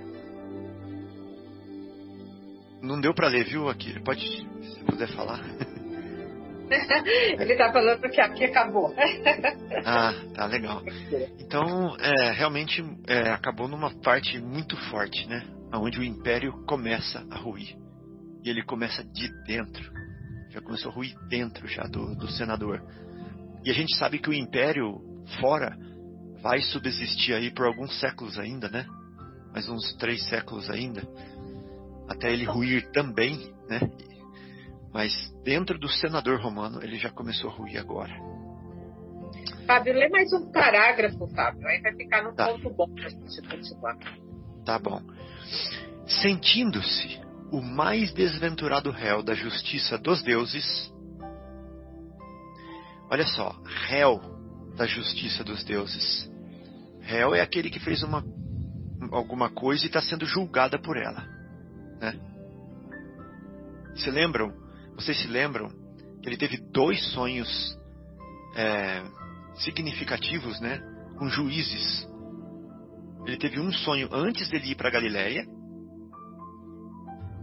Não 2.82 3.00
deu 3.00 3.14
para 3.14 3.28
ler, 3.28 3.46
viu, 3.46 3.70
aqui? 3.70 4.00
Pode, 4.02 4.22
se 4.22 4.84
puder 4.86 5.08
falar. 5.10 5.40
Ele 6.72 7.52
está 7.52 7.72
falando 7.72 8.10
que 8.10 8.22
aqui 8.22 8.46
acabou. 8.46 8.94
ah, 9.86 10.14
tá 10.34 10.46
legal. 10.46 10.82
Então, 11.40 11.98
é, 12.00 12.32
realmente 12.32 12.84
é, 13.08 13.30
acabou 13.30 13.68
numa 13.68 13.92
parte 14.02 14.40
muito 14.40 14.78
forte, 14.90 15.28
né? 15.28 15.44
Onde 15.74 16.00
o 16.00 16.04
império 16.04 16.64
começa 16.66 17.26
a 17.30 17.38
ruir. 17.38 17.76
E 18.44 18.50
ele 18.50 18.64
começa 18.64 19.04
de 19.04 19.28
dentro. 19.46 19.92
Já 20.50 20.62
começou 20.62 20.92
a 20.92 20.96
ruir 20.96 21.16
dentro 21.30 21.68
já 21.68 21.84
do, 21.84 22.16
do 22.16 22.30
senador. 22.32 22.82
E 23.64 23.70
a 23.70 23.74
gente 23.74 23.96
sabe 23.96 24.20
que 24.20 24.30
o 24.30 24.34
império 24.34 25.02
fora 25.40 25.78
vai 26.42 26.62
subsistir 26.62 27.34
aí 27.34 27.52
por 27.52 27.66
alguns 27.66 28.00
séculos 28.00 28.38
ainda, 28.40 28.68
né? 28.70 28.86
Mais 29.54 29.70
uns 29.70 29.94
três 29.98 30.28
séculos 30.28 30.70
ainda, 30.70 31.04
até 32.10 32.32
ele 32.32 32.46
ruir 32.46 32.90
também, 32.92 33.54
né? 33.70 33.80
Mas 34.94 35.14
dentro 35.44 35.78
do 35.78 35.88
senador 35.88 36.42
romano 36.42 36.84
ele 36.84 36.98
já 36.98 37.10
começou 37.12 37.50
a 37.50 37.54
ruir 37.54 37.78
agora. 37.78 38.14
Fábio, 39.66 39.94
lê 39.94 40.10
mais 40.10 40.34
um 40.34 40.52
parágrafo, 40.52 41.28
Fábio. 41.28 41.66
Aí 41.68 41.82
vai 41.82 41.96
ficar 41.96 42.24
no 42.24 42.34
tá. 42.34 42.48
ponto 42.48 42.70
bom 42.72 42.94
para 42.94 43.06
a 43.06 43.10
gente 43.10 43.42
continuar. 43.48 43.98
Tá 44.66 44.80
bom. 44.80 45.02
Sentindo-se 46.06 47.22
o 47.52 47.62
mais 47.62 48.14
desventurado 48.14 48.90
réu 48.92 49.22
da 49.22 49.34
justiça 49.34 49.98
dos 49.98 50.24
deuses. 50.24 50.92
Olha 53.10 53.26
só, 53.26 53.54
réu 53.90 54.22
da 54.78 54.88
justiça 54.88 55.44
dos 55.44 55.64
deuses. 55.66 56.32
Réu 57.02 57.36
é 57.36 57.42
aquele 57.42 57.70
que 57.70 57.80
fez 57.80 58.02
uma, 58.04 58.24
alguma 59.12 59.50
coisa 59.50 59.84
e 59.84 59.88
está 59.88 60.02
sendo 60.02 60.26
julgada 60.26 60.80
por 60.80 60.96
ela. 60.96 61.28
Né? 62.00 62.18
Se 63.96 64.10
lembram? 64.10 64.54
Vocês 64.96 65.20
se 65.20 65.28
lembram 65.28 65.70
que 66.22 66.30
ele 66.30 66.38
teve 66.38 66.58
dois 66.72 67.04
sonhos 67.12 67.78
é, 68.56 69.04
significativos, 69.56 70.60
né, 70.62 70.80
com 71.18 71.28
juízes. 71.28 72.08
Ele 73.26 73.38
teve 73.38 73.60
um 73.60 73.72
sonho 73.74 74.08
antes 74.12 74.50
dele 74.50 74.72
ir 74.72 74.76
para 74.76 74.90
Galiléia, 74.90 75.46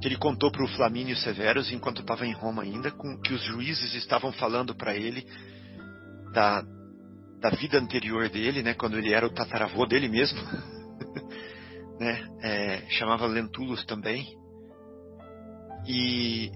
que 0.01 0.07
ele 0.07 0.17
contou 0.17 0.51
para 0.51 0.63
o 0.63 0.69
Flamínio 0.69 1.17
Severus 1.17 1.73
enquanto 1.73 2.03
estava 2.03 2.27
em 2.27 2.33
Roma 2.33 2.63
ainda, 2.63 2.91
com 2.91 3.21
que 3.21 3.33
os 3.33 3.43
juízes 3.43 3.95
estavam 3.95 4.33
falando 4.33 4.75
para 4.75 4.95
ele 4.95 5.27
da, 6.33 6.63
da 7.41 7.51
vida 7.51 7.79
anterior 7.79 8.29
dele, 8.29 8.63
né, 8.63 8.75
quando 8.75 8.97
ele 8.97 9.13
era 9.13 9.27
o 9.27 9.31
tataravô 9.31 9.87
dele 9.87 10.09
mesmo, 10.09 10.39
né, 11.99 12.27
é, 12.43 12.91
chamava 12.91 13.27
Lentulus 13.27 13.85
também. 13.85 14.27
E 15.87 16.51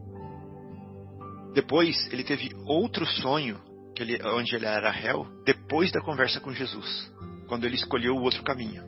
depois 1.55 1.97
ele 2.13 2.23
teve 2.23 2.53
outro 2.67 3.05
sonho 3.07 3.61
que 3.95 4.03
ele, 4.03 4.23
onde 4.25 4.55
ele 4.55 4.67
era 4.67 4.91
réu, 4.91 5.27
depois 5.45 5.91
da 5.91 6.01
conversa 6.01 6.41
com 6.41 6.53
Jesus, 6.53 7.13
quando 7.49 7.65
ele 7.65 7.75
escolheu 7.75 8.15
o 8.15 8.23
outro 8.23 8.43
caminho. 8.43 8.85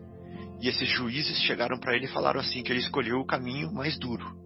E 0.60 0.68
esses 0.68 0.88
juízes 0.88 1.42
chegaram 1.42 1.78
para 1.78 1.94
ele 1.94 2.06
e 2.06 2.12
falaram 2.12 2.40
assim 2.40 2.62
que 2.62 2.72
ele 2.72 2.80
escolheu 2.80 3.18
o 3.18 3.26
caminho 3.26 3.72
mais 3.72 3.98
duro. 3.98 4.43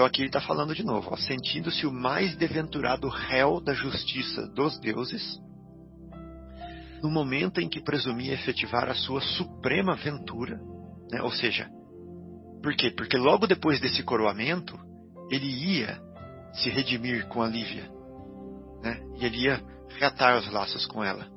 Então 0.00 0.06
aqui 0.06 0.22
ele 0.22 0.28
está 0.30 0.40
falando 0.40 0.74
de 0.74 0.82
novo, 0.82 1.14
sentindo-se 1.18 1.86
o 1.86 1.92
mais 1.92 2.34
deventurado 2.34 3.06
réu 3.06 3.60
da 3.60 3.74
justiça 3.74 4.46
dos 4.54 4.80
deuses, 4.80 5.38
no 7.02 7.10
momento 7.10 7.60
em 7.60 7.68
que 7.68 7.82
presumia 7.82 8.32
efetivar 8.32 8.88
a 8.88 8.94
sua 8.94 9.20
suprema 9.20 9.94
ventura, 9.96 10.58
né? 11.12 11.20
ou 11.20 11.30
seja, 11.30 11.68
por 12.62 12.74
quê? 12.74 12.90
Porque 12.90 13.18
logo 13.18 13.46
depois 13.46 13.78
desse 13.78 14.02
coroamento, 14.02 14.74
ele 15.30 15.44
ia 15.44 16.00
se 16.54 16.70
redimir 16.70 17.28
com 17.28 17.42
a 17.42 17.46
Lívia 17.46 17.86
né? 18.82 19.02
e 19.18 19.26
ele 19.26 19.36
ia 19.36 19.62
reatar 19.98 20.38
os 20.38 20.50
laços 20.50 20.86
com 20.86 21.04
ela. 21.04 21.28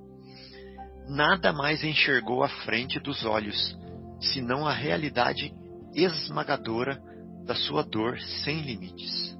Nada 1.09 1.51
mais 1.51 1.83
enxergou 1.83 2.45
à 2.45 2.47
frente 2.47 2.97
dos 2.97 3.25
olhos, 3.25 3.77
senão 4.21 4.65
a 4.65 4.71
realidade 4.71 5.53
esmagadora 5.93 7.11
da 7.45 7.55
sua 7.55 7.83
dor 7.83 8.19
sem 8.43 8.61
limites. 8.61 9.37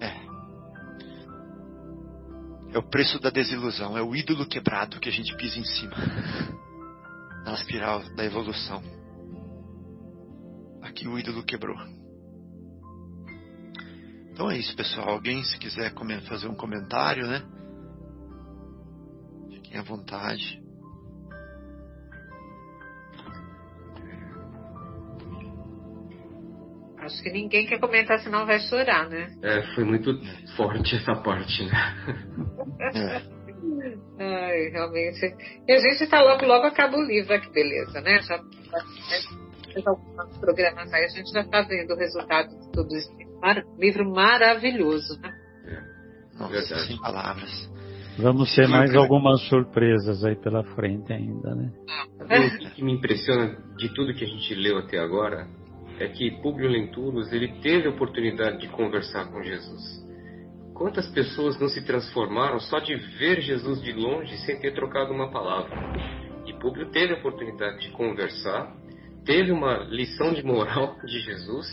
É. 0.00 0.32
É 2.74 2.78
o 2.78 2.82
preço 2.82 3.18
da 3.18 3.30
desilusão, 3.30 3.96
é 3.96 4.02
o 4.02 4.16
ídolo 4.16 4.46
quebrado 4.46 4.98
que 4.98 5.08
a 5.08 5.12
gente 5.12 5.36
pisa 5.36 5.58
em 5.58 5.64
cima. 5.64 5.94
Na 7.44 7.54
espiral 7.54 8.02
da 8.14 8.24
evolução. 8.24 8.82
Aqui 10.80 11.08
o 11.08 11.18
ídolo 11.18 11.44
quebrou. 11.44 11.76
Então 14.30 14.50
é 14.50 14.56
isso, 14.56 14.74
pessoal. 14.74 15.10
Alguém, 15.10 15.42
se 15.44 15.58
quiser 15.58 15.92
fazer 16.28 16.48
um 16.48 16.54
comentário, 16.54 17.26
né? 17.26 17.42
Fiquem 19.50 19.78
à 19.78 19.82
vontade. 19.82 20.61
Acho 27.02 27.20
que 27.20 27.30
ninguém 27.32 27.66
quer 27.66 27.80
comentar, 27.80 28.20
senão 28.20 28.46
vai 28.46 28.60
chorar, 28.60 29.08
né? 29.08 29.34
É, 29.42 29.74
foi 29.74 29.84
muito 29.84 30.12
forte 30.56 30.94
essa 30.94 31.14
parte, 31.16 31.64
né? 31.64 31.72
É. 32.94 33.42
Ai, 34.18 34.68
realmente. 34.70 35.34
E 35.66 35.72
a 35.72 35.78
gente 35.78 36.08
tá 36.08 36.20
logo, 36.22 36.46
logo 36.46 36.64
acaba 36.64 36.96
o 36.96 37.04
livro, 37.04 37.40
que 37.40 37.50
beleza, 37.52 38.00
né? 38.00 38.20
Já 38.22 38.40
fez 39.72 39.86
alguns 39.86 40.38
programas 40.38 40.92
aí, 40.92 41.04
a 41.04 41.08
gente 41.08 41.32
já 41.32 41.40
está 41.40 41.62
vendo 41.62 41.92
o 41.92 41.96
resultado 41.96 42.48
de 42.48 42.72
tudo 42.72 42.94
isso. 42.94 43.10
Mar, 43.40 43.64
livro 43.78 44.08
maravilhoso, 44.08 45.20
né? 45.20 45.32
É. 45.66 46.38
Nossa, 46.38 46.78
sem 46.86 46.96
palavras. 46.98 47.70
Vamos 48.18 48.54
ter 48.54 48.68
mais 48.68 48.94
algumas 48.94 49.40
surpresas 49.48 50.22
aí 50.24 50.36
pela 50.36 50.62
frente 50.74 51.12
ainda, 51.12 51.54
né? 51.54 51.72
O 52.20 52.74
que 52.74 52.84
me 52.84 52.92
impressiona 52.92 53.56
de 53.76 53.92
tudo 53.92 54.14
que 54.14 54.24
a 54.24 54.28
gente 54.28 54.54
leu 54.54 54.78
até 54.78 54.98
agora 54.98 55.48
é 56.02 56.08
que 56.08 56.30
Publio 56.42 56.68
Lentulus 56.68 57.32
ele 57.32 57.48
teve 57.60 57.86
a 57.86 57.90
oportunidade 57.90 58.58
de 58.58 58.68
conversar 58.68 59.30
com 59.30 59.42
Jesus. 59.42 60.02
Quantas 60.74 61.08
pessoas 61.10 61.58
não 61.60 61.68
se 61.68 61.84
transformaram 61.84 62.58
só 62.58 62.78
de 62.80 62.94
ver 63.18 63.40
Jesus 63.40 63.80
de 63.82 63.92
longe 63.92 64.36
sem 64.38 64.58
ter 64.58 64.74
trocado 64.74 65.12
uma 65.12 65.30
palavra? 65.30 65.70
E 66.46 66.52
Publio 66.54 66.90
teve 66.90 67.14
a 67.14 67.18
oportunidade 67.18 67.80
de 67.80 67.90
conversar 67.90 68.82
teve 69.24 69.52
uma 69.52 69.78
lição 69.84 70.32
de 70.32 70.42
moral 70.42 70.96
de 71.06 71.20
Jesus 71.20 71.66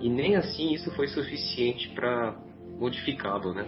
e 0.00 0.08
nem 0.08 0.36
assim 0.36 0.72
isso 0.72 0.90
foi 0.92 1.08
suficiente 1.08 1.88
para 1.94 2.36
modificá-lo, 2.78 3.54
né? 3.54 3.66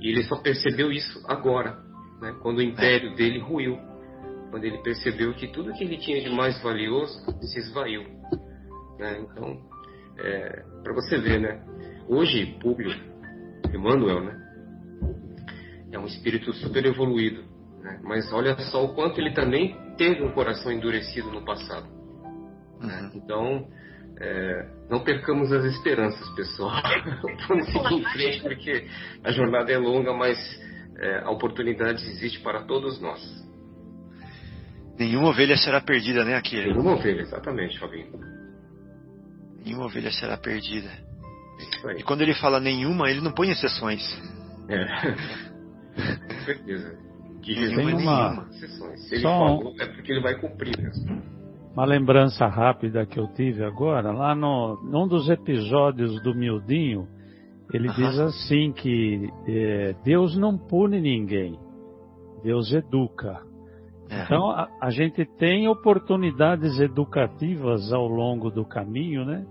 E 0.00 0.08
ele 0.08 0.22
só 0.24 0.36
percebeu 0.36 0.92
isso 0.92 1.24
agora, 1.26 1.78
né? 2.20 2.36
Quando 2.42 2.58
o 2.58 2.62
império 2.62 3.14
dele 3.16 3.38
ruiu, 3.38 3.76
quando 4.50 4.64
ele 4.64 4.78
percebeu 4.78 5.34
que 5.34 5.48
tudo 5.48 5.72
que 5.72 5.82
ele 5.82 5.96
tinha 5.96 6.20
de 6.20 6.30
mais 6.30 6.62
valioso 6.62 7.12
se 7.40 7.58
esvaiu, 7.58 8.04
né? 8.98 9.20
Então, 9.20 9.60
é, 10.18 10.64
para 10.82 10.92
você 10.94 11.18
ver, 11.18 11.40
né? 11.40 11.62
Hoje, 12.08 12.58
Públio, 12.60 12.92
Emmanuel, 13.72 14.22
né? 14.22 14.40
É 15.92 15.98
um 15.98 16.06
espírito 16.06 16.52
super 16.54 16.84
evoluído, 16.84 17.44
né? 17.80 18.00
Mas 18.02 18.32
olha 18.32 18.56
só 18.58 18.84
o 18.84 18.94
quanto 18.94 19.20
ele 19.20 19.32
também 19.32 19.76
teve 19.96 20.22
um 20.22 20.32
coração 20.32 20.72
endurecido 20.72 21.30
no 21.30 21.44
passado. 21.44 21.86
Né? 22.80 23.10
Então, 23.14 23.68
é, 24.20 24.68
não 24.90 25.02
percamos 25.02 25.52
as 25.52 25.64
esperanças, 25.64 26.28
pessoal. 26.34 26.82
Vamos 27.48 27.66
seguir 27.66 27.94
em 27.94 28.04
frente, 28.04 28.42
porque 28.42 28.86
a 29.22 29.30
jornada 29.30 29.72
é 29.72 29.78
longa, 29.78 30.12
mas 30.12 30.38
é, 30.98 31.20
a 31.20 31.30
oportunidade 31.30 32.04
existe 32.08 32.40
para 32.40 32.62
todos 32.62 33.00
nós. 33.00 33.20
Nenhuma 34.98 35.30
ovelha 35.30 35.56
será 35.56 35.80
perdida, 35.80 36.24
né, 36.24 36.36
Akira? 36.36 36.66
Nenhuma 36.66 36.92
ovelha, 36.92 37.22
exatamente, 37.22 37.78
Fabinho. 37.78 38.33
Nenhuma 39.64 39.86
ovelha 39.86 40.10
será 40.12 40.36
perdida. 40.36 40.90
E 41.96 42.02
quando 42.02 42.22
ele 42.22 42.34
fala 42.34 42.60
nenhuma, 42.60 43.08
ele 43.10 43.20
não 43.20 43.32
põe 43.32 43.50
exceções. 43.50 44.02
É. 44.68 44.84
Com 46.34 46.44
certeza. 46.44 46.98
De 47.40 47.54
nenhuma, 47.54 47.84
nenhuma. 47.84 48.48
exceções. 48.50 49.08
Se 49.08 49.14
ele 49.14 49.22
Só... 49.22 49.38
falou, 49.38 49.74
é 49.80 49.86
porque 49.86 50.12
ele 50.12 50.22
vai 50.22 50.38
cumprir 50.40 50.76
mesmo. 50.80 51.22
Uma 51.72 51.84
lembrança 51.84 52.46
rápida 52.46 53.04
que 53.04 53.18
eu 53.18 53.26
tive 53.34 53.64
agora, 53.64 54.12
lá 54.12 54.34
no, 54.34 54.80
num 54.84 55.08
dos 55.08 55.28
episódios 55.28 56.22
do 56.22 56.34
Mildinho, 56.34 57.08
ele 57.72 57.88
uhum. 57.88 57.94
diz 57.94 58.18
assim 58.20 58.72
que 58.72 59.28
é, 59.48 59.94
Deus 60.04 60.36
não 60.36 60.56
pune 60.56 61.00
ninguém, 61.00 61.58
Deus 62.42 62.72
educa. 62.72 63.42
É. 64.08 64.22
Então 64.22 64.50
a, 64.50 64.68
a, 64.80 64.90
gente 64.90 65.24
tem 65.38 65.66
oportunidades 65.66 66.78
educativas 66.78 67.92
ao 67.92 68.06
longo 68.06 68.50
do 68.50 68.64
caminho, 68.64 69.24
né? 69.24 69.44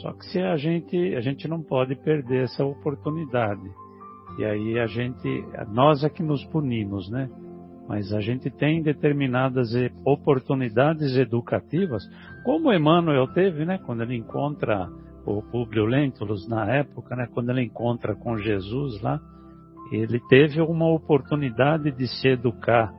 Só 0.00 0.12
que 0.12 0.24
se 0.26 0.40
a 0.40 0.56
gente 0.56 0.96
a 1.14 1.20
gente 1.20 1.46
não 1.48 1.62
pode 1.62 1.94
perder 1.96 2.44
essa 2.44 2.64
oportunidade. 2.64 3.70
E 4.38 4.44
aí 4.44 4.78
a 4.78 4.86
gente 4.86 5.44
nós 5.72 6.04
é 6.04 6.08
que 6.08 6.22
nos 6.22 6.44
punimos, 6.46 7.10
né? 7.10 7.28
mas 7.90 8.12
a 8.12 8.20
gente 8.20 8.48
tem 8.48 8.80
determinadas 8.80 9.70
oportunidades 10.06 11.16
educativas, 11.16 12.04
como 12.44 12.72
Emmanuel 12.72 13.26
teve, 13.34 13.64
né, 13.64 13.80
quando 13.84 14.04
ele 14.04 14.14
encontra 14.14 14.88
o 15.26 15.42
Publio 15.42 15.86
Lentulus 15.86 16.48
na 16.48 16.72
época, 16.72 17.16
né, 17.16 17.26
quando 17.34 17.50
ele 17.50 17.64
encontra 17.64 18.14
com 18.14 18.38
Jesus 18.38 19.02
lá, 19.02 19.20
ele 19.90 20.20
teve 20.28 20.60
uma 20.60 20.86
oportunidade 20.86 21.90
de 21.90 22.06
se 22.06 22.28
educar 22.28 22.94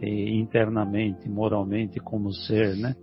eh, 0.00 0.36
internamente, 0.36 1.28
moralmente 1.28 1.98
como 1.98 2.32
ser, 2.32 2.76
né? 2.76 2.94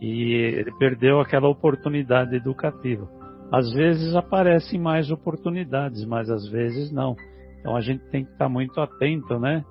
E 0.00 0.32
ele 0.32 0.72
perdeu 0.78 1.20
aquela 1.20 1.48
oportunidade 1.48 2.34
educativa. 2.34 3.08
Às 3.52 3.72
vezes 3.72 4.14
aparecem 4.14 4.80
mais 4.80 5.10
oportunidades, 5.10 6.04
mas 6.04 6.28
às 6.28 6.48
vezes 6.48 6.90
não. 6.90 7.14
Então 7.60 7.76
a 7.76 7.80
gente 7.80 8.04
tem 8.10 8.24
que 8.24 8.32
estar 8.32 8.48
muito 8.48 8.80
atento, 8.80 9.38
né? 9.38 9.64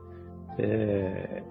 é, 0.58 1.44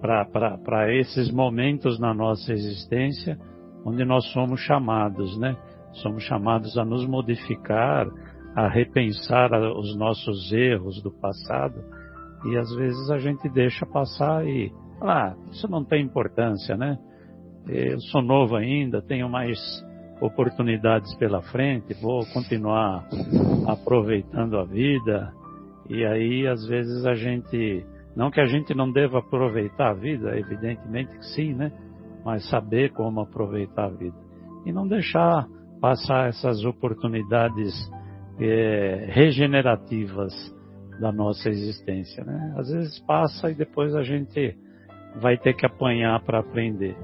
para 0.00 0.92
esses 0.94 1.30
momentos 1.30 1.98
na 1.98 2.12
nossa 2.14 2.52
existência 2.52 3.38
onde 3.84 4.04
nós 4.04 4.24
somos 4.32 4.60
chamados, 4.60 5.38
né? 5.38 5.56
Somos 6.02 6.24
chamados 6.24 6.76
a 6.76 6.84
nos 6.84 7.06
modificar, 7.06 8.06
a 8.54 8.68
repensar 8.68 9.50
os 9.76 9.96
nossos 9.96 10.52
erros 10.52 11.00
do 11.02 11.10
passado 11.10 11.82
e 12.44 12.56
às 12.56 12.74
vezes 12.74 13.10
a 13.10 13.18
gente 13.18 13.48
deixa 13.48 13.86
passar 13.86 14.46
e 14.46 14.72
ah, 15.00 15.34
isso 15.50 15.68
não 15.68 15.84
tem 15.84 16.04
importância, 16.04 16.76
né? 16.76 16.98
Eu 17.68 18.00
sou 18.00 18.22
novo 18.22 18.54
ainda, 18.54 19.02
tenho 19.02 19.28
mais 19.28 19.58
oportunidades 20.20 21.12
pela 21.16 21.42
frente, 21.42 21.94
vou 22.00 22.24
continuar 22.32 23.04
aproveitando 23.66 24.56
a 24.58 24.64
vida. 24.64 25.32
E 25.88 26.04
aí, 26.04 26.46
às 26.46 26.66
vezes, 26.66 27.04
a 27.04 27.14
gente. 27.14 27.84
Não 28.14 28.30
que 28.30 28.40
a 28.40 28.46
gente 28.46 28.74
não 28.74 28.90
deva 28.90 29.18
aproveitar 29.18 29.90
a 29.90 29.94
vida, 29.94 30.38
evidentemente 30.38 31.16
que 31.18 31.26
sim, 31.34 31.54
né? 31.54 31.70
Mas 32.24 32.48
saber 32.48 32.92
como 32.92 33.20
aproveitar 33.20 33.86
a 33.86 33.90
vida. 33.90 34.16
E 34.64 34.72
não 34.72 34.86
deixar 34.86 35.46
passar 35.80 36.28
essas 36.28 36.64
oportunidades 36.64 37.74
é, 38.40 39.06
regenerativas 39.10 40.32
da 41.00 41.12
nossa 41.12 41.48
existência, 41.48 42.24
né? 42.24 42.54
Às 42.56 42.70
vezes 42.70 42.98
passa 43.00 43.50
e 43.50 43.54
depois 43.54 43.94
a 43.94 44.02
gente 44.02 44.56
vai 45.20 45.36
ter 45.36 45.54
que 45.54 45.66
apanhar 45.66 46.22
para 46.22 46.38
aprender. 46.38 46.96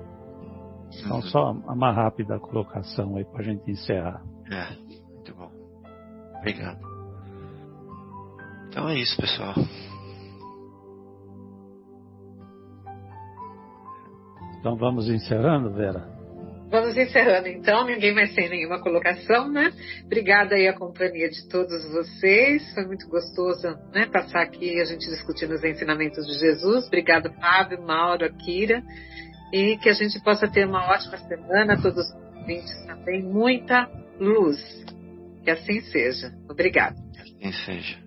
Então, 1.01 1.16
uhum. 1.16 1.22
só 1.22 1.53
uma 1.53 1.93
rápida 1.93 2.38
colocação 2.38 3.16
aí 3.16 3.24
para 3.24 3.40
a 3.40 3.45
gente 3.45 3.70
encerrar. 3.70 4.22
É, 4.51 4.76
muito 5.14 5.34
bom. 5.34 5.51
Obrigado. 6.38 6.80
Então 8.68 8.88
é 8.88 8.99
isso, 8.99 9.16
pessoal. 9.16 9.55
Então 14.59 14.76
vamos 14.76 15.09
encerrando, 15.09 15.72
Vera? 15.72 16.11
Vamos 16.70 16.97
encerrando 16.97 17.49
então, 17.49 17.84
ninguém 17.84 18.14
mais 18.14 18.34
tem 18.34 18.49
nenhuma 18.49 18.80
colocação, 18.80 19.51
né? 19.51 19.70
Obrigada 20.07 20.55
aí 20.55 20.66
a 20.66 20.72
companhia 20.72 21.28
de 21.28 21.47
todos 21.47 21.84
vocês, 21.93 22.72
foi 22.72 22.86
muito 22.86 23.07
gostoso 23.09 23.68
né, 23.93 24.07
passar 24.07 24.40
aqui 24.40 24.80
a 24.80 24.84
gente 24.86 25.07
discutindo 25.07 25.53
os 25.53 25.62
ensinamentos 25.62 26.26
de 26.26 26.32
Jesus. 26.38 26.86
Obrigado, 26.86 27.30
Fábio, 27.34 27.82
Mauro, 27.82 28.24
Akira 28.24 28.82
e 29.53 29.76
que 29.76 29.88
a 29.88 29.92
gente 29.92 30.18
possa 30.22 30.48
ter 30.48 30.66
uma 30.66 30.90
ótima 30.90 31.18
semana, 31.18 31.80
todos 31.80 32.09
os 32.09 32.36
ouvintes 32.36 32.86
também, 32.86 33.22
muita 33.22 33.88
luz. 34.18 34.59
Que 35.44 35.50
assim 35.50 35.80
seja. 35.80 36.32
Obrigada. 36.48 36.96
Que 37.12 37.48
assim 37.48 37.53
seja. 37.64 38.01